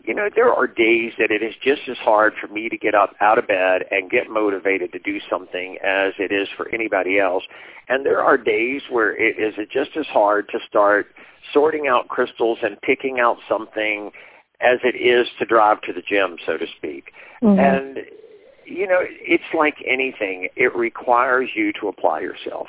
you 0.05 0.15
know 0.15 0.29
there 0.35 0.53
are 0.53 0.67
days 0.67 1.13
that 1.19 1.31
it 1.31 1.43
is 1.43 1.55
just 1.63 1.83
as 1.89 1.97
hard 1.99 2.35
for 2.41 2.49
me 2.49 2.69
to 2.69 2.79
get 2.79 2.95
up 2.95 3.15
out 3.21 3.39
of 3.39 3.47
bed 3.47 3.83
and 3.91 4.11
get 4.11 4.31
motivated 4.31 4.93
to 4.93 4.99
do 4.99 5.19
something 5.31 5.77
as 5.83 6.13
it 6.19 6.33
is 6.33 6.49
for 6.57 6.69
anybody 6.73 7.19
else. 7.19 7.45
And 7.89 8.05
there 8.05 8.23
are 8.23 8.37
days 8.37 8.83
where 8.91 9.17
it 9.17 9.39
is 9.39 9.55
just 9.73 9.97
as 9.97 10.07
hard 10.07 10.49
to 10.51 10.59
start 10.69 11.07
sorting 11.53 11.89
out 11.89 12.09
crystals 12.09 12.59
and 12.63 12.81
picking 12.83 13.19
out 13.21 13.39
something 13.49 14.11
as 14.61 14.79
it 14.83 14.97
is 14.97 15.27
to 15.39 15.45
drive 15.45 15.81
to 15.83 15.93
the 15.93 16.03
gym, 16.03 16.37
so 16.45 16.57
to 16.57 16.67
speak. 16.77 17.13
Mm-hmm. 17.43 17.59
And 17.59 17.99
you 18.65 18.87
know, 18.87 19.01
it's 19.01 19.45
like 19.57 19.77
anything. 19.87 20.49
It 20.55 20.75
requires 20.77 21.49
you 21.55 21.73
to 21.81 21.89
apply 21.89 22.21
yourself. 22.21 22.67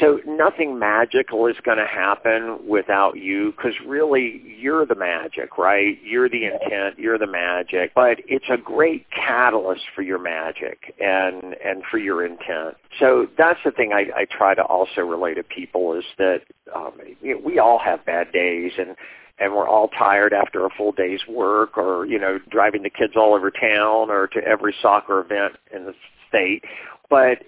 So 0.00 0.20
nothing 0.26 0.78
magical 0.78 1.46
is 1.46 1.56
going 1.64 1.78
to 1.78 1.86
happen 1.86 2.58
without 2.66 3.16
you 3.16 3.52
because 3.52 3.74
really 3.86 4.42
you're 4.58 4.84
the 4.84 4.94
magic, 4.94 5.56
right? 5.56 5.98
You're 6.02 6.28
the 6.28 6.44
intent, 6.46 6.98
you're 6.98 7.18
the 7.18 7.26
magic, 7.26 7.92
but 7.94 8.18
it's 8.26 8.46
a 8.50 8.56
great 8.56 9.06
catalyst 9.10 9.84
for 9.94 10.02
your 10.02 10.18
magic 10.18 10.94
and, 11.00 11.54
and 11.64 11.82
for 11.90 11.98
your 11.98 12.24
intent. 12.24 12.76
So 12.98 13.26
that's 13.38 13.60
the 13.64 13.70
thing 13.70 13.92
I, 13.92 14.20
I 14.20 14.24
try 14.24 14.54
to 14.54 14.62
also 14.62 15.02
relate 15.02 15.34
to 15.34 15.42
people 15.42 15.94
is 15.94 16.04
that 16.18 16.40
um, 16.74 16.92
you 17.20 17.34
know, 17.34 17.40
we 17.44 17.58
all 17.58 17.78
have 17.78 18.04
bad 18.04 18.32
days 18.32 18.72
and 18.78 18.96
and 19.38 19.52
we're 19.52 19.68
all 19.68 19.88
tired 19.88 20.32
after 20.32 20.64
a 20.64 20.70
full 20.70 20.92
day's 20.92 21.26
work 21.28 21.76
or, 21.76 22.06
you 22.06 22.18
know, 22.18 22.38
driving 22.50 22.84
the 22.84 22.90
kids 22.90 23.14
all 23.16 23.34
over 23.34 23.50
town 23.50 24.10
or 24.10 24.28
to 24.28 24.38
every 24.44 24.74
soccer 24.80 25.18
event 25.18 25.54
in 25.74 25.86
the 25.86 25.94
state. 26.28 26.62
But 27.10 27.38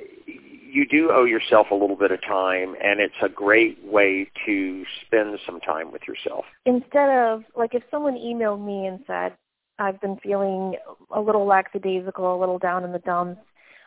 you 0.77 0.87
do 0.87 1.11
owe 1.11 1.25
yourself 1.25 1.69
a 1.71 1.75
little 1.75 1.97
bit 1.97 2.13
of 2.13 2.21
time 2.23 2.75
and 2.85 3.01
it's 3.01 3.15
a 3.23 3.31
great 3.31 3.83
way 3.83 4.31
to 4.45 4.85
spend 5.07 5.39
some 5.47 5.59
time 5.61 5.91
with 5.91 6.03
yourself. 6.07 6.45
Instead 6.67 7.09
of 7.09 7.45
like 7.57 7.75
if 7.75 7.83
someone 7.91 8.15
emailed 8.15 8.65
me 8.65 8.87
and 8.87 9.01
said, 9.07 9.33
I've 9.79 10.01
been 10.03 10.19
feeling 10.23 10.75
a 11.11 11.21
little 11.21 11.47
lackadaisical, 11.47 12.37
a 12.37 12.39
little 12.39 12.59
down 12.59 12.85
in 12.85 12.93
the 12.93 12.99
dumps, 12.99 13.41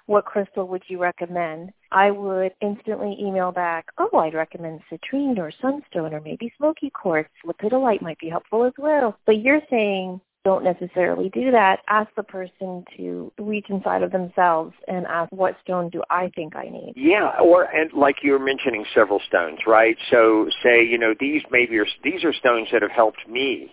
what 0.08 0.26
crystal 0.26 0.68
would 0.68 0.82
you 0.88 1.00
recommend? 1.00 1.72
I 1.92 2.10
would 2.10 2.54
instantly 2.62 3.16
email 3.20 3.52
back, 3.52 3.86
oh, 4.00 4.18
I'd 4.18 4.34
recommend 4.34 4.82
citrine 4.92 5.38
or 5.38 5.52
sunstone 5.62 6.16
or 6.16 6.22
maybe 6.22 6.52
smoky 6.58 6.90
quartz. 6.90 7.30
Lepidolite 7.46 8.02
might 8.02 8.18
be 8.18 8.30
helpful 8.30 8.66
as 8.66 8.74
well. 8.80 9.16
But 9.28 9.42
you're 9.42 9.62
saying 9.70 10.20
don't 10.46 10.64
necessarily 10.64 11.30
do 11.30 11.52
that. 11.52 11.80
Ask 11.88 12.10
the 12.16 12.24
person 12.24 12.86
to 12.98 13.32
reach 13.40 13.66
inside 13.70 14.04
of 14.04 14.12
themselves 14.12 14.74
and 14.88 15.06
ask, 15.06 15.32
what 15.32 15.58
stone 15.62 15.90
do 15.90 16.02
I 16.10 16.32
think 16.36 16.56
I 16.56 16.64
need? 16.64 16.94
Yeah, 16.96 17.32
or 17.44 17.64
and 17.64 17.92
like 17.94 18.18
you 18.24 18.32
were 18.32 18.40
mentioning 18.40 18.86
several 18.96 19.20
stones, 19.28 19.60
right? 19.68 19.98
So 20.10 20.50
say, 20.64 20.84
you 20.84 20.98
know, 20.98 21.14
these 21.20 21.42
maybe 21.52 21.78
are 21.78 21.88
these 22.04 22.24
are 22.24 22.34
stones 22.34 22.70
that 22.72 22.82
have 22.82 22.92
helped 22.92 23.28
me 23.28 23.72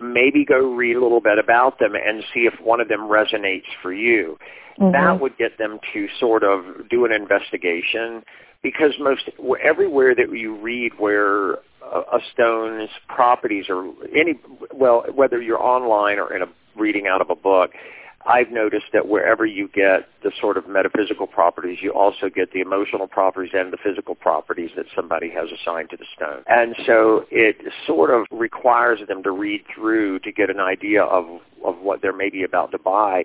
maybe 0.00 0.44
go 0.44 0.74
read 0.74 0.96
a 0.96 1.00
little 1.00 1.20
bit 1.20 1.38
about 1.38 1.78
them 1.78 1.92
and 1.94 2.24
see 2.32 2.40
if 2.40 2.54
one 2.60 2.80
of 2.80 2.88
them 2.88 3.00
resonates 3.00 3.68
for 3.82 3.92
you. 3.92 4.38
Mm-hmm. 4.80 4.92
That 4.92 5.20
would 5.20 5.36
get 5.36 5.58
them 5.58 5.78
to 5.92 6.08
sort 6.18 6.42
of 6.42 6.88
do 6.88 7.04
an 7.04 7.12
investigation 7.12 8.22
because 8.62 8.92
most 8.98 9.22
everywhere 9.62 10.14
that 10.14 10.30
you 10.32 10.56
read 10.60 10.92
where 10.98 11.54
a 11.54 12.18
stone's 12.32 12.90
properties 13.08 13.66
or 13.68 13.92
any 14.14 14.38
well 14.72 15.04
whether 15.14 15.40
you're 15.40 15.62
online 15.62 16.18
or 16.18 16.34
in 16.34 16.42
a 16.42 16.46
reading 16.76 17.06
out 17.06 17.20
of 17.20 17.30
a 17.30 17.34
book 17.34 17.70
I've 18.26 18.50
noticed 18.50 18.86
that 18.92 19.08
wherever 19.08 19.46
you 19.46 19.68
get 19.68 20.08
the 20.22 20.30
sort 20.40 20.58
of 20.58 20.68
metaphysical 20.68 21.26
properties, 21.26 21.78
you 21.80 21.90
also 21.92 22.28
get 22.28 22.52
the 22.52 22.60
emotional 22.60 23.06
properties 23.06 23.52
and 23.54 23.72
the 23.72 23.78
physical 23.82 24.14
properties 24.14 24.70
that 24.76 24.86
somebody 24.94 25.30
has 25.30 25.48
assigned 25.50 25.88
to 25.90 25.96
the 25.96 26.04
stone. 26.14 26.42
And 26.46 26.74
so 26.84 27.24
it 27.30 27.56
sort 27.86 28.10
of 28.10 28.26
requires 28.30 29.00
them 29.08 29.22
to 29.22 29.30
read 29.30 29.62
through 29.74 30.18
to 30.20 30.32
get 30.32 30.50
an 30.50 30.60
idea 30.60 31.02
of, 31.02 31.40
of 31.64 31.78
what 31.78 32.02
they're 32.02 32.16
maybe 32.16 32.42
about 32.42 32.72
to 32.72 32.78
buy. 32.78 33.24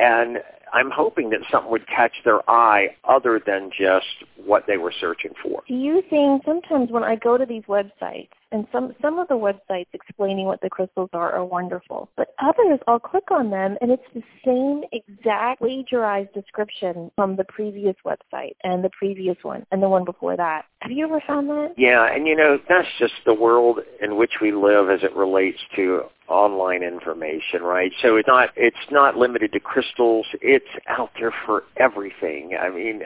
And 0.00 0.38
I'm 0.72 0.90
hoping 0.90 1.30
that 1.30 1.40
something 1.50 1.70
would 1.70 1.86
catch 1.86 2.12
their 2.24 2.48
eye 2.48 2.96
other 3.04 3.40
than 3.44 3.70
just 3.76 4.06
what 4.44 4.64
they 4.66 4.76
were 4.76 4.92
searching 4.98 5.32
for. 5.42 5.62
Do 5.68 5.74
you 5.74 6.02
think 6.08 6.42
sometimes 6.44 6.90
when 6.90 7.04
I 7.04 7.16
go 7.16 7.36
to 7.36 7.44
these 7.44 7.64
websites, 7.64 8.28
and 8.52 8.66
some 8.72 8.94
some 9.00 9.18
of 9.18 9.28
the 9.28 9.34
websites 9.34 9.86
explaining 9.92 10.46
what 10.46 10.60
the 10.60 10.70
crystals 10.70 11.10
are 11.12 11.32
are 11.32 11.44
wonderful, 11.44 12.08
but 12.16 12.34
others 12.42 12.80
I'll 12.88 12.98
click 12.98 13.30
on 13.30 13.50
them 13.50 13.76
and 13.80 13.90
it's 13.90 14.02
the 14.14 14.22
same 14.44 14.82
exact 14.92 15.60
plagiarized 15.60 16.32
description 16.32 17.10
from 17.14 17.36
the 17.36 17.44
previous 17.44 17.94
website 18.04 18.56
and 18.64 18.82
the 18.82 18.90
previous 18.98 19.36
one 19.42 19.64
and 19.70 19.82
the 19.82 19.88
one 19.88 20.04
before 20.04 20.36
that. 20.36 20.64
Have 20.80 20.90
you 20.90 21.04
ever 21.04 21.22
found 21.26 21.48
that? 21.48 21.74
Yeah, 21.76 22.12
and 22.12 22.26
you 22.26 22.34
know 22.34 22.58
that's 22.68 22.88
just 22.98 23.14
the 23.24 23.34
world 23.34 23.80
in 24.02 24.16
which 24.16 24.32
we 24.42 24.52
live 24.52 24.90
as 24.90 25.04
it 25.04 25.14
relates 25.14 25.58
to 25.76 26.02
online 26.30 26.82
information, 26.82 27.62
right? 27.62 27.92
So 28.00 28.16
it's 28.16 28.28
not 28.28 28.50
it's 28.56 28.76
not 28.90 29.16
limited 29.16 29.52
to 29.52 29.60
crystals. 29.60 30.26
It's 30.40 30.64
out 30.88 31.10
there 31.18 31.34
for 31.46 31.64
everything. 31.76 32.56
I 32.60 32.70
mean, 32.70 33.02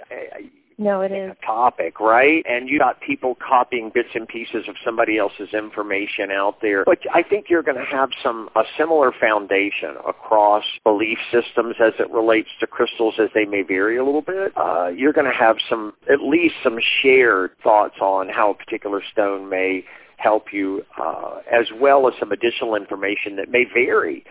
No, 0.77 1.03
it 1.03 1.12
is. 1.12 1.31
A 1.31 1.47
topic, 1.47 2.01
right? 2.01 2.45
And 2.49 2.68
you 2.68 2.79
got 2.79 3.01
people 3.01 3.37
copying 3.37 3.91
bits 3.95 4.09
and 4.14 4.27
pieces 4.27 4.64
of 4.68 4.75
somebody 4.85 5.18
else's 5.18 5.55
information 5.55 6.31
out 6.33 6.61
there. 6.61 6.85
But 6.85 6.99
I 7.12 7.22
think 7.22 7.47
you're 7.49 7.62
going 7.62 7.79
to 7.79 7.85
have 7.85 8.11
some 8.22 8.49
a 8.57 8.62
similar 8.77 9.12
foundation 9.12 9.97
across 10.07 10.64
belief 10.83 11.18
systems 11.31 11.77
as 11.81 11.93
it 11.99 12.11
relates 12.11 12.49
to 12.61 12.66
crystals, 12.66 13.14
as 13.18 13.29
they 13.35 13.45
may 13.45 13.62
vary 13.62 13.97
a 13.97 14.05
little 14.05 14.22
bit. 14.22 14.53
Uh, 14.57 14.89
you're 14.89 15.12
going 15.12 15.31
to 15.31 15.37
have 15.37 15.57
some, 15.68 15.95
at 16.12 16.20
least 16.20 16.55
some 16.62 16.79
shared 17.03 17.53
thoughts 17.62 17.97
on 18.01 18.29
how 18.29 18.51
a 18.51 18.55
particular 18.55 19.03
stone 19.12 19.49
may 19.49 19.85
help 20.25 20.47
you, 20.53 20.83
uh, 21.01 21.37
as 21.61 21.66
well 21.81 22.09
as 22.09 22.14
some 22.18 22.33
additional 22.33 22.75
information 22.75 23.37
that 23.37 23.49
may 23.51 23.64
vary 23.72 24.25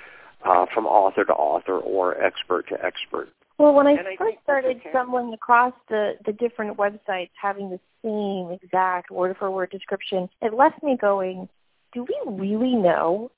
uh, 0.44 0.66
from 0.74 0.86
author 0.86 1.24
to 1.24 1.34
author 1.34 1.78
or 1.78 2.22
expert 2.22 2.68
to 2.70 2.76
expert. 2.84 3.30
Well, 3.60 3.74
when 3.74 3.88
I 3.88 3.92
and 3.92 4.08
first 4.18 4.38
I 4.40 4.44
started 4.44 4.78
okay. 4.78 4.90
stumbling 4.90 5.32
across 5.34 5.74
the, 5.88 6.14
the 6.26 6.34
different 6.34 6.78
websites 6.78 7.30
having 7.40 7.70
the 7.70 7.80
same 8.04 8.58
exact 8.62 9.12
word-for-word 9.12 9.70
description, 9.70 10.28
it 10.42 10.54
left 10.54 10.82
me 10.82 10.98
going, 11.00 11.48
do 11.94 12.04
we 12.04 12.18
really 12.26 12.76
know 12.76 13.32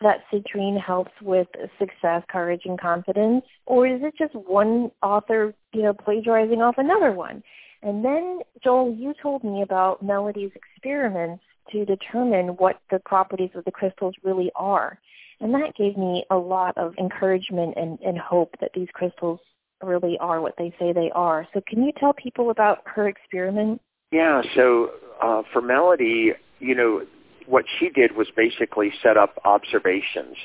that 0.00 0.18
citrine 0.32 0.80
helps 0.80 1.10
with 1.20 1.48
success, 1.78 2.22
courage, 2.30 2.62
and 2.64 2.80
confidence? 2.80 3.44
Or 3.66 3.86
is 3.86 4.00
it 4.02 4.14
just 4.16 4.34
one 4.34 4.92
author, 5.02 5.52
you 5.74 5.82
know, 5.82 5.92
plagiarizing 5.92 6.62
off 6.62 6.76
another 6.78 7.10
one? 7.10 7.42
And 7.82 8.04
then, 8.04 8.40
Joel, 8.62 8.94
you 8.96 9.12
told 9.20 9.42
me 9.42 9.62
about 9.62 10.02
Melody's 10.02 10.52
experiments 10.54 11.42
to 11.72 11.84
determine 11.84 12.48
what 12.56 12.80
the 12.90 13.00
properties 13.00 13.50
of 13.54 13.64
the 13.64 13.70
crystals 13.70 14.14
really 14.22 14.50
are. 14.54 14.98
And 15.40 15.54
that 15.54 15.74
gave 15.76 15.96
me 15.96 16.24
a 16.30 16.36
lot 16.36 16.76
of 16.76 16.94
encouragement 16.98 17.74
and, 17.76 17.98
and 18.00 18.18
hope 18.18 18.54
that 18.60 18.72
these 18.74 18.88
crystals 18.92 19.40
really 19.82 20.18
are 20.18 20.40
what 20.40 20.54
they 20.58 20.74
say 20.78 20.92
they 20.92 21.10
are. 21.14 21.46
So 21.54 21.60
can 21.66 21.82
you 21.82 21.92
tell 21.98 22.12
people 22.12 22.50
about 22.50 22.78
her 22.86 23.08
experiment? 23.08 23.80
Yeah, 24.10 24.42
so 24.54 24.90
uh, 25.22 25.42
for 25.52 25.62
Melody, 25.62 26.32
you 26.58 26.74
know, 26.74 27.02
what 27.46 27.64
she 27.78 27.88
did 27.88 28.16
was 28.16 28.28
basically 28.36 28.92
set 29.02 29.16
up 29.16 29.38
observations. 29.44 30.36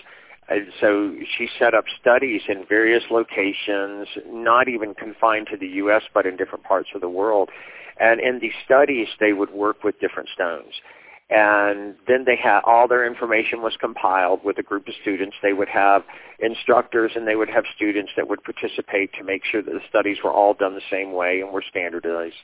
And 0.50 0.68
so 0.80 1.16
she 1.38 1.48
set 1.58 1.74
up 1.74 1.86
studies 2.00 2.42
in 2.48 2.66
various 2.68 3.04
locations, 3.10 4.08
not 4.28 4.68
even 4.68 4.94
confined 4.94 5.48
to 5.52 5.58
the 5.58 5.68
U.S., 5.68 6.04
but 6.14 6.26
in 6.26 6.38
different 6.38 6.66
parts 6.66 6.90
of 6.94 7.02
the 7.02 7.10
world. 7.10 7.50
And 8.00 8.20
in 8.20 8.40
these 8.40 8.54
studies, 8.66 9.08
they 9.20 9.34
would 9.34 9.52
work 9.52 9.84
with 9.84 10.00
different 10.00 10.30
stones 10.34 10.74
and 11.30 11.96
then 12.08 12.26
they 12.26 12.36
had 12.36 12.62
all 12.66 12.88
their 12.88 13.06
information 13.06 13.62
was 13.62 13.76
compiled 13.80 14.42
with 14.44 14.58
a 14.58 14.64
group 14.64 14.88
of 14.88 14.94
students. 15.02 15.36
They 15.42 15.54
would 15.54 15.70
have 15.70 16.04
instructors 16.40 17.12
and 17.16 17.28
they 17.28 17.36
would 17.36 17.50
have 17.50 17.64
students 17.76 18.12
that 18.18 18.30
would 18.30 18.44
participate 18.44 19.12
to 19.14 19.24
make 19.24 19.44
sure 19.46 19.62
that 19.62 19.72
the 19.72 19.82
studies 19.90 20.18
were 20.24 20.32
all 20.32 20.54
done 20.54 20.76
the 20.76 20.82
same 20.92 21.14
way 21.14 21.42
and 21.42 21.52
were 21.52 21.64
standardized. 21.68 22.36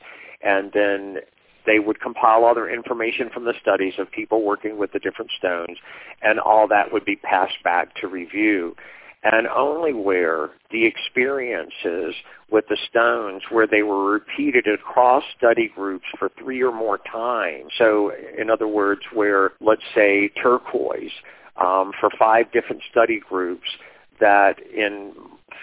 And 0.42 0.72
then 0.72 1.18
they 1.66 1.78
would 1.78 2.00
compile 2.00 2.44
all 2.44 2.54
their 2.54 2.72
information 2.72 3.28
from 3.32 3.44
the 3.44 3.54
studies 3.60 3.94
of 3.98 4.10
people 4.10 4.42
working 4.42 4.78
with 4.78 4.92
the 4.92 4.98
different 4.98 5.30
stones, 5.38 5.78
and 6.22 6.40
all 6.40 6.66
that 6.68 6.92
would 6.92 7.04
be 7.04 7.16
passed 7.16 7.62
back 7.62 7.94
to 7.96 8.08
review 8.08 8.74
and 9.22 9.46
only 9.48 9.92
where 9.92 10.50
the 10.70 10.86
experiences 10.86 12.14
with 12.50 12.64
the 12.68 12.76
stones 12.88 13.42
where 13.50 13.66
they 13.66 13.82
were 13.82 14.10
repeated 14.10 14.66
across 14.66 15.22
study 15.36 15.70
groups 15.74 16.06
for 16.18 16.30
three 16.38 16.62
or 16.62 16.72
more 16.72 16.98
times. 16.98 17.70
So 17.76 18.12
in 18.38 18.48
other 18.50 18.68
words, 18.68 19.02
where 19.12 19.52
let's 19.60 19.82
say 19.94 20.30
turquoise 20.42 21.12
um, 21.56 21.92
for 22.00 22.08
five 22.18 22.50
different 22.52 22.82
study 22.90 23.20
groups 23.20 23.68
that 24.20 24.58
in 24.60 25.12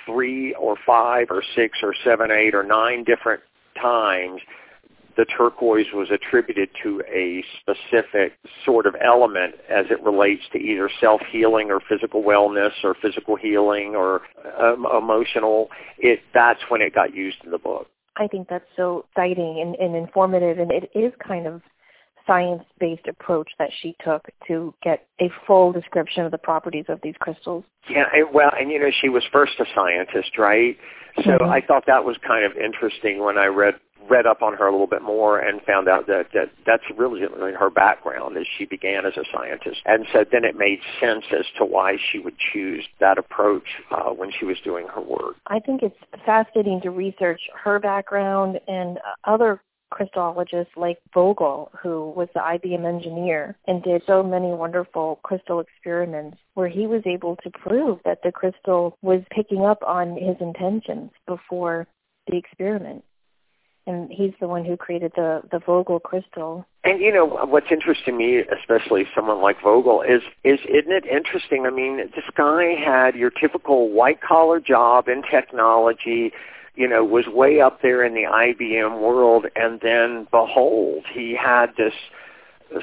three 0.06 0.54
or 0.54 0.76
five 0.86 1.28
or 1.30 1.44
six 1.56 1.80
or 1.82 1.94
seven, 2.04 2.30
eight 2.32 2.54
or 2.54 2.64
nine 2.64 3.04
different 3.04 3.42
times 3.82 4.42
the 5.18 5.26
turquoise 5.26 5.88
was 5.94 6.10
attributed 6.12 6.70
to 6.84 7.02
a 7.12 7.44
specific 7.60 8.34
sort 8.64 8.86
of 8.86 8.96
element 9.04 9.56
as 9.70 9.88
it 9.90 10.02
relates 10.04 10.44
to 10.54 10.60
either 10.60 10.90
self-healing 11.02 11.72
or 11.72 11.80
physical 11.90 12.24
wellness 12.24 12.72
or 12.84 12.96
physical 13.02 13.36
healing 13.36 13.96
or 13.96 14.22
um, 14.62 14.86
emotional, 14.96 15.70
it, 15.98 16.20
that's 16.34 16.60
when 16.70 16.82
it 16.82 16.94
got 16.94 17.16
used 17.16 17.38
in 17.44 17.52
the 17.52 17.58
book. 17.58 17.88
I 18.16 18.28
think 18.28 18.48
that's 18.48 18.66
so 18.76 19.06
exciting 19.10 19.60
and, 19.62 19.76
and 19.76 19.96
informative, 19.96 20.60
and 20.60 20.72
it 20.72 20.90
is 20.96 21.12
kind 21.28 21.48
of 21.48 21.62
science-based 22.26 23.08
approach 23.08 23.50
that 23.58 23.70
she 23.82 23.96
took 24.04 24.28
to 24.48 24.74
get 24.84 25.08
a 25.22 25.30
full 25.48 25.72
description 25.72 26.26
of 26.26 26.32
the 26.32 26.38
properties 26.38 26.86
of 26.90 27.00
these 27.02 27.16
crystals. 27.20 27.64
Yeah, 27.90 28.04
well, 28.34 28.52
and 28.60 28.70
you 28.70 28.80
know, 28.80 28.92
she 29.02 29.10
was 29.10 29.24
first 29.32 29.54
a 29.60 29.66
scientist, 29.74 30.38
right? 30.38 30.78
So 31.24 31.32
mm-hmm. 31.32 31.50
I 31.50 31.62
thought 31.62 31.86
that 31.88 32.04
was 32.04 32.18
kind 32.28 32.44
of 32.46 32.52
interesting 32.58 33.24
when 33.24 33.38
I 33.38 33.46
read 33.46 33.76
read 34.10 34.26
up 34.26 34.42
on 34.42 34.54
her 34.56 34.68
a 34.68 34.72
little 34.72 34.88
bit 34.88 35.02
more 35.02 35.40
and 35.40 35.62
found 35.62 35.88
out 35.88 36.08
that, 36.08 36.28
that 36.34 36.50
that's 36.66 36.84
really 36.96 37.22
her 37.22 37.70
background 37.70 38.38
as 38.38 38.46
she 38.58 38.66
began 38.66 39.06
as 39.06 39.14
a 39.18 39.24
scientist. 39.32 39.82
And 39.86 40.06
so 40.12 40.26
then 40.32 40.44
it 40.44 40.56
made 40.56 40.80
sense 41.00 41.26
as 41.32 41.46
to 41.58 41.66
why 41.66 41.98
she 42.12 42.20
would 42.20 42.38
choose 42.38 42.86
that 43.00 43.18
approach 43.18 43.68
uh, 43.92 44.10
when 44.12 44.32
she 44.32 44.46
was 44.46 44.58
doing 44.64 44.88
her 44.88 45.02
work. 45.02 45.36
I 45.48 45.60
think 45.60 45.84
it's 45.84 45.98
fascinating 46.26 46.82
to 46.82 46.92
research 46.92 47.42
her 47.64 47.80
background 47.80 48.60
and 48.68 49.00
other 49.24 49.62
crystallogists 49.94 50.76
like 50.76 50.98
Vogel, 51.14 51.72
who 51.82 52.10
was 52.10 52.28
the 52.34 52.40
IBM 52.40 52.86
engineer 52.86 53.56
and 53.68 53.82
did 53.84 54.02
so 54.06 54.22
many 54.22 54.48
wonderful 54.48 55.20
crystal 55.24 55.60
experiments 55.60 56.38
where 56.56 56.68
he 56.68 56.88
was 56.88 57.02
able 57.06 57.38
to 57.38 57.50
prove 57.50 58.00
that 58.04 58.20
the 58.24 58.32
crystal 58.32 58.98
was 59.02 59.22
picking 59.32 59.64
up 59.64 59.82
on 59.84 60.18
his 60.18 60.36
intentions 60.42 61.12
before 61.26 61.88
the 62.28 62.38
experiment 62.38 63.04
and 63.88 64.12
he's 64.12 64.34
the 64.40 64.48
one 64.48 64.66
who 64.66 64.78
created 64.78 65.14
the 65.16 65.42
the 65.52 65.60
Vogel 65.60 66.00
crystal. 66.00 66.66
And 66.84 67.02
you 67.02 67.12
know 67.12 67.26
what's 67.26 67.72
interesting 67.72 68.14
to 68.14 68.18
me, 68.18 68.44
especially 68.60 69.06
someone 69.16 69.42
like 69.42 69.62
Vogel, 69.64 70.02
is 70.02 70.22
is 70.44 70.60
isn't 70.66 70.92
it 70.92 71.06
interesting? 71.06 71.66
I 71.66 71.72
mean, 71.72 71.98
this 71.98 72.26
guy 72.36 72.76
had 72.76 73.16
your 73.16 73.32
typical 73.32 73.90
white 73.90 74.22
collar 74.22 74.60
job 74.60 75.08
in 75.08 75.24
technology. 75.24 76.32
You 76.76 76.88
know, 76.88 77.04
was 77.04 77.26
way 77.26 77.60
up 77.60 77.82
there 77.82 78.04
in 78.04 78.14
the 78.14 78.26
IBM 78.30 79.00
world, 79.00 79.48
and 79.56 79.80
then 79.82 80.28
behold, 80.30 81.06
he 81.12 81.36
had 81.36 81.68
this 81.76 81.94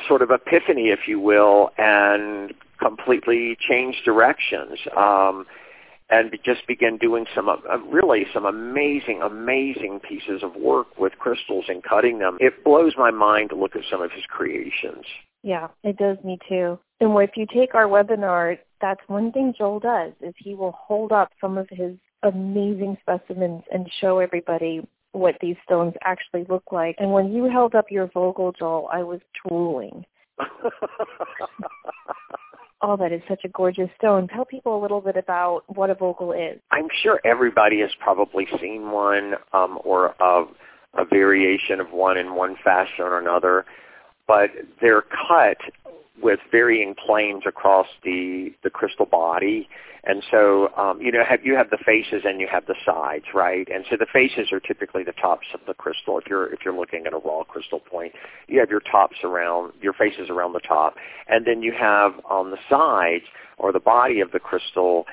sort 0.08 0.20
of 0.20 0.30
epiphany, 0.32 0.88
if 0.88 1.06
you 1.06 1.20
will, 1.20 1.70
and 1.78 2.52
completely 2.80 3.56
changed 3.60 4.04
directions. 4.04 4.80
Um, 4.96 5.46
and 6.10 6.30
just 6.44 6.66
begin 6.66 6.98
doing 6.98 7.26
some 7.34 7.48
uh, 7.48 7.56
really 7.90 8.26
some 8.32 8.44
amazing, 8.44 9.22
amazing 9.22 10.00
pieces 10.06 10.42
of 10.42 10.54
work 10.56 10.86
with 10.98 11.12
crystals 11.18 11.64
and 11.68 11.82
cutting 11.82 12.18
them. 12.18 12.36
It 12.40 12.64
blows 12.64 12.94
my 12.96 13.10
mind 13.10 13.50
to 13.50 13.56
look 13.56 13.74
at 13.74 13.82
some 13.90 14.02
of 14.02 14.12
his 14.12 14.24
creations. 14.28 15.04
Yeah, 15.42 15.68
it 15.82 15.96
does 15.96 16.18
me 16.24 16.38
too. 16.48 16.78
And 17.00 17.16
if 17.20 17.36
you 17.36 17.46
take 17.46 17.74
our 17.74 17.86
webinar, 17.86 18.58
that's 18.80 19.00
one 19.08 19.32
thing 19.32 19.54
Joel 19.56 19.80
does 19.80 20.12
is 20.20 20.34
he 20.38 20.54
will 20.54 20.72
hold 20.72 21.12
up 21.12 21.32
some 21.40 21.58
of 21.58 21.68
his 21.70 21.96
amazing 22.22 22.96
specimens 23.00 23.62
and 23.72 23.90
show 24.00 24.18
everybody 24.18 24.86
what 25.12 25.36
these 25.40 25.56
stones 25.64 25.94
actually 26.02 26.44
look 26.48 26.64
like. 26.72 26.96
And 26.98 27.12
when 27.12 27.32
you 27.32 27.44
held 27.44 27.74
up 27.74 27.90
your 27.90 28.08
Vogel, 28.12 28.52
Joel, 28.58 28.88
I 28.92 29.02
was 29.02 29.20
drooling. 29.46 30.04
Oh, 32.86 32.98
that 32.98 33.12
is 33.12 33.22
such 33.26 33.46
a 33.46 33.48
gorgeous 33.48 33.88
stone. 33.96 34.28
Tell 34.28 34.44
people 34.44 34.78
a 34.78 34.80
little 34.82 35.00
bit 35.00 35.16
about 35.16 35.62
what 35.68 35.88
a 35.88 35.94
Vogel 35.94 36.32
is. 36.32 36.60
I'm 36.70 36.88
sure 37.02 37.18
everybody 37.24 37.80
has 37.80 37.88
probably 37.98 38.46
seen 38.60 38.90
one 38.90 39.36
um, 39.54 39.78
or 39.84 40.14
a, 40.20 40.44
a 40.92 41.06
variation 41.10 41.80
of 41.80 41.92
one 41.92 42.18
in 42.18 42.34
one 42.34 42.56
fashion 42.62 43.00
or 43.04 43.18
another, 43.18 43.64
but 44.28 44.50
they're 44.82 45.00
cut 45.00 45.56
with 46.22 46.40
varying 46.50 46.94
planes 46.94 47.42
across 47.46 47.86
the 48.02 48.52
the 48.62 48.70
crystal 48.70 49.06
body. 49.06 49.68
And 50.06 50.22
so, 50.30 50.68
um, 50.76 51.00
you 51.00 51.10
know, 51.10 51.24
have, 51.26 51.46
you 51.46 51.56
have 51.56 51.70
the 51.70 51.78
faces 51.78 52.24
and 52.26 52.38
you 52.38 52.46
have 52.50 52.66
the 52.66 52.74
sides, 52.84 53.24
right? 53.32 53.66
And 53.72 53.86
so 53.88 53.96
the 53.98 54.06
faces 54.12 54.52
are 54.52 54.60
typically 54.60 55.02
the 55.02 55.12
tops 55.12 55.46
of 55.54 55.60
the 55.66 55.72
crystal. 55.72 56.18
If 56.18 56.26
you're 56.28 56.52
if 56.52 56.60
you're 56.64 56.76
looking 56.76 57.06
at 57.06 57.14
a 57.14 57.18
raw 57.18 57.42
crystal 57.44 57.80
point, 57.80 58.12
you 58.46 58.60
have 58.60 58.68
your 58.68 58.80
tops 58.80 59.16
around 59.24 59.72
your 59.80 59.94
faces 59.94 60.28
around 60.28 60.52
the 60.52 60.60
top, 60.60 60.96
and 61.28 61.46
then 61.46 61.62
you 61.62 61.72
have 61.72 62.12
on 62.28 62.50
the 62.50 62.58
sides 62.68 63.24
or 63.56 63.72
the 63.72 63.80
body 63.80 64.20
of 64.20 64.30
the 64.32 64.40
crystal. 64.40 65.06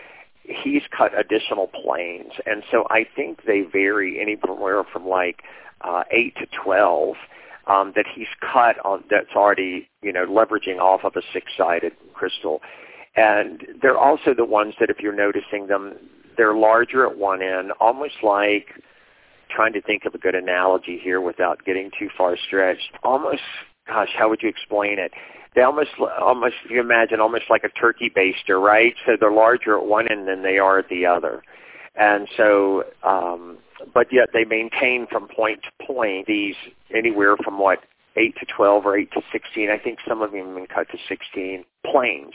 He's 0.43 0.81
cut 0.95 1.17
additional 1.17 1.67
planes, 1.67 2.33
and 2.45 2.63
so 2.69 2.85
I 2.89 3.05
think 3.15 3.45
they 3.45 3.61
vary 3.61 4.19
anywhere 4.19 4.83
from 4.91 5.07
like 5.07 5.43
uh, 5.81 6.03
eight 6.11 6.35
to 6.35 6.47
twelve 6.63 7.15
um, 7.71 7.93
that 7.95 8.05
he's 8.13 8.27
cut 8.41 8.75
on 8.83 9.03
that's 9.09 9.35
already 9.35 9.89
you 10.01 10.11
know 10.11 10.25
leveraging 10.25 10.79
off 10.79 11.01
of 11.03 11.15
a 11.15 11.21
six-sided 11.33 11.93
crystal, 12.13 12.61
and 13.15 13.63
they're 13.81 13.97
also 13.97 14.33
the 14.35 14.45
ones 14.45 14.73
that 14.79 14.89
if 14.89 14.99
you're 14.99 15.15
noticing 15.15 15.67
them, 15.67 15.95
they're 16.37 16.55
larger 16.55 17.05
at 17.05 17.17
one 17.17 17.41
end, 17.41 17.71
almost 17.79 18.15
like 18.23 18.67
trying 19.49 19.73
to 19.73 19.81
think 19.81 20.05
of 20.05 20.15
a 20.15 20.17
good 20.17 20.35
analogy 20.35 20.99
here 21.01 21.21
without 21.21 21.63
getting 21.65 21.91
too 21.97 22.09
far 22.17 22.37
stretched. 22.47 22.91
Almost, 23.03 23.41
gosh, 23.87 24.09
how 24.17 24.29
would 24.29 24.41
you 24.41 24.49
explain 24.49 24.97
it? 24.97 25.11
They 25.55 25.61
almost, 25.61 25.89
almost, 26.21 26.55
you 26.69 26.79
imagine, 26.79 27.19
almost 27.19 27.43
like 27.49 27.65
a 27.65 27.69
turkey 27.69 28.09
baster, 28.09 28.61
right? 28.61 28.93
So 29.05 29.17
they're 29.19 29.31
larger 29.31 29.77
at 29.77 29.85
one 29.85 30.09
end 30.09 30.27
than 30.27 30.43
they 30.43 30.57
are 30.57 30.79
at 30.79 30.87
the 30.87 31.05
other. 31.05 31.43
And 31.95 32.29
so 32.37 32.85
um, 33.03 33.57
but 33.93 34.07
yet 34.11 34.29
they 34.33 34.45
maintain 34.45 35.07
from 35.07 35.27
point 35.27 35.61
to 35.63 35.85
point 35.85 36.27
these 36.27 36.55
anywhere 36.93 37.37
from 37.37 37.59
what 37.59 37.79
8 38.15 38.35
to 38.39 38.45
12 38.45 38.85
or 38.85 38.97
8 38.97 39.11
to 39.13 39.21
16. 39.31 39.69
I 39.69 39.77
think 39.77 39.99
some 40.07 40.21
of 40.21 40.31
them 40.31 40.55
been 40.55 40.67
cut 40.67 40.87
to 40.91 40.97
16 41.07 41.63
planes 41.85 42.33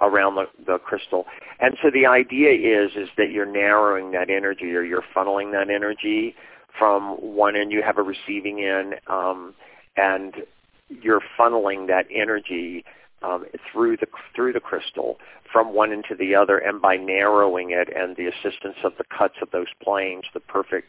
around 0.00 0.36
the, 0.36 0.46
the 0.64 0.78
crystal. 0.78 1.26
And 1.58 1.76
so 1.82 1.90
the 1.90 2.06
idea 2.06 2.52
is 2.52 2.92
is 2.96 3.08
that 3.16 3.30
you're 3.30 3.46
narrowing 3.46 4.12
that 4.12 4.30
energy 4.30 4.74
or 4.74 4.82
you're 4.82 5.04
funneling 5.14 5.52
that 5.52 5.70
energy 5.70 6.34
from 6.78 7.16
one 7.16 7.56
end 7.56 7.72
you 7.72 7.82
have 7.82 7.98
a 7.98 8.02
receiving 8.02 8.60
end 8.60 8.94
um, 9.08 9.54
and 9.96 10.34
you're 10.88 11.20
funneling 11.38 11.86
that 11.88 12.06
energy 12.14 12.84
um, 13.22 13.44
through 13.70 13.96
the 13.96 14.06
through 14.34 14.52
the 14.52 14.60
crystal 14.60 15.18
from 15.52 15.74
one 15.74 15.92
end 15.92 16.04
to 16.08 16.14
the 16.14 16.34
other, 16.34 16.58
and 16.58 16.80
by 16.80 16.96
narrowing 16.96 17.70
it 17.70 17.88
and 17.94 18.16
the 18.16 18.26
assistance 18.26 18.76
of 18.84 18.92
the 18.98 19.04
cuts 19.16 19.34
of 19.42 19.50
those 19.50 19.66
planes, 19.82 20.24
the 20.32 20.40
perfect 20.40 20.88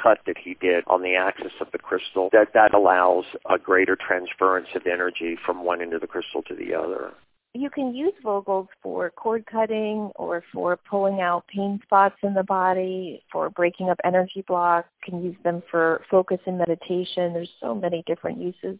cut 0.00 0.18
that 0.26 0.36
he 0.38 0.54
did 0.54 0.84
on 0.86 1.02
the 1.02 1.14
axis 1.14 1.52
of 1.60 1.68
the 1.72 1.78
crystal, 1.78 2.28
that 2.32 2.52
that 2.54 2.74
allows 2.74 3.24
a 3.50 3.58
greater 3.58 3.96
transference 3.96 4.68
of 4.74 4.86
energy 4.86 5.36
from 5.44 5.64
one 5.64 5.82
end 5.82 5.92
of 5.92 6.00
the 6.00 6.06
crystal 6.06 6.42
to 6.42 6.54
the 6.54 6.74
other. 6.74 7.12
You 7.54 7.68
can 7.68 7.94
use 7.94 8.14
Vogels 8.24 8.68
for 8.82 9.10
cord 9.10 9.44
cutting 9.44 10.10
or 10.14 10.42
for 10.54 10.78
pulling 10.88 11.20
out 11.20 11.44
pain 11.54 11.80
spots 11.82 12.16
in 12.22 12.32
the 12.32 12.42
body, 12.42 13.22
for 13.30 13.50
breaking 13.50 13.90
up 13.90 14.00
energy 14.04 14.42
blocks. 14.48 14.88
You 15.04 15.12
can 15.12 15.22
use 15.22 15.36
them 15.44 15.62
for 15.70 16.02
focus 16.10 16.38
and 16.46 16.56
meditation. 16.56 17.34
There's 17.34 17.52
so 17.60 17.74
many 17.74 18.04
different 18.06 18.38
uses. 18.38 18.78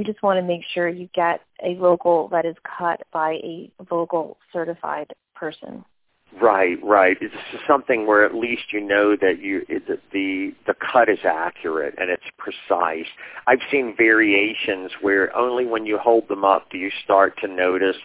You 0.00 0.06
just 0.06 0.22
want 0.22 0.38
to 0.38 0.42
make 0.42 0.62
sure 0.72 0.88
you 0.88 1.10
get 1.14 1.42
a 1.62 1.74
Vogel 1.74 2.28
that 2.28 2.46
is 2.46 2.56
cut 2.64 3.02
by 3.12 3.32
a 3.44 3.70
Vogel 3.86 4.38
certified 4.50 5.12
person. 5.34 5.84
Right, 6.40 6.78
right. 6.82 7.18
It's 7.20 7.34
something 7.68 8.06
where 8.06 8.24
at 8.24 8.34
least 8.34 8.72
you 8.72 8.80
know 8.80 9.14
that 9.20 9.42
you 9.42 9.66
the 9.68 9.98
the, 10.10 10.54
the 10.66 10.74
cut 10.90 11.10
is 11.10 11.18
accurate 11.22 11.96
and 11.98 12.08
it's 12.08 12.24
precise. 12.38 13.08
I've 13.46 13.58
seen 13.70 13.94
variations 13.94 14.90
where 15.02 15.36
only 15.36 15.66
when 15.66 15.84
you 15.84 15.98
hold 15.98 16.28
them 16.28 16.46
up 16.46 16.70
do 16.70 16.78
you 16.78 16.90
start 17.04 17.34
to 17.42 17.46
notice 17.46 17.96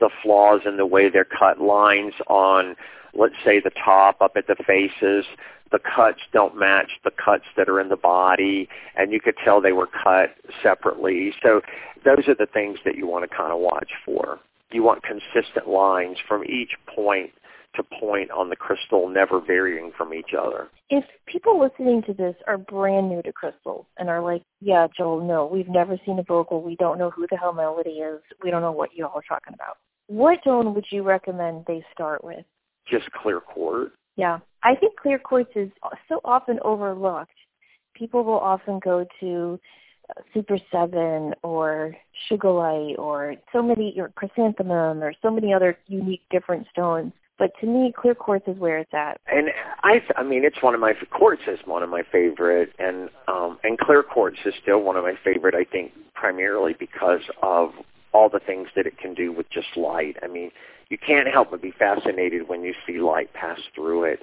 the 0.00 0.10
flaws 0.22 0.62
in 0.66 0.76
the 0.76 0.86
way 0.86 1.08
they're 1.08 1.24
cut. 1.24 1.60
Lines 1.60 2.14
on, 2.26 2.76
let's 3.14 3.34
say, 3.44 3.60
the 3.60 3.70
top 3.70 4.20
up 4.20 4.32
at 4.36 4.46
the 4.46 4.56
faces, 4.66 5.24
the 5.72 5.78
cuts 5.78 6.20
don't 6.32 6.56
match 6.56 6.92
the 7.04 7.10
cuts 7.10 7.44
that 7.56 7.68
are 7.68 7.80
in 7.80 7.88
the 7.88 7.96
body, 7.96 8.68
and 8.96 9.12
you 9.12 9.20
could 9.20 9.34
tell 9.42 9.60
they 9.60 9.72
were 9.72 9.88
cut 9.88 10.36
separately. 10.62 11.32
So 11.42 11.60
those 12.04 12.28
are 12.28 12.34
the 12.34 12.46
things 12.46 12.78
that 12.84 12.96
you 12.96 13.06
want 13.06 13.28
to 13.28 13.36
kind 13.36 13.52
of 13.52 13.58
watch 13.58 13.90
for. 14.04 14.38
You 14.72 14.82
want 14.82 15.02
consistent 15.02 15.68
lines 15.68 16.18
from 16.26 16.44
each 16.44 16.76
point 16.86 17.32
to 17.76 17.82
point 18.00 18.30
on 18.30 18.48
the 18.48 18.56
crystal, 18.56 19.08
never 19.08 19.40
varying 19.40 19.92
from 19.96 20.12
each 20.12 20.30
other. 20.38 20.68
If 20.90 21.04
people 21.26 21.60
listening 21.60 22.02
to 22.06 22.14
this 22.14 22.34
are 22.46 22.58
brand 22.58 23.08
new 23.08 23.22
to 23.22 23.32
crystals 23.32 23.86
and 23.98 24.08
are 24.08 24.22
like, 24.22 24.42
yeah, 24.60 24.86
Joel, 24.96 25.26
no, 25.26 25.46
we've 25.46 25.68
never 25.68 25.98
seen 26.04 26.18
a 26.18 26.22
Vogel. 26.22 26.62
We 26.62 26.76
don't 26.76 26.98
know 26.98 27.10
who 27.10 27.26
the 27.30 27.36
hell 27.36 27.52
Melody 27.52 27.98
is. 28.00 28.20
We 28.42 28.50
don't 28.50 28.62
know 28.62 28.72
what 28.72 28.90
you 28.94 29.06
all 29.06 29.18
are 29.18 29.22
talking 29.28 29.54
about. 29.54 29.76
What 30.08 30.40
stone 30.40 30.74
would 30.74 30.86
you 30.90 31.02
recommend 31.02 31.64
they 31.66 31.84
start 31.92 32.22
with? 32.22 32.44
Just 32.88 33.10
clear 33.12 33.40
quartz. 33.40 33.92
Yeah. 34.16 34.38
I 34.62 34.74
think 34.74 34.96
clear 34.96 35.18
quartz 35.18 35.50
is 35.54 35.70
so 36.08 36.20
often 36.24 36.58
overlooked. 36.64 37.30
People 37.94 38.24
will 38.24 38.38
often 38.38 38.78
go 38.82 39.04
to 39.20 39.60
uh, 40.10 40.22
Super 40.32 40.58
Seven 40.70 41.34
or 41.42 41.96
Sugilite 42.30 42.98
or 42.98 43.36
so 43.52 43.62
many 43.62 43.94
or 43.98 44.10
chrysanthemum 44.14 45.02
or 45.02 45.12
so 45.20 45.30
many 45.30 45.52
other 45.52 45.76
unique 45.88 46.22
different 46.30 46.66
stones 46.70 47.12
but 47.38 47.50
to 47.60 47.66
me, 47.66 47.92
clear 47.96 48.14
quartz 48.14 48.46
is 48.48 48.56
where 48.58 48.78
it's 48.78 48.94
at. 48.94 49.20
And 49.30 49.48
I, 49.82 50.02
I 50.16 50.22
mean, 50.22 50.44
it's 50.44 50.62
one 50.62 50.74
of 50.74 50.80
my 50.80 50.94
quartz 51.10 51.42
is 51.46 51.58
one 51.64 51.82
of 51.82 51.90
my 51.90 52.02
favorite, 52.10 52.70
and 52.78 53.10
um, 53.28 53.58
and 53.62 53.78
clear 53.78 54.02
quartz 54.02 54.38
is 54.44 54.54
still 54.62 54.80
one 54.80 54.96
of 54.96 55.04
my 55.04 55.14
favorite. 55.22 55.54
I 55.54 55.64
think 55.64 55.92
primarily 56.14 56.74
because 56.78 57.20
of 57.42 57.72
all 58.12 58.30
the 58.30 58.40
things 58.40 58.68
that 58.74 58.86
it 58.86 58.98
can 58.98 59.12
do 59.14 59.32
with 59.32 59.48
just 59.50 59.76
light. 59.76 60.16
I 60.22 60.28
mean, 60.28 60.50
you 60.88 60.96
can't 60.96 61.28
help 61.28 61.50
but 61.50 61.60
be 61.60 61.72
fascinated 61.78 62.48
when 62.48 62.62
you 62.62 62.72
see 62.86 62.98
light 62.98 63.32
pass 63.34 63.60
through 63.74 64.04
it. 64.04 64.20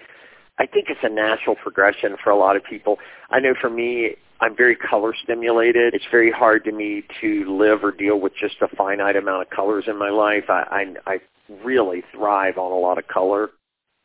I 0.57 0.65
think 0.65 0.87
it's 0.89 0.99
a 1.03 1.09
natural 1.09 1.55
progression 1.55 2.15
for 2.23 2.31
a 2.31 2.37
lot 2.37 2.55
of 2.55 2.63
people. 2.63 2.97
I 3.29 3.39
know 3.39 3.53
for 3.59 3.69
me, 3.69 4.15
I'm 4.41 4.55
very 4.55 4.75
color 4.75 5.13
stimulated. 5.23 5.93
It's 5.93 6.05
very 6.11 6.31
hard 6.31 6.63
to 6.65 6.71
me 6.71 7.03
to 7.21 7.57
live 7.57 7.83
or 7.83 7.91
deal 7.91 8.19
with 8.19 8.33
just 8.39 8.55
a 8.61 8.67
finite 8.75 9.15
amount 9.15 9.43
of 9.43 9.49
colors 9.49 9.85
in 9.87 9.97
my 9.97 10.09
life. 10.09 10.45
I 10.49 10.93
I, 11.05 11.13
I 11.13 11.19
really 11.63 12.03
thrive 12.13 12.57
on 12.57 12.71
a 12.71 12.75
lot 12.75 12.97
of 12.97 13.07
color. 13.07 13.49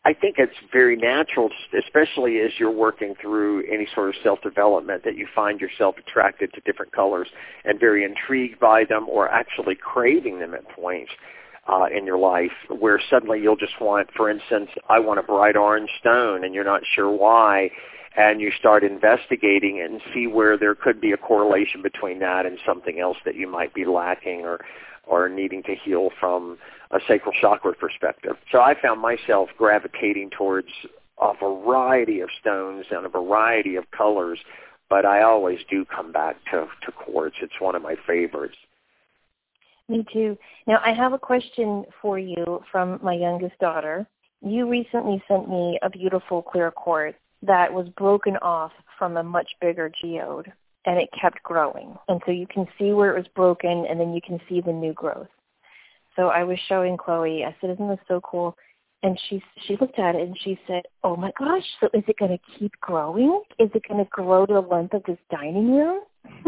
I 0.04 0.14
think 0.14 0.36
it's 0.38 0.54
very 0.72 0.96
natural, 0.96 1.50
especially 1.76 2.38
as 2.38 2.52
you're 2.58 2.70
working 2.70 3.14
through 3.20 3.64
any 3.70 3.86
sort 3.94 4.08
of 4.08 4.14
self-development, 4.22 5.04
that 5.04 5.16
you 5.16 5.26
find 5.34 5.60
yourself 5.60 5.96
attracted 5.98 6.52
to 6.54 6.60
different 6.64 6.92
colors 6.92 7.28
and 7.64 7.78
very 7.78 8.04
intrigued 8.04 8.58
by 8.60 8.84
them 8.88 9.08
or 9.08 9.28
actually 9.28 9.74
craving 9.74 10.38
them 10.38 10.54
at 10.54 10.68
points 10.70 11.10
uh, 11.68 11.86
in 11.94 12.06
your 12.06 12.16
life 12.16 12.52
where 12.70 13.00
suddenly 13.10 13.40
you'll 13.40 13.56
just 13.56 13.78
want, 13.80 14.08
for 14.16 14.30
instance, 14.30 14.70
I 14.88 15.00
want 15.00 15.18
a 15.18 15.22
bright 15.22 15.56
orange 15.56 15.90
stone 16.00 16.44
and 16.44 16.54
you're 16.54 16.64
not 16.64 16.82
sure 16.94 17.10
why 17.10 17.70
and 18.16 18.40
you 18.40 18.50
start 18.58 18.82
investigating 18.82 19.80
and 19.80 20.00
see 20.14 20.26
where 20.26 20.56
there 20.58 20.74
could 20.74 21.00
be 21.00 21.12
a 21.12 21.16
correlation 21.16 21.82
between 21.82 22.18
that 22.20 22.46
and 22.46 22.58
something 22.66 22.98
else 22.98 23.16
that 23.24 23.36
you 23.36 23.46
might 23.46 23.74
be 23.74 23.84
lacking 23.84 24.40
or 24.40 24.58
or 25.06 25.28
needing 25.28 25.62
to 25.62 25.74
heal 25.74 26.10
from 26.20 26.58
a 26.90 26.98
sacral 27.06 27.34
chakra 27.40 27.74
perspective. 27.74 28.36
So 28.50 28.60
I 28.60 28.74
found 28.80 29.00
myself 29.00 29.50
gravitating 29.58 30.30
towards 30.30 30.68
a 31.20 31.32
variety 31.34 32.20
of 32.20 32.30
stones 32.40 32.86
and 32.90 33.04
a 33.04 33.08
variety 33.08 33.76
of 33.76 33.90
colors, 33.90 34.38
but 34.88 35.04
I 35.04 35.22
always 35.22 35.58
do 35.68 35.84
come 35.84 36.12
back 36.12 36.36
to, 36.50 36.66
to 36.86 36.92
quartz. 36.92 37.36
It's 37.42 37.60
one 37.60 37.74
of 37.74 37.82
my 37.82 37.96
favorites. 38.06 38.56
Me 39.88 40.04
too. 40.12 40.36
Now 40.66 40.80
I 40.84 40.92
have 40.92 41.12
a 41.12 41.18
question 41.18 41.84
for 42.00 42.18
you 42.18 42.62
from 42.70 43.00
my 43.02 43.14
youngest 43.14 43.58
daughter. 43.58 44.06
You 44.42 44.68
recently 44.68 45.22
sent 45.26 45.48
me 45.48 45.78
a 45.82 45.90
beautiful 45.90 46.42
clear 46.42 46.70
quartz 46.70 47.18
that 47.42 47.72
was 47.72 47.88
broken 47.96 48.36
off 48.38 48.72
from 48.98 49.16
a 49.16 49.22
much 49.22 49.48
bigger 49.60 49.90
geode 50.02 50.52
and 50.84 50.98
it 50.98 51.08
kept 51.18 51.42
growing. 51.42 51.96
And 52.08 52.20
so 52.24 52.32
you 52.32 52.46
can 52.46 52.66
see 52.78 52.92
where 52.92 53.14
it 53.14 53.18
was 53.18 53.28
broken 53.34 53.86
and 53.88 53.98
then 53.98 54.12
you 54.12 54.20
can 54.20 54.40
see 54.48 54.60
the 54.60 54.72
new 54.72 54.92
growth. 54.92 55.28
So 56.18 56.28
I 56.28 56.42
was 56.42 56.58
showing 56.68 56.96
Chloe, 56.96 57.44
I 57.44 57.54
said, 57.60 57.70
Isn't 57.70 57.88
this 57.88 57.98
so 58.08 58.20
cool? 58.20 58.56
And 59.04 59.16
she 59.28 59.40
she 59.66 59.76
looked 59.80 60.00
at 60.00 60.16
it 60.16 60.22
and 60.22 60.36
she 60.42 60.58
said, 60.66 60.82
Oh 61.04 61.14
my 61.14 61.30
gosh, 61.38 61.62
so 61.78 61.86
is 61.94 62.02
it 62.08 62.16
gonna 62.18 62.40
keep 62.58 62.72
growing? 62.80 63.40
Is 63.60 63.70
it 63.72 63.84
gonna 63.88 64.08
grow 64.10 64.44
to 64.44 64.54
the 64.54 64.60
length 64.60 64.94
of 64.94 65.04
this 65.04 65.18
dining 65.30 65.72
room? 65.76 66.00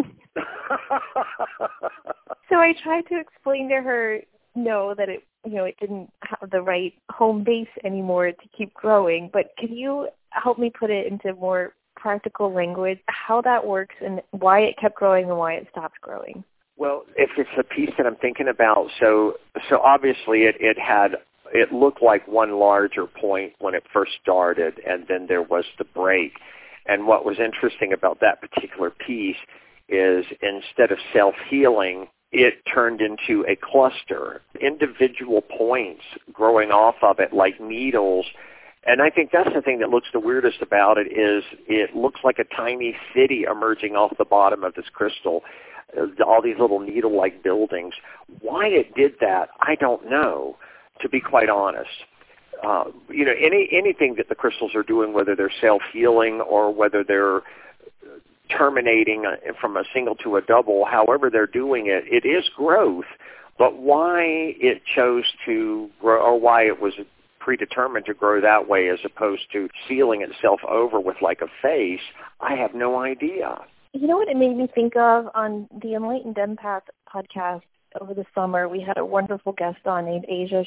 so 2.48 2.56
I 2.56 2.74
tried 2.82 3.06
to 3.10 3.20
explain 3.20 3.68
to 3.68 3.76
her 3.76 4.18
no 4.56 4.92
that 4.98 5.08
it 5.08 5.22
you 5.46 5.54
know 5.54 5.64
it 5.64 5.76
didn't 5.80 6.10
have 6.22 6.50
the 6.50 6.60
right 6.60 6.92
home 7.12 7.44
base 7.44 7.68
anymore 7.84 8.32
to 8.32 8.48
keep 8.56 8.74
growing 8.74 9.30
but 9.32 9.52
can 9.58 9.72
you 9.72 10.08
help 10.30 10.58
me 10.58 10.70
put 10.76 10.90
it 10.90 11.06
into 11.06 11.32
more 11.38 11.72
practical 11.96 12.52
language 12.52 12.98
how 13.06 13.40
that 13.40 13.64
works 13.64 13.94
and 14.04 14.20
why 14.32 14.60
it 14.60 14.76
kept 14.76 14.96
growing 14.96 15.28
and 15.28 15.38
why 15.38 15.54
it 15.54 15.68
stopped 15.70 16.00
growing 16.00 16.42
well 16.80 17.04
if 17.16 17.30
it's 17.36 17.50
a 17.58 17.62
piece 17.62 17.90
that 17.96 18.06
i'm 18.06 18.16
thinking 18.16 18.48
about 18.48 18.88
so 18.98 19.34
so 19.68 19.78
obviously 19.80 20.40
it 20.40 20.56
it 20.58 20.78
had 20.78 21.16
it 21.52 21.72
looked 21.72 22.02
like 22.02 22.26
one 22.26 22.58
larger 22.58 23.06
point 23.06 23.52
when 23.60 23.74
it 23.74 23.84
first 23.92 24.12
started 24.22 24.80
and 24.86 25.06
then 25.08 25.26
there 25.28 25.42
was 25.42 25.64
the 25.78 25.84
break 25.84 26.32
and 26.86 27.06
what 27.06 27.24
was 27.24 27.36
interesting 27.38 27.92
about 27.92 28.18
that 28.20 28.40
particular 28.40 28.90
piece 28.90 29.36
is 29.88 30.24
instead 30.42 30.90
of 30.90 30.98
self 31.12 31.34
healing 31.48 32.08
it 32.32 32.62
turned 32.72 33.00
into 33.00 33.44
a 33.48 33.56
cluster, 33.56 34.40
individual 34.60 35.42
points 35.42 36.02
growing 36.32 36.70
off 36.70 36.94
of 37.02 37.18
it 37.18 37.32
like 37.32 37.60
needles. 37.60 38.26
And 38.86 39.02
I 39.02 39.10
think 39.10 39.30
that's 39.32 39.52
the 39.52 39.60
thing 39.60 39.80
that 39.80 39.90
looks 39.90 40.08
the 40.12 40.20
weirdest 40.20 40.62
about 40.62 40.96
it 40.96 41.08
is 41.08 41.42
it 41.66 41.94
looks 41.94 42.20
like 42.22 42.38
a 42.38 42.44
tiny 42.56 42.96
city 43.14 43.44
emerging 43.50 43.94
off 43.96 44.16
the 44.16 44.24
bottom 44.24 44.64
of 44.64 44.74
this 44.74 44.86
crystal. 44.92 45.42
All 46.24 46.41
these 46.43 46.59
little 46.59 46.80
needle-like 46.80 47.43
buildings. 47.43 47.95
Why 48.41 48.66
it 48.66 48.95
did 48.95 49.12
that, 49.20 49.51
I 49.61 49.74
don't 49.74 50.09
know, 50.09 50.57
to 51.01 51.09
be 51.09 51.20
quite 51.20 51.49
honest. 51.49 51.91
Uh, 52.62 52.84
you 53.09 53.24
know, 53.24 53.32
any 53.32 53.68
anything 53.72 54.14
that 54.16 54.28
the 54.28 54.34
crystals 54.34 54.74
are 54.74 54.82
doing, 54.82 55.12
whether 55.12 55.34
they're 55.34 55.53
self-healing 55.61 56.41
or 56.43 56.72
whether 56.72 57.03
they're 57.03 57.41
terminating 58.51 59.24
from 59.61 59.76
a 59.76 59.84
single 59.95 60.14
to 60.16 60.36
a 60.36 60.43
double, 60.43 60.84
however 60.84 61.30
they're 61.30 61.47
doing 61.47 61.86
it, 61.86 62.05
it 62.07 62.26
is 62.28 62.49
growth. 62.55 63.07
But 63.59 63.76
why 63.76 64.22
it 64.59 64.82
chose 64.95 65.24
to 65.47 65.91
grow, 66.01 66.20
or 66.20 66.41
why 66.41 66.64
it 66.64 66.80
was 66.80 66.95
predetermined 67.38 68.07
to 68.07 68.14
grow 68.14 68.41
that 68.41 68.68
way 68.68 68.88
as 68.88 68.99
opposed 69.05 69.43
to 69.53 69.68
sealing 69.88 70.22
itself 70.22 70.61
over 70.68 71.01
with 71.01 71.16
like 71.22 71.41
a 71.41 71.49
face, 71.62 72.01
I 72.41 72.55
have 72.57 72.74
no 72.74 72.99
idea. 72.99 73.59
You 73.93 74.07
know 74.07 74.16
what 74.16 74.28
it 74.28 74.36
made 74.36 74.57
me 74.57 74.68
think 74.74 74.97
of 74.97 75.28
on 75.34 75.68
the 75.82 75.95
Enlightened 75.95 76.36
Empath 76.36 76.82
podcast 77.12 77.62
over 78.01 78.14
the 78.14 78.24
summer? 78.34 78.68
We 78.68 78.80
had 78.80 78.99
a 78.99 79.05
wonderful 79.05 79.53
guest 79.53 79.84
on 79.86 80.05
named 80.05 80.26
Asia 80.28 80.64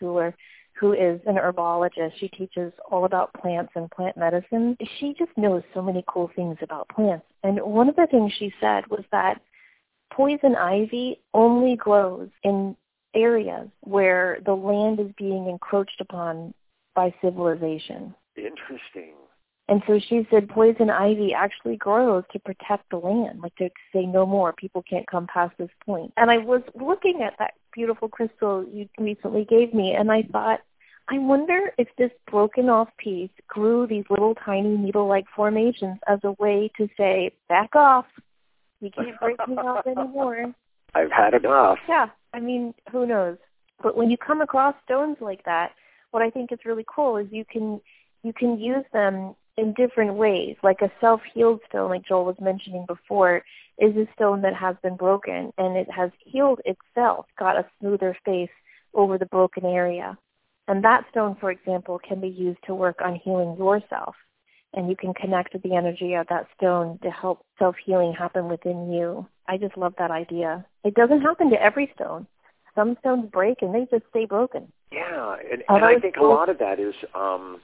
Suler 0.00 0.34
who 0.80 0.92
is 0.92 1.20
an 1.26 1.36
herbologist. 1.36 2.12
She 2.18 2.28
teaches 2.28 2.72
all 2.90 3.04
about 3.04 3.34
plants 3.34 3.72
and 3.74 3.90
plant 3.90 4.16
medicine. 4.16 4.76
She 4.98 5.14
just 5.18 5.30
knows 5.36 5.62
so 5.74 5.82
many 5.82 6.02
cool 6.08 6.30
things 6.34 6.56
about 6.62 6.88
plants. 6.88 7.26
And 7.42 7.60
one 7.60 7.88
of 7.88 7.96
the 7.96 8.06
things 8.10 8.32
she 8.38 8.52
said 8.60 8.86
was 8.86 9.04
that 9.12 9.40
poison 10.12 10.56
ivy 10.56 11.20
only 11.34 11.76
grows 11.76 12.28
in 12.44 12.76
areas 13.14 13.68
where 13.80 14.38
the 14.46 14.54
land 14.54 15.00
is 15.00 15.10
being 15.18 15.48
encroached 15.48 16.00
upon 16.00 16.54
by 16.94 17.12
civilization. 17.20 18.14
Interesting. 18.36 19.14
And 19.70 19.82
so 19.86 20.00
she 20.00 20.26
said 20.30 20.48
poison 20.48 20.90
ivy 20.90 21.32
actually 21.32 21.76
grows 21.76 22.24
to 22.32 22.40
protect 22.40 22.90
the 22.90 22.96
land, 22.96 23.40
like 23.40 23.54
to 23.56 23.70
say 23.92 24.04
no 24.04 24.26
more, 24.26 24.52
people 24.52 24.82
can't 24.82 25.06
come 25.06 25.28
past 25.28 25.54
this 25.58 25.70
point. 25.86 26.12
And 26.16 26.28
I 26.28 26.38
was 26.38 26.62
looking 26.74 27.22
at 27.22 27.34
that 27.38 27.54
beautiful 27.72 28.08
crystal 28.08 28.66
you 28.72 28.88
recently 28.98 29.44
gave 29.44 29.72
me, 29.72 29.92
and 29.92 30.10
I 30.10 30.24
thought, 30.32 30.58
I 31.08 31.18
wonder 31.18 31.70
if 31.78 31.86
this 31.96 32.10
broken 32.28 32.68
off 32.68 32.88
piece 32.98 33.30
grew 33.46 33.86
these 33.86 34.04
little 34.10 34.34
tiny 34.34 34.76
needle-like 34.76 35.26
formations 35.36 35.98
as 36.08 36.18
a 36.24 36.32
way 36.40 36.70
to 36.76 36.88
say, 36.96 37.30
back 37.48 37.76
off, 37.76 38.06
you 38.80 38.90
can't 38.90 39.18
break 39.20 39.36
me 39.46 39.54
off 39.54 39.86
anymore. 39.86 40.52
I've 40.96 41.12
had 41.12 41.34
enough. 41.34 41.78
Yeah, 41.88 42.08
I 42.34 42.40
mean, 42.40 42.74
who 42.90 43.06
knows? 43.06 43.36
But 43.80 43.96
when 43.96 44.10
you 44.10 44.16
come 44.16 44.40
across 44.40 44.74
stones 44.84 45.18
like 45.20 45.44
that, 45.44 45.70
what 46.10 46.24
I 46.24 46.30
think 46.30 46.50
is 46.50 46.58
really 46.64 46.84
cool 46.92 47.16
is 47.18 47.28
you 47.30 47.44
can 47.44 47.80
you 48.22 48.32
can 48.32 48.58
use 48.58 48.84
them 48.92 49.34
in 49.60 49.74
different 49.74 50.14
ways. 50.14 50.56
Like 50.62 50.80
a 50.80 50.90
self-healed 51.00 51.60
stone, 51.68 51.90
like 51.90 52.06
Joel 52.06 52.24
was 52.24 52.36
mentioning 52.40 52.84
before, 52.86 53.42
is 53.78 53.96
a 53.96 54.06
stone 54.14 54.42
that 54.42 54.54
has 54.54 54.76
been 54.82 54.96
broken 54.96 55.52
and 55.58 55.76
it 55.76 55.90
has 55.90 56.10
healed 56.24 56.60
itself, 56.64 57.26
got 57.38 57.56
a 57.56 57.66
smoother 57.78 58.16
face 58.24 58.50
over 58.94 59.18
the 59.18 59.26
broken 59.26 59.64
area. 59.64 60.18
And 60.68 60.84
that 60.84 61.04
stone, 61.10 61.36
for 61.40 61.50
example, 61.50 61.98
can 62.06 62.20
be 62.20 62.28
used 62.28 62.60
to 62.66 62.74
work 62.74 63.00
on 63.04 63.20
healing 63.22 63.56
yourself. 63.58 64.14
And 64.72 64.88
you 64.88 64.94
can 64.94 65.14
connect 65.14 65.52
with 65.52 65.62
the 65.62 65.74
energy 65.74 66.14
of 66.14 66.28
that 66.28 66.46
stone 66.56 66.98
to 67.02 67.10
help 67.10 67.44
self-healing 67.58 68.14
happen 68.16 68.48
within 68.48 68.92
you. 68.92 69.26
I 69.48 69.56
just 69.56 69.76
love 69.76 69.94
that 69.98 70.12
idea. 70.12 70.64
It 70.84 70.94
doesn't 70.94 71.22
happen 71.22 71.50
to 71.50 71.60
every 71.60 71.90
stone. 71.94 72.26
Some 72.76 72.96
stones 73.00 73.28
break 73.32 73.62
and 73.62 73.74
they 73.74 73.88
just 73.90 74.08
stay 74.10 74.26
broken. 74.26 74.70
Yeah, 74.92 75.36
and, 75.50 75.64
and 75.68 75.84
I 75.84 75.98
think 75.98 76.16
a 76.16 76.24
lot 76.24 76.48
of 76.48 76.58
that 76.58 76.78
is 76.78 76.94
um, 77.16 77.60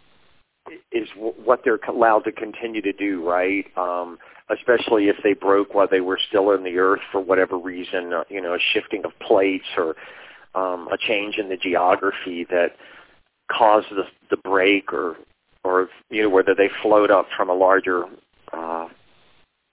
is 0.92 1.08
what 1.16 1.62
they're 1.64 1.78
allowed 1.88 2.20
to 2.20 2.32
continue 2.32 2.82
to 2.82 2.92
do, 2.92 3.28
right? 3.28 3.66
Um, 3.76 4.18
especially 4.50 5.08
if 5.08 5.16
they 5.22 5.32
broke 5.32 5.74
while 5.74 5.88
they 5.90 6.00
were 6.00 6.18
still 6.28 6.52
in 6.52 6.62
the 6.62 6.78
earth 6.78 7.00
for 7.10 7.20
whatever 7.20 7.58
reason, 7.58 8.12
uh, 8.12 8.24
you 8.28 8.40
know, 8.40 8.54
a 8.54 8.58
shifting 8.72 9.04
of 9.04 9.12
plates 9.18 9.66
or 9.76 9.96
um, 10.54 10.88
a 10.92 10.96
change 10.96 11.36
in 11.36 11.48
the 11.48 11.56
geography 11.56 12.46
that 12.50 12.76
caused 13.50 13.88
the, 13.90 14.04
the 14.30 14.36
break, 14.36 14.92
or 14.92 15.16
or 15.64 15.88
you 16.10 16.22
know 16.22 16.30
whether 16.30 16.54
they 16.54 16.70
float 16.82 17.10
up 17.10 17.26
from 17.36 17.50
a 17.50 17.54
larger 17.54 18.04
uh, 18.52 18.88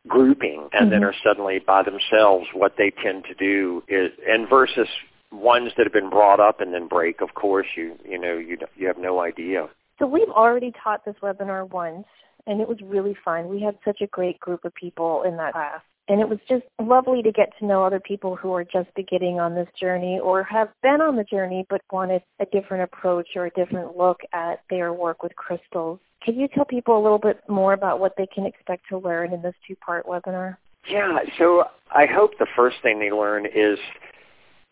grouping 0.08 0.68
and 0.74 0.84
mm-hmm. 0.84 0.90
then 0.90 1.04
are 1.04 1.16
suddenly 1.24 1.60
by 1.60 1.84
themselves. 1.84 2.48
What 2.54 2.76
they 2.78 2.92
tend 2.92 3.26
to 3.26 3.34
do 3.34 3.84
is, 3.88 4.12
and 4.28 4.50
versus 4.50 4.88
ones 5.32 5.72
that 5.78 5.86
have 5.86 5.94
been 5.94 6.10
brought 6.10 6.40
up 6.40 6.62
and 6.62 6.74
then 6.74 6.88
break, 6.88 7.22
of 7.22 7.34
course, 7.34 7.68
you 7.76 7.98
you 8.04 8.20
know 8.20 8.38
you 8.38 8.58
you 8.76 8.88
have 8.88 8.98
no 8.98 9.22
idea. 9.22 9.70
So 10.04 10.08
we've 10.08 10.28
already 10.28 10.74
taught 10.84 11.06
this 11.06 11.16
webinar 11.24 11.70
once, 11.70 12.06
and 12.46 12.60
it 12.60 12.68
was 12.68 12.78
really 12.84 13.16
fun. 13.24 13.48
We 13.48 13.62
had 13.62 13.78
such 13.86 14.02
a 14.02 14.08
great 14.08 14.38
group 14.38 14.66
of 14.66 14.76
people 14.76 15.24
in 15.24 15.38
that 15.38 15.54
class. 15.54 15.80
And 16.10 16.20
it 16.20 16.28
was 16.28 16.40
just 16.50 16.66
lovely 16.78 17.22
to 17.22 17.32
get 17.32 17.54
to 17.60 17.66
know 17.66 17.86
other 17.86 18.02
people 18.02 18.36
who 18.36 18.52
are 18.52 18.66
just 18.66 18.94
beginning 18.98 19.40
on 19.40 19.56
this 19.56 19.70
journey 19.80 20.20
or 20.20 20.44
have 20.44 20.68
been 20.82 21.00
on 21.00 21.16
the 21.16 21.24
journey 21.24 21.66
but 21.70 21.80
wanted 21.90 22.22
a 22.42 22.46
different 22.48 22.84
approach 22.84 23.30
or 23.38 23.46
a 23.46 23.50
different 23.52 23.96
look 23.96 24.20
at 24.34 24.62
their 24.70 24.92
work 24.92 25.24
with 25.24 25.34
crystals. 25.38 26.02
Can 26.22 26.38
you 26.38 26.50
tell 26.50 26.66
people 26.66 27.00
a 27.00 27.02
little 27.02 27.18
bit 27.18 27.40
more 27.48 27.72
about 27.72 28.02
what 28.02 28.16
they 28.18 28.28
can 28.28 28.46
expect 28.46 28.84
to 28.90 28.98
learn 28.98 29.32
in 29.32 29.42
this 29.42 29.56
two-part 29.66 30.06
webinar? 30.06 30.58
Yeah, 30.90 31.18
so 31.38 31.64
I 31.96 32.08
hope 32.08 32.32
the 32.40 32.48
first 32.58 32.76
thing 32.84 33.00
they 33.00 33.14
learn 33.14 33.46
is 33.46 33.80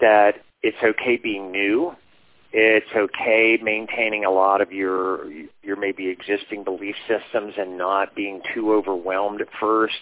that 0.01 0.41
it's 0.61 0.83
okay 0.83 1.15
being 1.15 1.53
new 1.53 1.95
it's 2.53 2.89
okay 2.95 3.57
maintaining 3.61 4.25
a 4.25 4.29
lot 4.31 4.61
of 4.61 4.71
your 4.71 5.31
your 5.63 5.77
maybe 5.77 6.09
existing 6.09 6.63
belief 6.63 6.95
systems 7.07 7.53
and 7.57 7.77
not 7.77 8.15
being 8.15 8.41
too 8.53 8.73
overwhelmed 8.73 9.41
at 9.41 9.47
first 9.59 9.99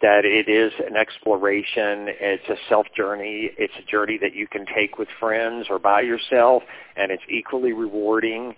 that 0.00 0.24
it 0.24 0.48
is 0.48 0.72
an 0.86 0.96
exploration 0.96 2.08
it's 2.08 2.48
a 2.48 2.56
self 2.68 2.86
journey 2.96 3.50
it's 3.58 3.74
a 3.78 3.90
journey 3.90 4.18
that 4.18 4.34
you 4.34 4.46
can 4.46 4.64
take 4.74 4.98
with 4.98 5.08
friends 5.20 5.66
or 5.68 5.78
by 5.78 6.00
yourself 6.00 6.62
and 6.96 7.10
it's 7.10 7.22
equally 7.28 7.72
rewarding. 7.72 8.54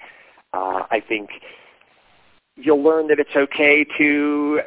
Uh, 0.53 0.83
i 0.91 1.01
think 1.07 1.31
you'll 2.57 2.83
learn 2.83 3.09
that 3.09 3.19
it's 3.19 3.35
okay 3.37 3.85
to 3.99 4.61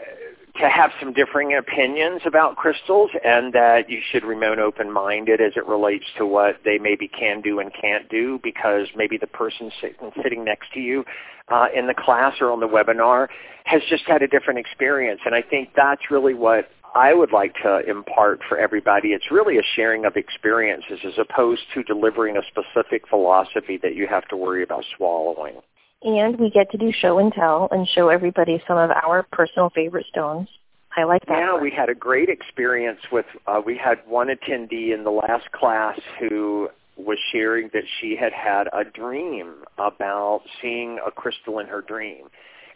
to 0.59 0.69
have 0.69 0.91
some 0.99 1.13
differing 1.13 1.55
opinions 1.55 2.21
about 2.25 2.55
crystals 2.55 3.11
and 3.23 3.53
that 3.53 3.89
you 3.89 3.99
should 4.11 4.23
remain 4.23 4.59
open-minded 4.59 5.39
as 5.41 5.53
it 5.55 5.65
relates 5.67 6.05
to 6.17 6.25
what 6.25 6.57
they 6.65 6.77
maybe 6.77 7.07
can 7.07 7.41
do 7.41 7.59
and 7.59 7.71
can't 7.79 8.09
do 8.09 8.39
because 8.43 8.87
maybe 8.95 9.17
the 9.17 9.27
person 9.27 9.71
sitting, 9.81 10.43
next 10.43 10.71
to 10.73 10.79
you 10.79 11.03
uh, 11.49 11.67
in 11.75 11.87
the 11.87 11.93
class 11.93 12.35
or 12.41 12.51
on 12.51 12.59
the 12.59 12.67
webinar 12.67 13.27
has 13.65 13.81
just 13.89 14.03
had 14.05 14.21
a 14.21 14.27
different 14.27 14.59
experience. 14.59 15.21
And 15.25 15.33
I 15.33 15.41
think 15.41 15.69
that's 15.75 16.01
really 16.09 16.33
what 16.33 16.69
I 16.95 17.13
would 17.13 17.31
like 17.31 17.53
to 17.63 17.81
impart 17.87 18.41
for 18.47 18.57
everybody. 18.57 19.09
It's 19.09 19.29
really 19.31 19.57
a 19.57 19.63
sharing 19.75 20.05
of 20.05 20.15
experiences 20.15 20.99
as 21.05 21.13
opposed 21.17 21.61
to 21.73 21.83
delivering 21.83 22.37
a 22.37 22.41
specific 22.47 23.07
philosophy 23.07 23.79
that 23.83 23.95
you 23.95 24.07
have 24.07 24.27
to 24.29 24.37
worry 24.37 24.63
about 24.63 24.83
swallowing 24.95 25.57
and 26.01 26.39
we 26.39 26.49
get 26.49 26.69
to 26.71 26.77
do 26.77 26.91
show 26.91 27.19
and 27.19 27.33
tell 27.33 27.67
and 27.71 27.87
show 27.87 28.09
everybody 28.09 28.61
some 28.67 28.77
of 28.77 28.91
our 28.91 29.23
personal 29.31 29.69
favorite 29.69 30.05
stones. 30.09 30.47
I 30.95 31.03
like 31.03 31.25
that. 31.27 31.37
Yeah, 31.37 31.57
we 31.59 31.71
had 31.71 31.89
a 31.89 31.95
great 31.95 32.29
experience 32.29 32.99
with. 33.11 33.25
Uh, 33.45 33.61
we 33.63 33.77
had 33.77 33.99
one 34.07 34.27
attendee 34.27 34.93
in 34.93 35.03
the 35.03 35.11
last 35.11 35.51
class 35.51 35.99
who 36.19 36.69
was 36.97 37.19
sharing 37.31 37.69
that 37.73 37.83
she 38.01 38.15
had 38.19 38.33
had 38.33 38.67
a 38.73 38.83
dream 38.83 39.63
about 39.77 40.41
seeing 40.59 40.97
a 41.05 41.11
crystal 41.11 41.59
in 41.59 41.67
her 41.67 41.81
dream, 41.81 42.29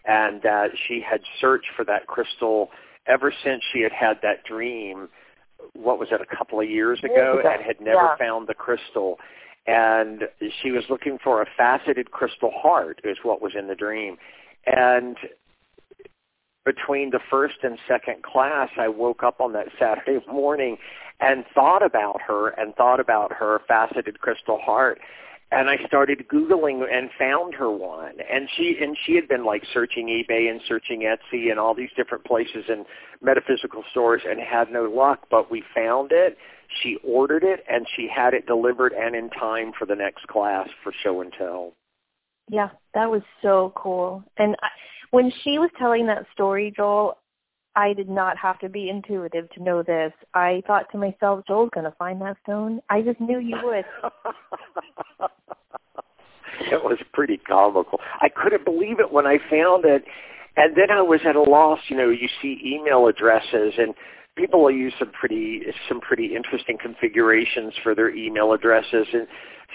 and 0.05 0.41
that 0.43 0.69
she 0.87 1.01
had 1.01 1.21
searched 1.39 1.69
for 1.75 1.83
that 1.85 2.05
crystal 2.05 2.69
ever 3.07 3.33
since 3.43 3.63
she 3.73 3.81
had 3.81 3.91
had 3.91 4.17
that 4.21 4.43
dream. 4.43 5.09
What 5.73 5.97
was 5.97 6.09
it? 6.11 6.21
A 6.21 6.35
couple 6.35 6.59
of 6.59 6.69
years 6.69 6.99
ago, 7.03 7.41
and 7.43 7.63
had 7.63 7.81
never 7.81 7.95
yeah. 7.95 8.17
found 8.17 8.47
the 8.47 8.53
crystal 8.53 9.17
and 9.67 10.23
she 10.61 10.71
was 10.71 10.83
looking 10.89 11.17
for 11.23 11.41
a 11.41 11.45
faceted 11.55 12.11
crystal 12.11 12.51
heart 12.53 12.99
is 13.03 13.17
what 13.23 13.41
was 13.41 13.53
in 13.57 13.67
the 13.67 13.75
dream 13.75 14.17
and 14.65 15.17
between 16.65 17.09
the 17.09 17.19
first 17.29 17.55
and 17.63 17.77
second 17.87 18.23
class 18.23 18.69
i 18.77 18.87
woke 18.87 19.23
up 19.23 19.39
on 19.39 19.53
that 19.53 19.67
saturday 19.79 20.19
morning 20.31 20.77
and 21.19 21.45
thought 21.53 21.83
about 21.83 22.19
her 22.21 22.49
and 22.49 22.73
thought 22.75 22.99
about 22.99 23.31
her 23.33 23.61
faceted 23.67 24.19
crystal 24.19 24.59
heart 24.59 24.99
and 25.51 25.69
I 25.69 25.75
started 25.85 26.27
googling 26.29 26.83
and 26.91 27.09
found 27.19 27.53
her 27.55 27.69
one. 27.69 28.13
And 28.31 28.47
she 28.55 28.77
and 28.81 28.97
she 29.05 29.15
had 29.15 29.27
been 29.27 29.43
like 29.43 29.63
searching 29.73 30.07
eBay 30.07 30.49
and 30.49 30.61
searching 30.65 31.01
Etsy 31.01 31.51
and 31.51 31.59
all 31.59 31.75
these 31.75 31.89
different 31.97 32.23
places 32.23 32.65
and 32.69 32.85
metaphysical 33.21 33.83
stores 33.91 34.21
and 34.27 34.39
had 34.39 34.71
no 34.71 34.83
luck, 34.83 35.27
but 35.29 35.51
we 35.51 35.61
found 35.75 36.11
it. 36.13 36.37
She 36.81 36.97
ordered 37.03 37.43
it 37.43 37.63
and 37.69 37.85
she 37.95 38.07
had 38.13 38.33
it 38.33 38.45
delivered 38.45 38.93
and 38.93 39.15
in 39.15 39.29
time 39.29 39.71
for 39.77 39.85
the 39.85 39.95
next 39.95 40.27
class 40.27 40.67
for 40.83 40.93
show 41.03 41.21
and 41.21 41.33
tell. 41.37 41.73
Yeah, 42.49 42.69
that 42.93 43.09
was 43.09 43.21
so 43.41 43.73
cool. 43.75 44.23
And 44.37 44.55
I, 44.61 44.67
when 45.11 45.31
she 45.43 45.59
was 45.59 45.69
telling 45.77 46.07
that 46.07 46.25
story, 46.33 46.73
Joel, 46.75 47.17
I 47.75 47.93
did 47.93 48.09
not 48.09 48.37
have 48.37 48.59
to 48.59 48.69
be 48.69 48.89
intuitive 48.89 49.49
to 49.51 49.63
know 49.63 49.83
this. 49.83 50.11
I 50.33 50.61
thought 50.67 50.91
to 50.91 50.97
myself, 50.97 51.45
Joel's 51.47 51.69
going 51.73 51.85
to 51.85 51.95
find 51.97 52.19
that 52.21 52.37
stone. 52.43 52.81
I 52.89 53.01
just 53.01 53.19
knew 53.21 53.39
you 53.39 53.57
would. 53.63 53.85
it 56.59 56.83
was 56.83 56.97
pretty 57.13 57.37
comical. 57.37 57.99
I 58.19 58.27
couldn't 58.29 58.65
believe 58.65 58.99
it 58.99 59.11
when 59.11 59.25
I 59.25 59.37
found 59.49 59.85
it. 59.85 60.03
And 60.57 60.75
then 60.75 60.91
I 60.91 61.01
was 61.01 61.21
at 61.25 61.37
a 61.37 61.41
loss. 61.41 61.79
You 61.87 61.95
know, 61.95 62.09
you 62.09 62.27
see 62.41 62.59
email 62.65 63.07
addresses 63.07 63.75
and 63.77 63.93
people 64.35 64.61
will 64.61 64.71
use 64.71 64.93
some 64.97 65.11
pretty 65.11 65.61
some 65.87 65.99
pretty 66.01 66.35
interesting 66.35 66.77
configurations 66.81 67.73
for 67.83 67.93
their 67.95 68.09
email 68.09 68.53
addresses 68.53 69.07
and 69.13 69.27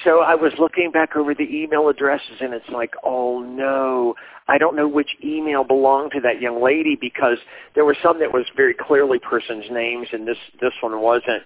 so 0.04 0.20
I 0.20 0.34
was 0.34 0.52
looking 0.58 0.90
back 0.90 1.16
over 1.16 1.34
the 1.34 1.48
email 1.48 1.88
addresses 1.88 2.36
and 2.40 2.52
it's 2.52 2.68
like, 2.68 2.92
oh 3.02 3.40
no, 3.40 4.14
I 4.48 4.58
don't 4.58 4.76
know 4.76 4.88
which 4.88 5.16
email 5.24 5.64
belonged 5.64 6.12
to 6.12 6.20
that 6.20 6.40
young 6.40 6.62
lady 6.62 6.98
because 7.00 7.38
there 7.74 7.84
were 7.84 7.96
some 8.02 8.18
that 8.20 8.32
was 8.32 8.44
very 8.56 8.74
clearly 8.74 9.18
person's 9.18 9.64
names 9.70 10.08
and 10.12 10.28
this 10.28 10.36
this 10.60 10.72
one 10.82 11.00
wasn't. 11.00 11.42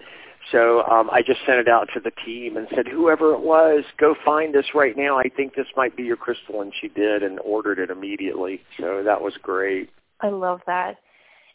So 0.51 0.83
um, 0.83 1.09
I 1.11 1.21
just 1.21 1.39
sent 1.45 1.59
it 1.59 1.67
out 1.67 1.87
to 1.93 1.99
the 1.99 2.11
team 2.25 2.57
and 2.57 2.67
said, 2.75 2.87
whoever 2.87 3.33
it 3.33 3.41
was, 3.41 3.83
go 3.99 4.15
find 4.25 4.53
this 4.53 4.65
right 4.73 4.97
now. 4.97 5.17
I 5.17 5.29
think 5.29 5.55
this 5.55 5.67
might 5.77 5.95
be 5.95 6.01
your 6.01 6.17
crystal, 6.17 6.61
and 6.61 6.73
she 6.81 6.87
did 6.87 7.21
and 7.21 7.39
ordered 7.41 7.77
it 7.77 7.91
immediately. 7.91 8.61
So 8.79 9.03
that 9.05 9.21
was 9.21 9.33
great. 9.41 9.91
I 10.19 10.29
love 10.29 10.61
that. 10.65 10.97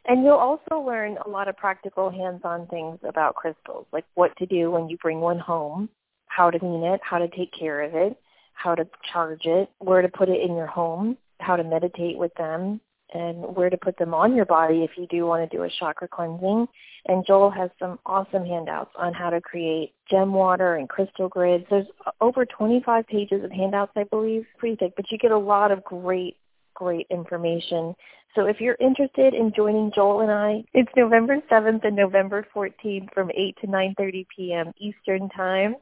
And 0.09 0.24
you'll 0.24 0.34
also 0.34 0.80
learn 0.80 1.18
a 1.24 1.28
lot 1.28 1.48
of 1.48 1.57
practical 1.57 2.11
hands-on 2.11 2.66
things 2.68 2.98
about 3.02 3.34
crystals, 3.34 3.86
like 3.92 4.04
what 4.14 4.36
to 4.36 4.46
do 4.46 4.70
when 4.70 4.88
you 4.88 4.96
bring 4.98 5.20
one 5.20 5.38
home, 5.38 5.88
how 6.26 6.50
to 6.50 6.59
clean 6.59 6.84
it, 6.84 7.00
how 7.02 7.18
to 7.18 7.28
take 7.28 7.52
care 7.52 7.82
of 7.82 7.94
it, 7.94 8.16
how 8.54 8.74
to 8.74 8.86
charge 9.12 9.46
it, 9.46 9.68
where 9.78 10.02
to 10.02 10.09
put 10.09 10.28
it 10.28 10.40
in 10.40 10.57
your 10.57 10.66
home, 10.66 11.16
how 11.40 11.57
to 11.57 11.64
meditate 11.64 12.16
with 12.16 12.32
them, 12.34 12.80
and 13.14 13.57
where 13.57 13.70
to 13.70 13.76
put 13.76 13.96
them 13.98 14.14
on 14.14 14.34
your 14.34 14.44
body 14.44 14.82
if 14.82 14.90
you 14.96 15.07
do 15.09 15.26
want 15.26 15.48
to 15.48 15.57
do 15.57 15.62
a 15.62 15.70
chakra 15.78 16.09
cleansing. 16.09 16.66
And 17.07 17.24
Joel 17.26 17.50
has 17.50 17.70
some 17.78 17.98
awesome 18.04 18.44
handouts 18.44 18.90
on 18.98 19.12
how 19.12 19.30
to 19.30 19.40
create 19.40 19.92
gem 20.11 20.32
water 20.32 20.74
and 20.76 20.88
crystal 20.88 21.28
grids. 21.28 21.64
There's 21.70 21.86
over 22.20 22.44
25 22.44 23.07
pages 23.07 23.44
of 23.44 23.52
handouts, 23.52 23.92
I 23.96 24.04
believe. 24.04 24.44
Pretty 24.59 24.76
thick, 24.76 24.94
but 24.96 25.11
you 25.11 25.18
get 25.18 25.30
a 25.30 25.38
lot 25.38 25.70
of 25.70 25.84
great, 25.84 26.36
great 26.77 27.07
information. 27.11 27.95
So 28.35 28.47
if 28.47 28.61
you're 28.61 28.77
interested 28.79 29.35
in 29.35 29.53
joining 29.57 29.91
Joel 29.95 30.20
and 30.20 30.31
I, 30.31 30.62
it's 30.74 30.91
November 30.97 31.39
7th 31.51 31.85
and 31.85 31.97
November 31.97 32.47
14th 32.55 33.12
from 33.12 33.31
8 33.35 33.57
to 33.62 33.66
9.30 33.66 34.27
p.m. 34.37 34.72
Eastern 34.79 35.29
Time. 35.31 35.74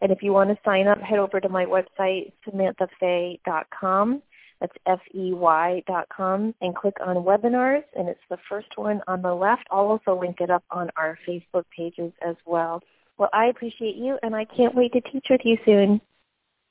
And 0.00 0.12
if 0.12 0.22
you 0.22 0.32
want 0.32 0.50
to 0.50 0.58
sign 0.64 0.86
up, 0.86 1.00
head 1.00 1.18
over 1.18 1.40
to 1.40 1.48
my 1.48 1.64
website, 1.64 2.32
samanthafey.com 2.46 4.22
that's 4.60 4.72
F-E-Y 4.86 5.82
dot 5.86 6.08
com 6.08 6.54
and 6.62 6.74
click 6.74 6.96
on 7.04 7.16
webinars 7.16 7.82
and 7.96 8.08
it's 8.08 8.20
the 8.30 8.38
first 8.48 8.68
one 8.76 9.02
on 9.06 9.20
the 9.20 9.34
left. 9.34 9.66
I'll 9.70 9.86
also 9.86 10.18
link 10.18 10.40
it 10.40 10.50
up 10.50 10.64
on 10.70 10.90
our 10.96 11.18
Facebook 11.28 11.64
pages 11.76 12.12
as 12.26 12.36
well. 12.46 12.82
Well, 13.18 13.28
I 13.32 13.46
appreciate 13.46 13.96
you 13.96 14.18
and 14.22 14.34
I 14.34 14.44
can't 14.44 14.74
wait 14.74 14.92
to 14.94 15.00
teach 15.00 15.26
with 15.28 15.42
you 15.44 15.58
soon. 15.64 16.00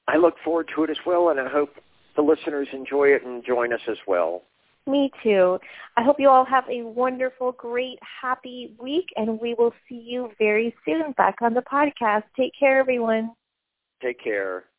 I 0.08 0.18
look 0.18 0.36
forward 0.44 0.72
to 0.76 0.84
it 0.86 0.90
as 0.90 0.98
well 1.06 1.30
and 1.30 1.40
I 1.40 1.48
hope 1.48 1.76
the 2.16 2.22
listeners 2.22 2.68
enjoy 2.74 3.10
it 3.10 3.24
and 3.24 3.44
join 3.46 3.74
us 3.74 3.82
as 3.90 3.98
well. 4.08 4.44
Me 4.86 5.12
too. 5.24 5.60
I 5.96 6.04
hope 6.04 6.20
you 6.20 6.30
all 6.30 6.46
have 6.46 6.66
a 6.70 6.84
wonderful, 6.84 7.54
great, 7.54 8.00
happy 8.22 8.76
week 8.80 9.08
and 9.16 9.40
we 9.40 9.54
will 9.54 9.74
see 9.88 9.96
you 9.96 10.32
very 10.38 10.76
soon 10.86 11.14
back 11.14 11.36
on 11.42 11.54
the 11.54 11.62
podcast. 11.62 12.24
Take 12.38 12.52
care, 12.60 12.80
everyone. 12.80 13.32
Take 14.02 14.22
care. 14.22 14.66